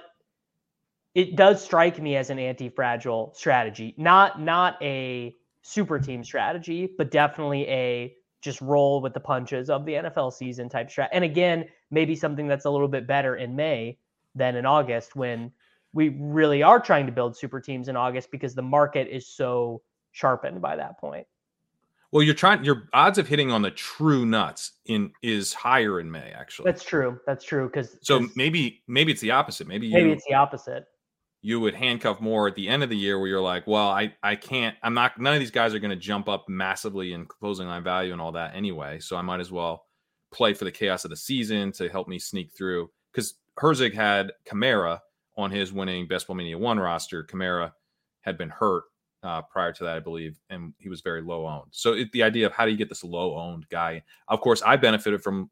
[1.16, 7.10] it does strike me as an anti-fragile strategy, not not a super team strategy, but
[7.10, 11.08] definitely a just roll with the punches of the NFL season type strat.
[11.12, 13.98] And again, maybe something that's a little bit better in May
[14.36, 15.52] than in August when
[15.94, 19.82] we really are trying to build super teams in August because the market is so
[20.12, 21.26] sharpened by that point.
[22.12, 26.12] Well, you're trying your odds of hitting on the true nuts in is higher in
[26.12, 26.66] May actually.
[26.66, 27.20] That's true.
[27.26, 29.68] That's true cuz So maybe maybe it's the opposite.
[29.68, 30.86] Maybe Maybe it's the opposite
[31.46, 34.12] you would handcuff more at the end of the year where you're like, well, I,
[34.24, 37.28] I can't, I'm not, none of these guys are going to jump up massively in
[37.28, 38.98] closing line value and all that anyway.
[39.00, 39.86] So I might as well
[40.32, 42.90] play for the chaos of the season to help me sneak through.
[43.12, 45.02] Because Herzig had Kamara
[45.38, 47.24] on his winning Best Ball Mania 1 roster.
[47.24, 47.74] Kamara
[48.22, 48.86] had been hurt
[49.22, 51.70] uh, prior to that, I believe, and he was very low owned.
[51.70, 54.02] So it, the idea of how do you get this low owned guy?
[54.28, 55.52] Of course, I benefited from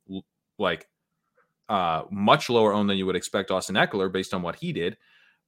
[0.57, 0.87] like
[1.69, 4.97] uh, much lower owned than you would expect Austin Ekeler based on what he did.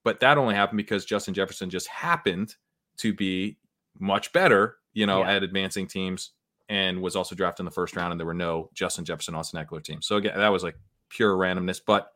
[0.05, 2.55] But that only happened because Justin Jefferson just happened
[2.97, 3.57] to be
[3.99, 5.33] much better, you know, yeah.
[5.33, 6.31] at advancing teams
[6.69, 8.11] and was also drafted in the first round.
[8.11, 10.05] And there were no Justin Jefferson, Austin Ekeler teams.
[10.05, 10.77] So again, that was like
[11.09, 12.11] pure randomness, but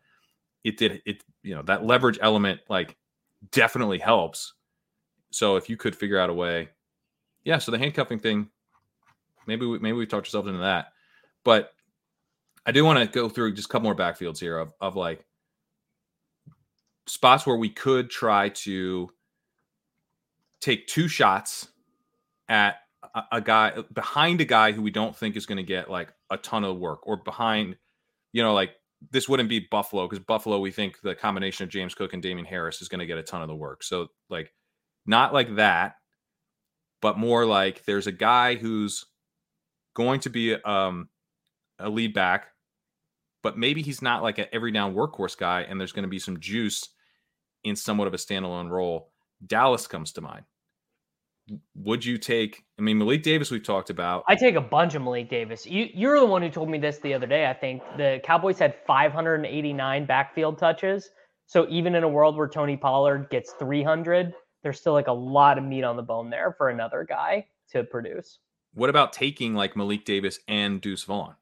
[0.64, 2.96] it did it, you know, that leverage element like
[3.52, 4.54] definitely helps.
[5.32, 6.70] So if you could figure out a way,
[7.44, 7.58] yeah.
[7.58, 8.50] So the handcuffing thing,
[9.48, 10.94] maybe we, maybe we talked ourselves into that,
[11.44, 11.72] but
[12.68, 15.26] I do want to go through just a couple more backfields here of, of like
[17.10, 19.10] spots where we could try to
[20.62, 21.70] take two shots
[22.48, 22.78] at
[23.16, 26.14] a, a guy behind a guy who we don't think is going to get like
[26.30, 27.76] a ton of work or behind,
[28.32, 28.72] you know, like
[29.12, 32.46] this wouldn't be Buffalo because Buffalo, we think the combination of James Cook and Damien
[32.46, 33.82] Harris is going to get a ton of the work.
[33.84, 34.54] So, like,
[35.06, 35.96] not like that,
[37.02, 39.06] but more like there's a guy who's
[39.96, 41.10] going to be um,
[41.80, 42.48] a lead back,
[43.42, 46.20] but maybe he's not like an every down workhorse guy, and there's going to be
[46.20, 46.90] some juice
[47.64, 49.12] in somewhat of a standalone role.
[49.46, 50.46] Dallas comes to mind.
[51.76, 52.64] Would you take?
[52.78, 54.24] I mean, Malik Davis, we've talked about.
[54.28, 55.66] I take a bunch of Malik Davis.
[55.66, 57.48] You, you're the one who told me this the other day.
[57.48, 61.10] I think the Cowboys had 589 backfield touches.
[61.48, 65.58] So even in a world where Tony Pollard gets 300, there's still like a lot
[65.58, 68.38] of meat on the bone there for another guy to produce.
[68.74, 71.36] What about taking like Malik Davis and Deuce Vaughn,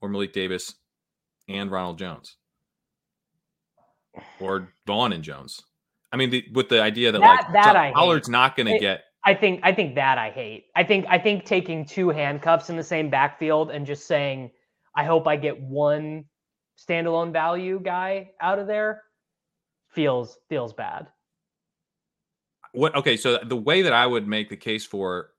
[0.00, 0.76] or Malik Davis
[1.48, 2.36] and Ronald Jones?
[4.40, 5.60] Or Vaughn and Jones.
[6.12, 9.04] I mean, the, with the idea that, that like that Pollard's not going to get.
[9.24, 10.66] I think I think that I hate.
[10.76, 14.50] I think I think taking two handcuffs in the same backfield and just saying,
[14.96, 16.24] I hope I get one
[16.78, 19.02] standalone value guy out of there
[19.90, 21.06] feels feels bad.
[22.72, 25.30] What okay, so the way that I would make the case for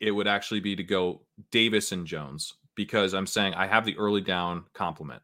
[0.00, 3.96] it would actually be to go Davis and Jones because I'm saying I have the
[3.98, 5.22] early down complement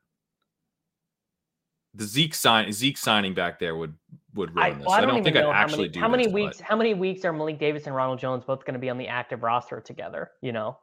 [1.97, 3.95] the Zeke sign Zeke signing back there would
[4.35, 4.87] would ruin I, this.
[4.87, 6.01] Well, I don't, I don't think I'd actually many, do.
[6.01, 6.57] How many this, weeks?
[6.59, 6.67] But...
[6.67, 9.09] How many weeks are Malik Davis and Ronald Jones both going to be on the
[9.09, 10.31] active roster together?
[10.43, 10.79] You know,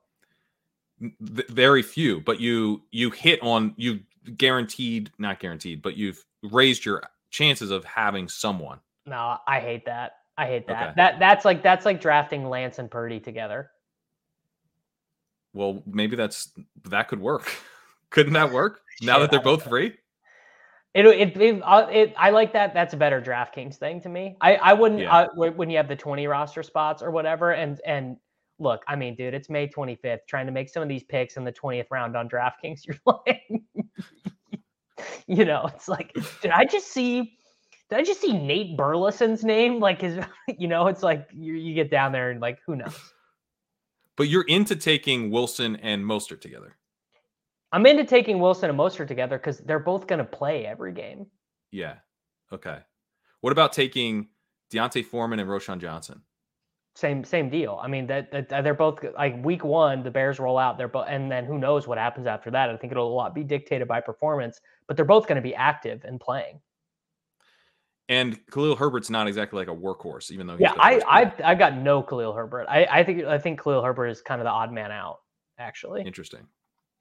[1.19, 2.21] very few.
[2.21, 3.99] But you you hit on you
[4.37, 8.79] guaranteed, not guaranteed, but you've raised your chances of having someone.
[9.05, 10.13] No, I hate that.
[10.37, 10.83] I hate that.
[10.83, 10.93] Okay.
[10.97, 13.69] That that's like that's like drafting Lance and Purdy together.
[15.53, 16.51] Well, maybe that's
[16.85, 17.51] that could work.
[18.09, 18.81] Couldn't that work?
[19.01, 19.95] Now that they're both free?
[20.93, 22.73] It, it, it, uh, it, I like that.
[22.73, 24.37] That's a better DraftKings thing to me.
[24.41, 25.27] I, I wouldn't yeah.
[25.37, 27.51] uh, when you have the 20 roster spots or whatever.
[27.51, 28.17] And, and
[28.59, 30.19] look, I mean, dude, it's May 25th.
[30.27, 32.81] Trying to make some of these picks in the 20th round on DraftKings.
[32.85, 33.41] You're like,
[35.25, 37.37] you know, it's like, did I just see,
[37.89, 39.79] did I just see Nate Burleson's name?
[39.79, 40.23] Like, his,
[40.59, 42.95] you know, it's like you, you get down there and like, who knows?
[44.15, 46.77] But you're into taking Wilson and Mostert together.
[47.73, 51.25] I'm into taking Wilson and Mostert together because they're both going to play every game.
[51.71, 51.95] Yeah.
[52.51, 52.77] Okay.
[53.41, 54.29] What about taking
[54.69, 56.21] D'Onta Foreman and Roschon Johnson?
[56.95, 57.79] Same same deal.
[57.81, 60.03] I mean that, that they're both like week one.
[60.03, 60.77] The Bears roll out.
[60.77, 62.69] They're both, and then who knows what happens after that.
[62.69, 64.61] I think it'll a lot be dictated by performance.
[64.87, 66.61] But they're both going to be active and playing.
[68.09, 70.57] And Khalil Herbert's not exactly like a workhorse, even though.
[70.59, 72.67] yeah, I I I got no Khalil Herbert.
[72.69, 75.21] I I think I think Khalil Herbert is kind of the odd man out.
[75.57, 76.45] Actually, interesting,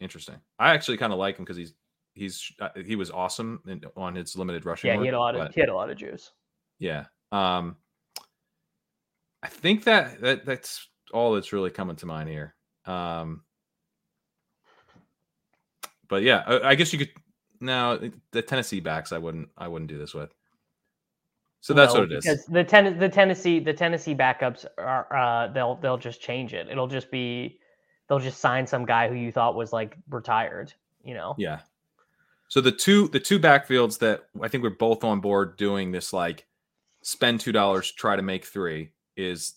[0.02, 0.36] interesting.
[0.58, 1.74] I actually kind of like him because he's
[2.14, 4.88] he's uh, he was awesome in, on his limited rushing.
[4.88, 6.32] Yeah, work, he had a lot of but, he had a lot of juice.
[6.78, 7.04] Yeah.
[7.30, 7.76] Um,
[9.42, 12.54] I think that that that's all that's really coming to mind here.
[12.86, 13.42] Um,
[16.08, 17.10] but yeah, I, I guess you could.
[17.60, 17.98] Now
[18.32, 19.48] the Tennessee backs, I wouldn't.
[19.56, 20.34] I wouldn't do this with.
[21.60, 22.24] So that's No, what it is.
[22.24, 26.68] Because the ten, the Tennessee the Tennessee backups are uh, they'll they'll just change it.
[26.68, 27.60] It'll just be
[28.12, 30.74] they'll just sign some guy who you thought was like retired.
[31.02, 31.34] You know.
[31.38, 31.60] Yeah.
[32.48, 36.12] So the two the two backfields that I think we're both on board doing this
[36.12, 36.46] like
[37.00, 39.54] spend two dollars try to make three is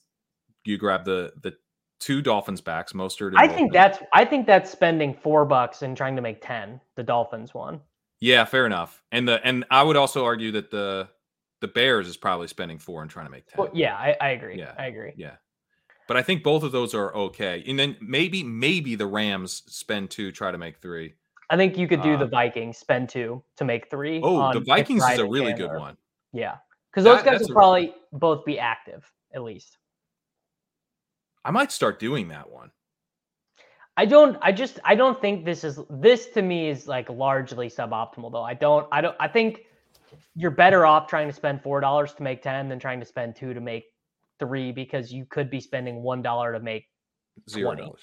[0.63, 1.53] you grab the the
[1.99, 3.29] two Dolphins backs Mostert.
[3.29, 6.79] And I think that's I think that's spending four bucks and trying to make ten.
[6.95, 7.81] The Dolphins one.
[8.21, 9.03] yeah, fair enough.
[9.11, 11.09] And the and I would also argue that the
[11.59, 13.57] the Bears is probably spending four and trying to make ten.
[13.57, 14.57] Well, yeah, I, I agree.
[14.57, 14.73] Yeah.
[14.79, 15.11] I agree.
[15.17, 15.35] Yeah.
[16.07, 17.63] But I think both of those are okay.
[17.67, 21.13] And then maybe maybe the Rams spend two, try to make three.
[21.49, 24.19] I think you could do the Uh, Vikings spend two to make three.
[24.23, 25.97] Oh, the Vikings is a really good one.
[26.31, 26.57] Yeah,
[26.91, 29.77] because those That- guys will a- probably both be active at least.
[31.43, 32.71] I might start doing that one.
[33.97, 34.37] I don't.
[34.41, 34.79] I just.
[34.83, 35.79] I don't think this is.
[35.89, 38.43] This to me is like largely suboptimal though.
[38.43, 38.87] I don't.
[38.91, 39.15] I don't.
[39.19, 39.65] I think
[40.35, 43.35] you're better off trying to spend four dollars to make ten than trying to spend
[43.35, 43.85] two to make
[44.39, 46.85] three because you could be spending one dollar to make.
[47.49, 47.81] Zero 20.
[47.81, 48.01] dollars.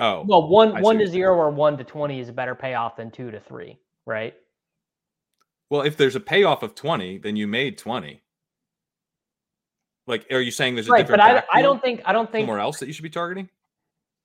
[0.00, 2.96] Oh, Well, one I one to zero or one to twenty is a better payoff
[2.96, 4.34] than two to three, right?
[5.68, 8.20] well, if there's a payoff of 20, then you made 20.
[10.08, 12.30] Like, are you saying there's a Right, but different I, I don't think I don't
[12.32, 13.48] think somewhere else that you should be targeting?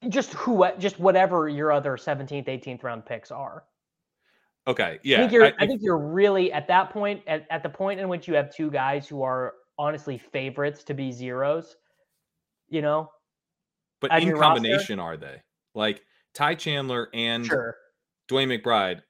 [0.09, 3.63] just who just whatever your other seventeenth, eighteenth round picks are.
[4.67, 5.17] Okay, yeah.
[5.17, 5.45] I think you're.
[5.45, 7.21] I, I- think you're really at that point.
[7.27, 10.93] At, at the point in which you have two guys who are honestly favorites to
[10.93, 11.75] be zeros.
[12.67, 13.11] You know,
[14.01, 14.55] but in your roster?
[14.55, 15.41] combination, are they
[15.73, 16.01] like
[16.33, 17.75] Ty Chandler and sure.
[18.29, 19.01] DeWayne McBride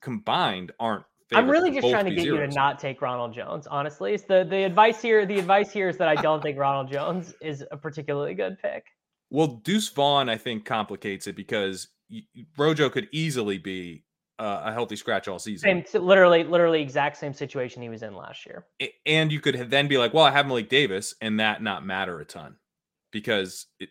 [0.00, 1.04] combined aren't?
[1.32, 3.66] I'm really just trying to get you to not take Ronald Jones.
[3.66, 5.26] Honestly, it's the the advice here.
[5.26, 8.84] The advice here is that I don't think Ronald Jones is a particularly good pick.
[9.30, 11.88] Well, Deuce Vaughn, I think, complicates it because
[12.56, 14.04] Rojo could easily be
[14.38, 15.84] uh, a healthy scratch all season.
[15.84, 18.66] Same, literally, literally exact same situation he was in last year.
[19.06, 22.18] And you could then be like, well, I have Malik Davis, and that not matter
[22.20, 22.56] a ton
[23.12, 23.90] because it,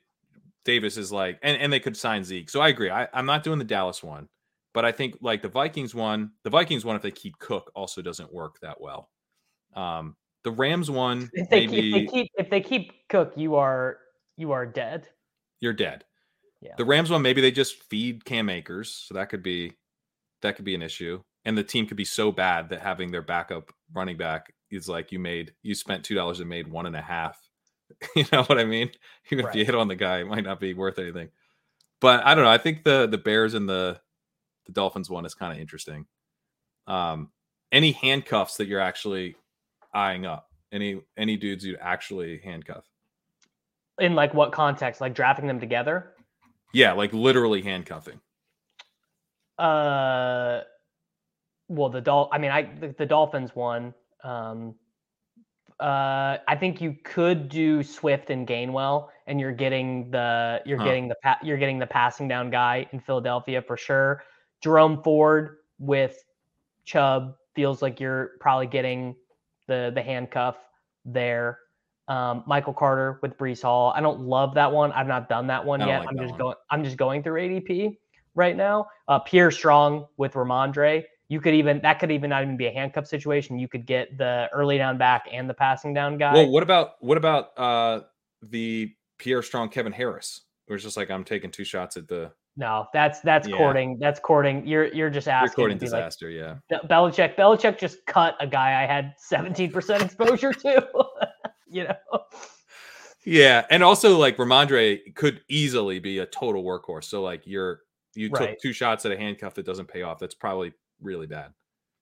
[0.66, 2.50] Davis is like, and, and they could sign Zeke.
[2.50, 2.90] So I agree.
[2.90, 4.28] I, I'm not doing the Dallas one,
[4.74, 8.02] but I think like the Vikings one, the Vikings one, if they keep Cook, also
[8.02, 9.10] doesn't work that well.
[9.76, 13.34] Um, the Rams one, If they, maybe keep, if they keep if they keep Cook,
[13.36, 13.98] you are
[14.38, 15.08] you are dead.
[15.62, 16.04] you're dead.
[16.62, 16.74] Yeah.
[16.78, 19.74] The Rams one, maybe they just feed Cam Akers, so that could be
[20.44, 21.22] that could be an issue.
[21.46, 25.12] And the team could be so bad that having their backup running back is like
[25.12, 27.38] you made you spent two dollars and made one and a half.
[28.16, 28.90] you know what I mean?
[29.32, 29.66] Even if you Right.
[29.66, 31.30] hit on the guy, it might not be worth anything.
[32.00, 32.50] But I don't know.
[32.50, 34.00] I think the the Bears and the
[34.66, 36.06] the Dolphins one is kind of interesting.
[36.88, 37.32] Um,
[37.72, 39.36] any handcuffs that you're actually
[39.94, 40.48] eyeing up?
[40.72, 42.86] Any any dudes you'd actually handcuff?
[44.00, 45.02] In like what context?
[45.02, 46.14] Like drafting them together?
[46.74, 48.20] Yeah, like literally handcuffing.
[49.58, 50.62] Uh,
[51.68, 52.30] well, the Dol.
[52.32, 53.94] I mean, I the, the Dolphins won.
[54.24, 54.76] Um,
[55.80, 60.86] uh, I think you could do Swift and Gainwell, and you're getting the you're Huh.
[60.86, 64.24] getting the pa- you're getting the passing down guy in Philadelphia for sure.
[64.62, 66.24] Jerome Ford with
[66.86, 69.16] Chubb feels like you're probably getting
[69.68, 70.58] the the handcuff
[71.06, 71.60] there.
[72.08, 73.94] Um, Michael Carter with Breece Hall.
[73.96, 74.92] I don't love that one.
[74.92, 76.00] I've not done that one yet.
[76.02, 76.38] like I'm just one.
[76.40, 76.56] going.
[76.70, 77.98] I'm just going through ADP
[78.36, 78.88] right now.
[79.08, 81.04] Uh, Pierre Strong with Rhamondre.
[81.30, 83.58] You could even that could even not even be a handcuff situation.
[83.58, 86.34] You could get the early down back and the passing down guy.
[86.34, 88.02] Well, what about what about uh
[88.42, 90.42] the Pierre Strong Kevin Harris?
[90.68, 93.58] It was just like I'm taking two shots at the no, that's that's Yeah.
[93.58, 93.98] courting.
[94.00, 94.68] That's courting.
[94.68, 95.50] You're you're just asking.
[95.50, 96.30] recording to be like, disaster.
[96.30, 96.56] yeah.
[96.70, 97.36] Be- Belichick.
[97.36, 100.88] Belichick just cut a guy I had 17% exposure to.
[101.68, 101.96] you know.
[103.26, 103.66] Yeah.
[103.72, 107.06] And also like Rhamondre could easily be a total workhorse.
[107.06, 107.80] So like you're
[108.16, 108.50] you Right.
[108.52, 110.20] took two shots at a handcuff that doesn't pay off.
[110.20, 111.54] That's probably really bad.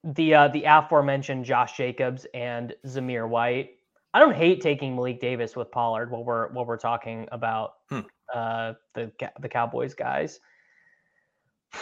[0.03, 3.71] the uh, the aforementioned Josh Jacobs and Zamir White.
[4.13, 7.99] I don't hate taking Malik Davis with Pollard while we're while we're talking about Hmm.
[8.33, 10.39] uh, the the Cowboys guys.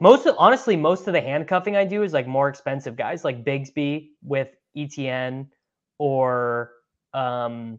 [0.00, 3.44] Most of, honestly, most of the handcuffing I do is like more expensive guys, like
[3.44, 5.46] Bigsby with ETN
[5.98, 6.72] or
[7.14, 7.78] um,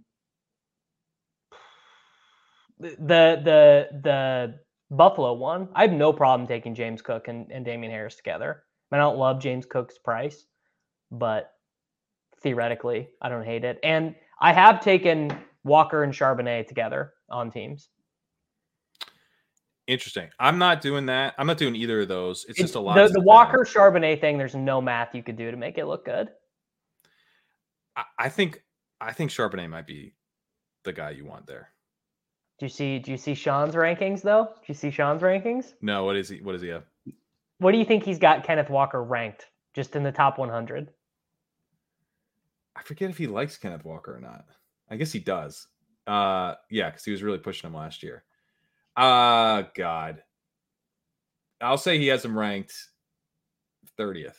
[2.80, 2.96] the
[3.44, 4.60] the the
[4.96, 5.70] Buffalo one.
[5.76, 8.64] I have no problem taking James Cook and, and Damien Harris together.
[8.92, 10.46] I don't love James Cook's price,
[11.12, 11.52] but
[12.42, 13.80] theoretically, I don't hate it.
[13.84, 17.90] And I have taken Walker and Charbonnet together on teams.
[19.88, 20.30] Interesting.
[20.40, 21.36] I'm not doing that.
[21.38, 22.46] I'm not doing either of those.
[22.48, 22.96] It's, it's just a lot.
[22.96, 24.38] The, the Walker Charbonnet thing.
[24.38, 26.30] There's no math you could do to make it look good.
[27.96, 28.64] I, I think
[29.02, 30.16] I think Charbonnet might be
[30.84, 31.70] the guy you want there.
[32.58, 33.00] Do you see?
[33.00, 34.46] Do you see Sean's rankings though?
[34.46, 35.74] Do you see Sean's rankings?
[35.82, 36.06] No.
[36.06, 36.42] What is he?
[36.42, 36.84] What is he have?
[37.60, 40.90] What do you think he's got Kenneth Walker ranked just in the top 100?
[42.76, 44.46] I forget if he likes Kenneth Walker or not.
[44.90, 45.68] I guess he does.
[46.06, 48.24] Uh, yeah, because he was really pushing him last year.
[48.96, 50.24] Uh God.
[51.62, 52.74] I'll say he has him ranked
[53.98, 54.36] 30th.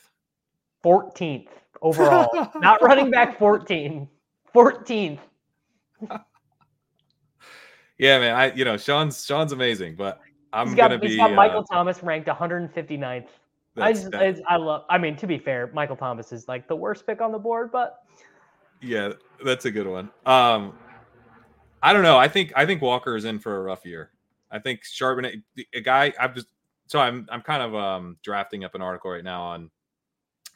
[0.83, 1.47] 14th
[1.81, 2.51] overall.
[2.55, 4.07] Not running back 14.
[4.55, 5.19] 14th.
[7.97, 8.35] yeah, man.
[8.35, 10.19] I you know, Sean's Sean's amazing, but
[10.53, 13.27] I'm he's got, gonna he's be got Michael uh, Thomas ranked 159th.
[13.79, 16.75] I just, I, I love I mean, to be fair, Michael Thomas is like the
[16.75, 18.03] worst pick on the board, but
[18.81, 19.13] yeah,
[19.43, 20.09] that's a good one.
[20.25, 20.73] Um
[21.81, 22.17] I don't know.
[22.17, 24.11] I think I think Walker is in for a rough year.
[24.49, 25.41] I think Charbonnet,
[25.73, 26.13] a guy.
[26.19, 26.47] I've just
[26.87, 29.69] so I'm I'm kind of um, drafting up an article right now on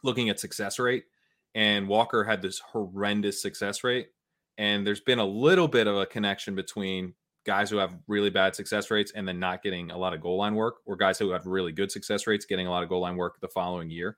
[0.04, 1.06] looking at success rate,
[1.54, 4.10] and Walker had this horrendous success rate,
[4.58, 7.14] and there's been a little bit of a connection between
[7.46, 10.38] guys who have really bad success rates and then not getting a lot of goal
[10.38, 13.02] line work, or guys who have really good success rates getting a lot of goal
[13.02, 14.18] line work the following year.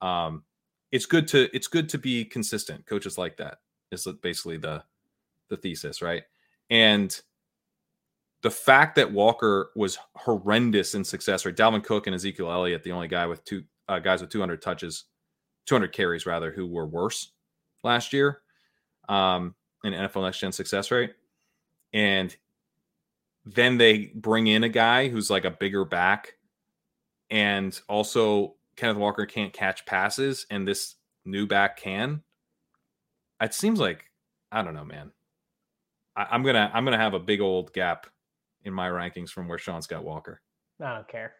[0.00, 0.44] Um,
[0.90, 2.86] it's good to it's good to be consistent.
[2.86, 3.58] Coaches like that
[3.92, 4.82] is basically the
[5.48, 6.22] the thesis, right?
[6.70, 7.18] And
[8.42, 12.92] the fact that Walker was horrendous in success rate, Dalvin Cook and Ezekiel Elliott, the
[12.92, 15.04] only guy with two uh, guys with 200 touches,
[15.66, 17.32] 200 carries rather, who were worse
[17.82, 18.42] last year
[19.08, 21.14] um, in NFL Next Gen success rate,
[21.92, 22.36] and
[23.54, 26.34] then they bring in a guy who's like a bigger back,
[27.30, 32.22] and also Kenneth Walker can't catch passes, and this new back can.
[33.40, 34.04] It seems like
[34.52, 35.12] I don't know, man.
[36.16, 38.06] I, am gonna I'm gonna have a big old gap
[38.64, 40.42] in my rankings from where Sean's got Walker.
[40.82, 41.34] I don't care.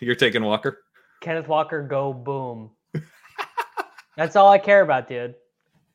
[0.00, 0.78] You're taking Walker?
[1.20, 2.70] Kenneth Walker, go boom.
[4.16, 5.34] That's all I care about, dude.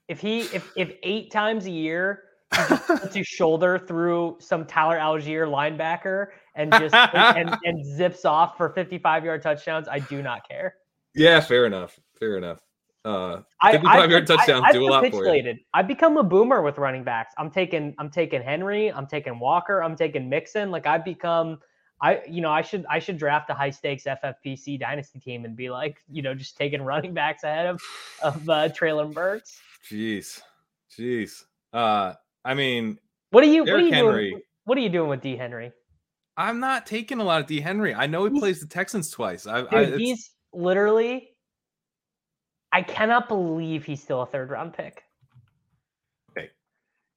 [0.07, 5.47] If he if if eight times a year puts his shoulder through some Tyler Allgeier
[5.47, 10.75] linebacker and just and, and zips off for 55 yard touchdowns, I do not care.
[11.15, 11.99] Yeah, fair enough.
[12.19, 12.59] Fair enough.
[13.05, 15.53] Uh, 55 yard touchdowns I, do a lot for you.
[15.73, 17.33] I've become a boomer with running backs.
[17.37, 20.71] I'm taking I'm taking Henry, I'm taking Walker, I'm taking Mixon.
[20.71, 21.59] Like I've become
[22.01, 25.55] I you know I should I should draft a high stakes FFPC dynasty team and
[25.55, 27.81] be like you know just taking running backs ahead of
[28.21, 29.61] of uh, Treylon Burks.
[29.89, 30.41] Jeez,
[30.91, 31.45] jeez.
[31.71, 32.13] Uh,
[32.45, 32.97] I mean,
[33.31, 34.41] what are you what are you Henry, doing?
[34.65, 35.71] What are you doing with D Henry?
[36.37, 37.93] I'm not taking a lot of D Henry.
[37.93, 39.47] I know he he's, plays the Texans twice.
[39.47, 41.29] I, dude, I, he's literally
[42.71, 45.03] I cannot believe he's still a third round pick.
[46.31, 46.49] Okay.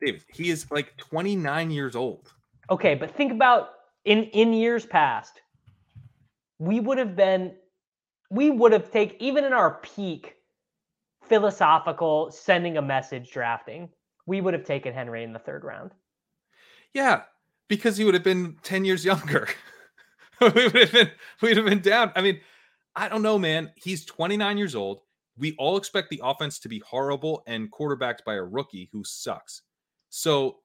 [0.01, 2.33] David, he is like 29 years old.
[2.71, 3.71] Okay, but think about
[4.05, 5.41] in in years past,
[6.59, 7.55] we would have been
[8.31, 10.37] we would have taken even in our peak
[11.25, 13.89] philosophical sending a message drafting,
[14.31, 15.91] we would have taken Henry in the third round.
[16.95, 17.23] Yeah,
[17.69, 19.49] because he would have been 10 years younger.
[20.41, 21.11] we would have been
[21.43, 22.13] we'd have been down.
[22.17, 22.41] I mean,
[22.97, 23.73] I don't know, man.
[23.77, 25.03] He's 29 years old
[25.41, 29.63] we all expect the offense to be horrible and quarterbacked by a rookie who sucks.
[30.11, 30.59] So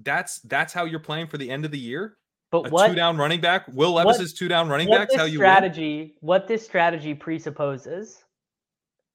[0.00, 2.16] that's that's how you're playing for the end of the year.
[2.50, 3.66] But a what two down running back?
[3.68, 5.98] Will Levis is two down running back How you strategy?
[5.98, 6.12] Win?
[6.20, 8.24] What this strategy presupposes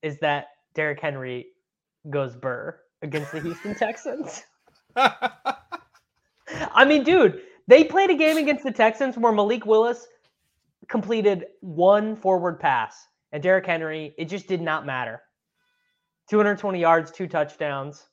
[0.02, 1.48] is that Derrick Henry
[2.10, 4.44] goes burr against the Houston Texans.
[4.96, 10.08] I mean, dude, they played a game against the Texans where Malik Willis
[10.88, 15.22] completed one forward pass and Derrick Henry, it just did not matter.
[16.30, 18.08] 220 yards, two touchdowns.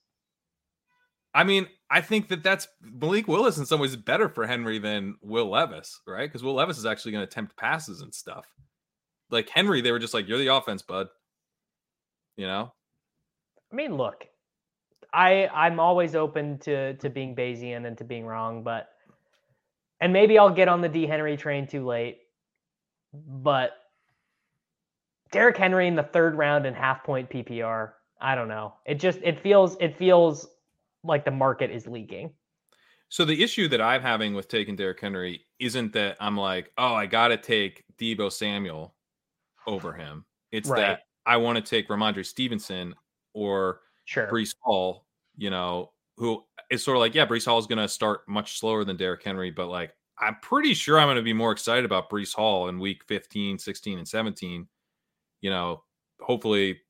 [1.34, 5.16] I mean, I think that that's Malik Willis in some ways better for Henry than
[5.22, 6.26] Will Levis, right?
[6.26, 8.46] Because Will Levis is actually going to attempt passes and stuff.
[9.30, 11.08] Like Henry, they were just like, "You're the offense, bud."
[12.36, 12.72] You know.
[13.72, 14.26] I mean, look,
[15.16, 18.90] I I'm always open to to being Bayesian and to being wrong, but
[19.98, 22.18] and maybe I'll get on the D Henry train too late,
[23.14, 23.72] but
[25.32, 27.92] Derrick Henry in the third round and half point PPR.
[28.20, 28.74] I don't know.
[28.84, 30.48] It just it feels it feels
[31.02, 32.32] like the market is leaking.
[33.08, 36.92] So the issue that I'm having with taking Derrick Henry isn't that I'm like, oh,
[36.92, 38.94] I got to take Deebo Samuel
[39.66, 40.26] over him.
[40.50, 40.80] It's right.
[40.80, 42.94] that I want to take Rhamondre Stevenson
[43.32, 44.26] or sure.
[44.26, 45.05] Breece Hall,
[45.36, 48.58] you know, who is sort of like, yeah, Breece Hall is going to start much
[48.58, 51.84] slower than Derrick Henry, but like, I'm pretty sure I'm going to be more excited
[51.84, 54.66] about Breece Hall in week 15, 16, and 17
[55.40, 55.82] you know,
[56.20, 56.80] hopefully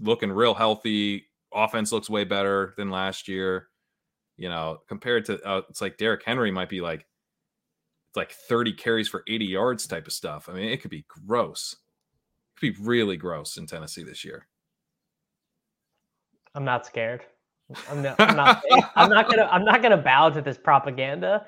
[0.00, 1.26] looking real healthy.
[1.54, 3.68] Offense looks way better than last year.
[4.36, 7.00] You know, compared to uh, it's like Derrick Henry might be like
[8.10, 10.48] it's like 30 carries for 80 yards type of stuff.
[10.48, 11.76] I mean, it could be gross.
[12.56, 14.46] It could be really gross in Tennessee this year.
[16.54, 17.24] I'm not scared.
[17.90, 18.62] I'm not, I'm not,
[18.96, 21.46] I'm not gonna I'm not gonna bow to this propaganda.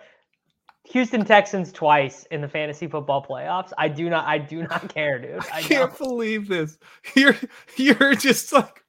[0.91, 3.73] Houston Texans twice in the fantasy football playoffs.
[3.79, 5.41] I do not I do not care, dude.
[5.53, 6.79] I, I can't believe this.
[7.15, 7.37] You're
[7.77, 8.85] you're just like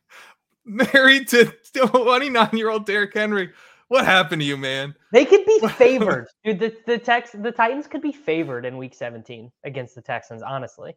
[0.66, 3.52] married to 29 year old Derrick Henry.
[3.88, 4.96] What happened to you, man?
[5.12, 6.60] They could be favored, dude.
[6.60, 10.42] The the Tex the Titans could be favored in Week 17 against the Texans.
[10.42, 10.96] Honestly,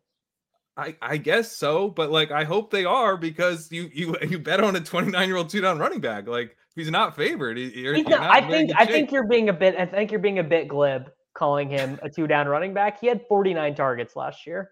[0.79, 4.63] I, I guess so, but like I hope they are because you you you bet
[4.63, 6.29] on a 29 year old two down running back.
[6.29, 9.53] Like he's not favored, you're, he's you're not, I think I think you're being a
[9.53, 13.01] bit I think you're being a bit glib calling him a two down running back.
[13.01, 14.71] He had 49 targets last year.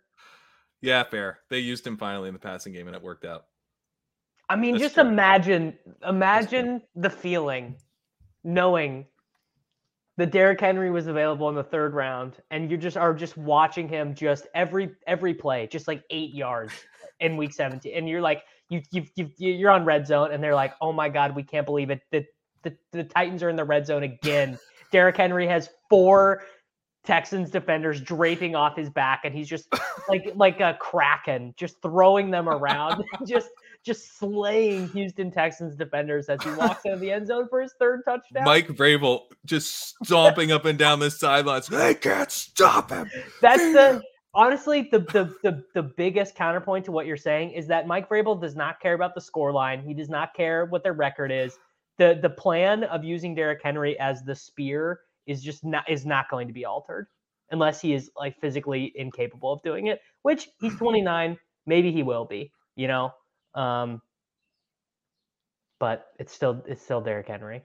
[0.80, 1.40] Yeah, fair.
[1.50, 3.46] They used him finally in the passing game and it worked out.
[4.48, 5.04] I mean, That's just true.
[5.04, 5.76] imagine
[6.06, 7.76] imagine the feeling
[8.44, 9.06] knowing
[10.16, 13.88] that Derrick Henry was available in the third round, and you just are just watching
[13.88, 16.72] him just every every play, just like eight yards
[17.20, 20.54] in week 17, and you're like you you you you're on red zone, and they're
[20.54, 22.00] like, oh my god, we can't believe it.
[22.10, 22.24] The
[22.62, 24.58] the, the Titans are in the red zone again.
[24.90, 26.42] Derrick Henry has four
[27.04, 29.68] Texans defenders draping off his back, and he's just
[30.08, 33.50] like like a kraken, just throwing them around, just
[33.86, 38.02] just slaying Houston Texans defenders as he walks into the end zone for his third
[38.04, 38.44] touchdown.
[38.44, 41.68] Mike Vrabel just stomping up and down the sidelines.
[41.68, 43.08] They can't stop him.
[43.40, 44.02] That's the
[44.34, 48.38] honestly the, the the the biggest counterpoint to what you're saying is that Mike Vrabel
[48.40, 49.80] does not care about the score line.
[49.80, 51.56] He does not care what their record is.
[51.98, 56.28] The the plan of using Derrick Henry as the spear is just not is not
[56.28, 57.06] going to be altered
[57.50, 62.24] unless he is like physically incapable of doing it, which he's 29, maybe he will
[62.24, 63.12] be, you know.
[63.56, 64.00] Um,
[65.78, 67.62] but it's still it's still Derrick Henry.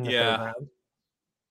[0.00, 0.52] yeah.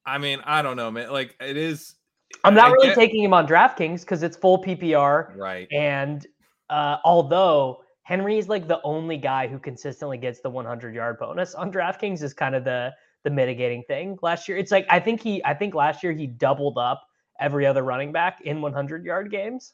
[0.05, 1.11] I mean, I don't know, man.
[1.11, 1.95] Like it is.
[2.43, 2.95] I'm not I really get...
[2.95, 5.35] taking him on DraftKings because it's full PPR.
[5.35, 5.67] Right.
[5.71, 6.25] And
[6.69, 11.55] uh, although Henry is like the only guy who consistently gets the 100 yard bonus
[11.55, 12.93] on DraftKings is kind of the
[13.23, 14.17] the mitigating thing.
[14.21, 17.07] Last year, it's like I think he I think last year he doubled up
[17.39, 19.73] every other running back in 100 yard games.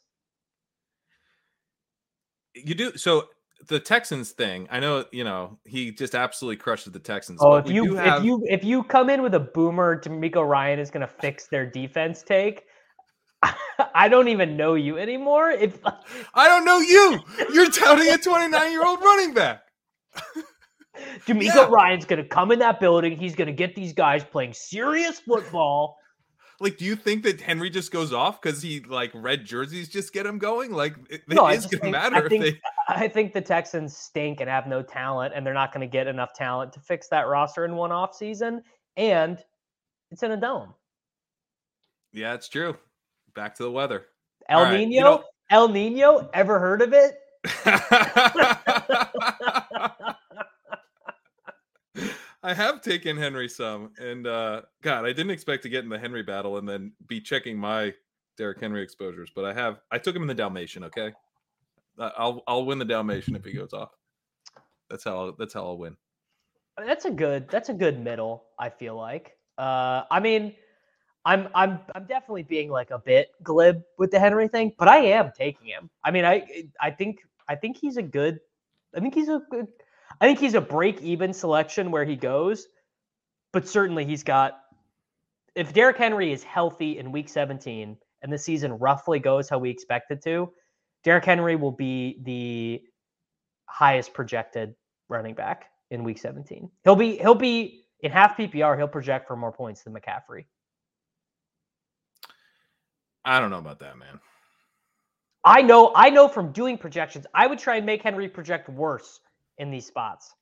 [2.54, 3.28] You do so
[3.68, 7.40] the Texans thing, I know you know he just absolutely crushes the Texans.
[7.42, 8.18] Oh, if you have...
[8.18, 11.46] if you if you come in with a boomer, DeMeco Ryan is going to fix
[11.48, 12.64] their defense take.
[13.94, 15.50] I don't even know you anymore.
[15.50, 15.78] If
[16.34, 17.18] I don't know you,
[17.52, 19.62] you're touting a 29 year old running back.
[21.26, 21.68] DeMeco yeah.
[21.68, 23.16] Ryan's going to come in that building.
[23.16, 25.96] He's going to get these guys playing serious football.
[26.60, 30.12] Like, do you think that Henry just goes off because he like red jerseys just
[30.12, 30.70] get him going?
[30.70, 32.60] Like, it, no, it is going to matter I think, if they.
[32.88, 36.06] I think the Texans stink and have no talent, and they're not going to get
[36.06, 38.62] enough talent to fix that roster in one off season.
[38.96, 39.38] And
[40.10, 40.74] it's in a dome.
[42.12, 42.76] Yeah, it's true.
[43.34, 44.06] Back to the weather.
[44.48, 44.90] El Nino.
[44.90, 46.28] You know, El Nino.
[46.34, 47.18] Ever heard of it?
[52.44, 55.98] I have taken Henry some, and uh, God, I didn't expect to get in the
[55.98, 57.94] Henry battle and then be checking my
[58.36, 59.80] Derrick Henry exposures, but I have.
[59.90, 60.84] I took him in the Dalmatian.
[60.84, 61.12] Okay,
[61.98, 63.90] I'll I'll win the Dalmatian if he goes off.
[64.90, 65.96] That's how I'll, that's how I'll win.
[66.78, 68.44] That's a good that's a good middle.
[68.58, 69.36] I feel like.
[69.58, 70.54] Uh, I mean,
[71.24, 74.98] I'm I'm I'm definitely being like a bit glib with the Henry thing, but I
[74.98, 75.90] am taking him.
[76.04, 76.46] I mean, I
[76.80, 78.40] I think I think he's a good.
[78.94, 79.68] I think he's a good
[80.20, 82.68] I think he's a break even selection where he goes,
[83.52, 84.60] but certainly he's got.
[85.54, 89.68] If Derrick Henry is healthy in week 17 and the season roughly goes how we
[89.68, 90.50] expect it to,
[91.04, 92.82] Derrick Henry will be the
[93.66, 94.74] highest projected
[95.08, 96.70] running back in week 17.
[96.84, 100.46] He'll be he'll be in half PPR, he'll project for more points than McCaffrey.
[103.24, 104.18] I don't know about that, man.
[105.44, 109.20] I know I know from doing projections, I would try and make Henry project worse
[109.58, 110.34] in these spots,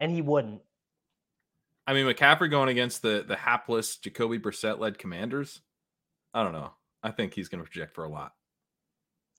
[0.00, 0.60] and he wouldn't.
[1.86, 5.60] I mean, McCaffrey going against the the hapless Jacoby Brissett led Commanders.
[6.32, 6.72] I don't know.
[7.02, 8.32] I think he's going to project for a lot.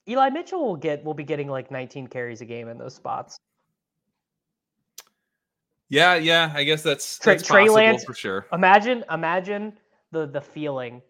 [0.07, 3.37] Eli Mitchell will get will be getting like 19 carries a game in those spots.
[5.89, 8.47] Yeah, yeah, I guess that's, Trey, that's Trey Lance for sure.
[8.51, 9.73] Imagine, imagine
[10.11, 11.01] the the feeling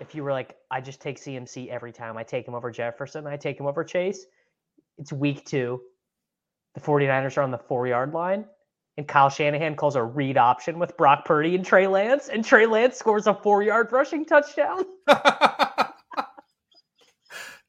[0.00, 2.16] if you were like, I just take CMC every time.
[2.16, 3.26] I take him over Jefferson.
[3.26, 4.26] I take him over Chase.
[4.98, 5.80] It's week two.
[6.74, 8.44] The 49ers are on the four yard line.
[8.96, 12.28] And Kyle Shanahan calls a read option with Brock Purdy and Trey Lance.
[12.28, 14.84] And Trey Lance scores a four yard rushing touchdown.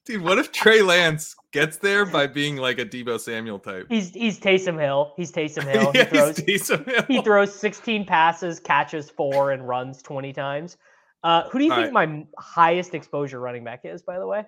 [0.05, 3.87] Dude, what if Trey Lance gets there by being like a Deebo Samuel type?
[3.89, 5.13] He's he's Taysom Hill.
[5.17, 5.91] He's Taysom Hill.
[5.95, 7.03] yeah, he throws Taysom Hill.
[7.07, 10.77] he throws 16 passes, catches four, and runs 20 times.
[11.23, 14.03] Uh, who do you All think my highest exposure running back is?
[14.03, 14.43] By the way,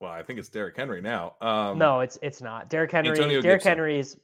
[0.00, 1.36] Well, I think it's Derrick Henry now.
[1.40, 3.10] Um, no, it's it's not Derrick Henry.
[3.10, 3.70] Antonio Derrick Gibson.
[3.70, 4.18] Henry is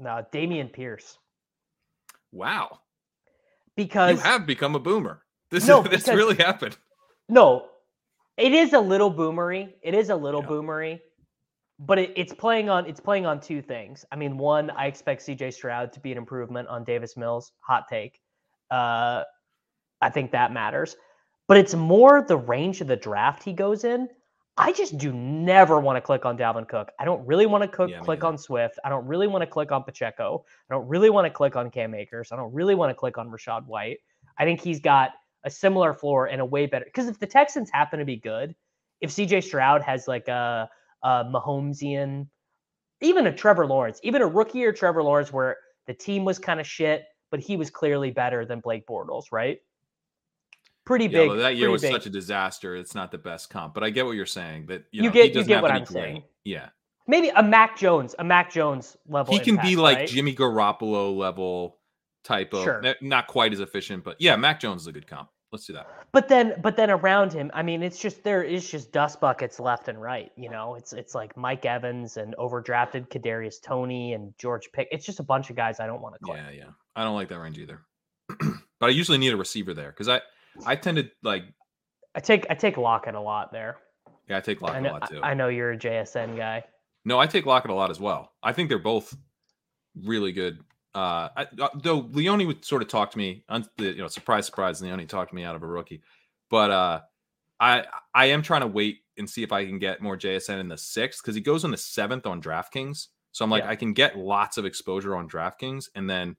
[0.00, 1.18] no Dameon Pierce
[2.32, 2.80] Wow,
[3.76, 5.22] Because you have become a boomer.
[5.50, 6.76] This No, is this really happened.
[7.28, 7.66] no,
[8.36, 9.72] it is a little boomery.
[9.82, 10.48] It is a little Yeah.
[10.48, 11.00] boomery,
[11.78, 14.04] but it, it's playing on it's playing on two things.
[14.12, 15.50] I mean, one, I expect C.J.
[15.52, 17.52] Stroud to be an improvement on Davis Mills.
[17.60, 18.20] Hot take.
[18.70, 19.24] Uh,
[20.00, 20.96] I think that matters,
[21.48, 24.08] but it's more the range of the draft he goes in.
[24.56, 26.92] I just do never want to click on Dalvin Cook.
[27.00, 28.78] I don't really want to cook, Yeah, click on Swift.
[28.84, 30.44] I don't really want to click on Pacheco.
[30.70, 32.30] I don't really want to click on Cam Akers.
[32.30, 33.98] I don't really want to click on Rachaad White.
[34.38, 35.10] I think he's got
[35.44, 36.84] a similar floor and a way better.
[36.86, 38.54] Because if the Texans happen to be good,
[39.00, 40.68] if CJ Stroud has like a,
[41.02, 42.26] a Mahomesian,
[43.00, 45.56] even a Trevor Lawrence, even a rookie or Trevor Lawrence where
[45.86, 49.58] the team was kind of shit, but he was clearly better than Blake Bortles, right?
[50.84, 51.28] Pretty big.
[51.28, 51.92] well, that year was big.
[51.92, 52.76] such a disaster.
[52.76, 54.66] It's not the best comp, but I get what you're saying.
[54.66, 55.88] That you, You know, get- you get what I'm great.
[55.88, 56.22] saying.
[56.44, 56.68] Yeah,
[57.06, 59.32] maybe a Mac Jones, a Mac Jones level.
[59.32, 60.08] he can be like right?
[60.08, 61.78] Jimmy Garoppolo level
[62.22, 62.82] type of Sure.
[63.00, 65.30] not quite as efficient, but yeah, Mac Jones is a good comp.
[65.54, 65.86] Let's do that.
[66.10, 69.60] But then, but then around him, I mean, it's just there is just dust buckets
[69.60, 70.32] left and right.
[70.36, 74.88] You know, it's it's like Mike Evans and overdrafted Kadarius Toney and George Pick.
[74.90, 76.40] It's just a bunch of guys I don't want to click.
[76.44, 76.70] Yeah, yeah.
[76.96, 77.82] I don't like that range either.
[78.80, 80.22] but I usually need a receiver there because I
[80.66, 81.44] I tend to like
[82.16, 83.76] I take I take Lockett a lot there.
[84.28, 85.20] yeah I take I Lockett a lot too.
[85.22, 86.64] I, I know you're a JSN guy.
[87.04, 88.32] No, I take Lockett a lot as well.
[88.42, 89.16] I think they're both
[90.02, 90.58] really good.
[90.94, 93.44] Uh, I, uh, though Leone would sort of talk to me,
[93.78, 96.02] you know, surprise, surprise, Leone talked me out of a rookie.
[96.50, 97.00] But uh,
[97.58, 97.84] I
[98.14, 100.78] I am trying to wait and see if I can get more JSN in the
[100.78, 103.08] sixth because he goes in the seventh on DraftKings.
[103.32, 103.70] So I'm like, Yeah.
[103.70, 106.36] I can get lots of exposure on DraftKings, and then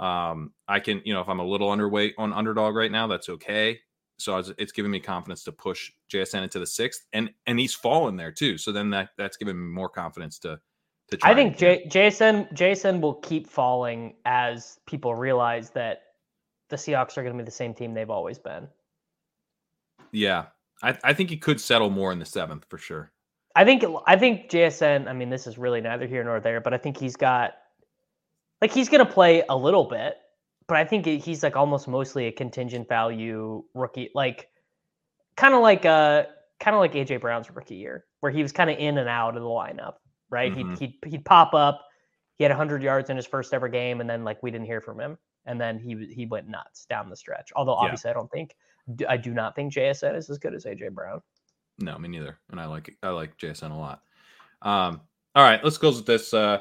[0.00, 3.28] um, I can, you know, if I'm a little underweight on underdog right now, that's
[3.28, 3.78] okay.
[4.18, 7.74] So was, it's giving me confidence to push JSN into the sixth, and and he's
[7.74, 8.56] fallen there too.
[8.56, 10.60] So then that that's giving me more confidence to.
[11.22, 16.02] I think J- Jason Jason will keep falling as people realize that
[16.68, 18.68] the Seahawks are going to be the same team they've always been.
[20.12, 20.46] yeah,
[20.82, 23.10] I I think he could settle more in the seventh for sure.
[23.54, 25.08] I think I think JSN.
[25.08, 27.54] I mean, this is really neither here nor there, but I think he's got
[28.60, 30.16] like he's going to play a little bit,
[30.66, 34.48] but I think he's like almost mostly a contingent value rookie, like
[35.36, 36.24] kind of like uh
[36.60, 39.36] kind of like AJ Brown's rookie year, where he was kind of in and out
[39.36, 39.94] of the lineup,
[40.32, 40.52] right?
[40.52, 40.78] Mhm.
[40.78, 41.86] He'd, he'd he'd pop up,
[42.36, 44.80] he had 100 yards in his first ever game, and then like we didn't hear
[44.80, 47.52] from him, and then he he went nuts down the stretch.
[47.54, 47.84] Although Yeah.
[47.84, 48.56] obviously I don't think
[49.08, 51.22] I do not think JSN is as good as AJ Brown.
[51.78, 52.38] No, me neither.
[52.50, 54.02] And I like I like JSN a lot.
[54.62, 55.00] Um,
[55.34, 56.34] all right, let's close with this.
[56.34, 56.60] Uh,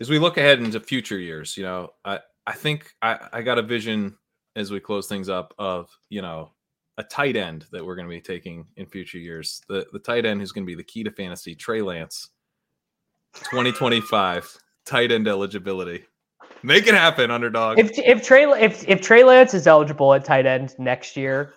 [0.00, 3.58] as we look ahead into future years, you know, I I think I I got
[3.58, 4.16] a vision
[4.56, 6.52] as we close things up of you know
[6.98, 9.62] a tight end that we're going to be taking in future years.
[9.68, 11.54] The the tight end who's going to be the key to fantasy.
[11.54, 12.28] Trey Lance,
[13.34, 16.04] 2025 tight end eligibility.
[16.62, 17.78] Make it happen, underdog.
[17.78, 21.54] If if Trey if if Trey Lance is eligible at tight end next year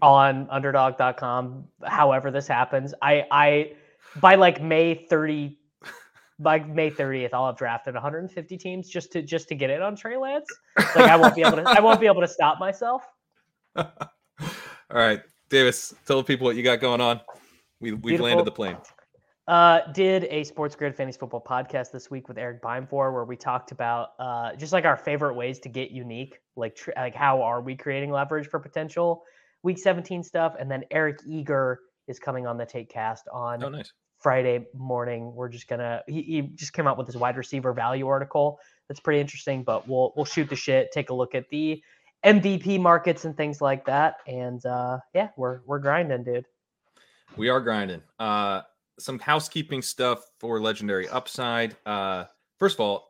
[0.00, 3.72] on underdog.com, however this happens, I I
[4.20, 5.56] by like May 30
[6.40, 9.94] by May 30th I'll have drafted 150 teams just to just to get in on
[9.94, 10.46] Trey Lance.
[10.76, 13.04] Like I won't be able to I won't be able to stop myself.
[13.76, 13.86] All
[14.90, 17.20] right, Davis, tell the people what you got going on.
[17.80, 18.76] We we've landed the plane.
[19.48, 23.72] Uh, did a SportsGrid Fantasy Football podcast this week with Eric Beimfohr, where we talked
[23.72, 27.60] about uh, just like our favorite ways to get unique, like tr- like how are
[27.60, 29.24] we creating leverage for potential
[29.64, 33.92] Week 17 stuff, and then Eric Eager is coming on the Taekcast on Oh, nice.
[34.20, 35.34] Friday morning.
[35.34, 38.60] We're just gonna he, he just came out with his wide receiver value article.
[38.88, 41.82] That's pretty interesting, but we'll we'll shoot the shit, take a look at the
[42.24, 46.46] MVP markets and things like that, and uh, yeah, we're we're grinding, dude.
[47.36, 48.02] We are grinding.
[48.18, 48.62] Uh,
[49.02, 51.76] some housekeeping stuff for Legendary Upside.
[51.84, 52.24] Uh,
[52.58, 53.08] first of all,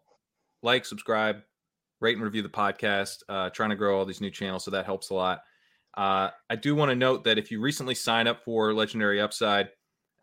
[0.63, 1.43] like, subscribe,
[2.01, 3.19] rate, and review the podcast.
[3.29, 5.41] Uh, trying to grow all these new channels, so that helps a lot.
[5.97, 9.69] Uh, I do want to note that if you recently sign up for Legendary Upside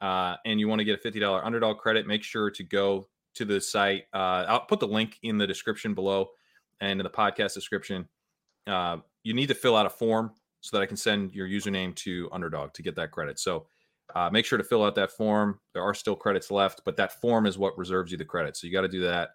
[0.02, 3.46] uh, and you want to get a $50 underdog credit, make sure to go to
[3.46, 4.06] the site.
[4.14, 6.30] Uh, I'll put the link in the description below
[6.82, 8.08] and in the podcast description.
[8.66, 10.32] Uh, you need to fill out a form
[10.62, 13.40] so that I can send your username to Underdog to get that credit.
[13.40, 13.68] So
[14.16, 15.60] uh, make sure to fill out that form.
[15.74, 18.58] There are still credits left, but that form is what reserves you the credit.
[18.58, 19.30] So you got to do that.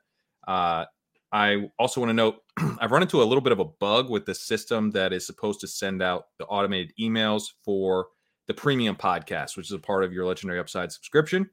[0.46, 0.86] Uh,
[1.32, 2.36] I also want to note
[2.80, 5.60] I've run into a little bit of a bug with the system that is supposed
[5.60, 8.08] to send out the automated emails for
[8.46, 11.50] the premium podcast, which is a part of your Legendary Upside subscription.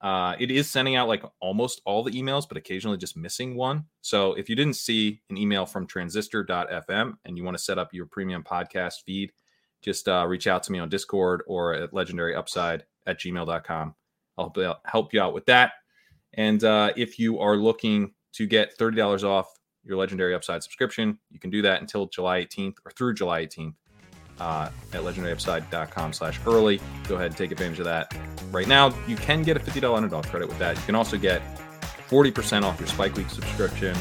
[0.00, 3.84] Uh, it is sending out like almost all the emails, but occasionally just missing one.
[4.02, 7.94] So if you didn't see an email from transistor.fm and you want to set up
[7.94, 9.32] your premium podcast feed,
[9.86, 13.94] just uh, reach out to me on Discord or at legendaryupside at gmail.com.
[14.36, 14.52] I'll
[14.84, 15.72] help you out with that.
[16.34, 19.46] And uh, if you are looking to get $30 off
[19.84, 23.74] your Legendary Upside subscription, you can do that until July 18th or through July 18th
[24.40, 26.80] uh, at legendaryupside.com slash early.
[27.08, 28.14] Go ahead and take advantage of that.
[28.50, 30.76] Right now, you can get a $50 underdog credit with that.
[30.76, 31.40] You can also get
[32.08, 33.96] 40% off your Spike Week subscription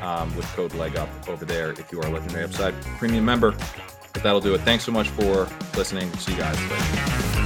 [0.00, 3.54] um, with code leg up over there if you are a Legendary Upside premium member.
[4.18, 4.62] But that'll do it.
[4.62, 5.46] Thanks so much for
[5.76, 6.12] listening.
[6.14, 7.37] See you guys later.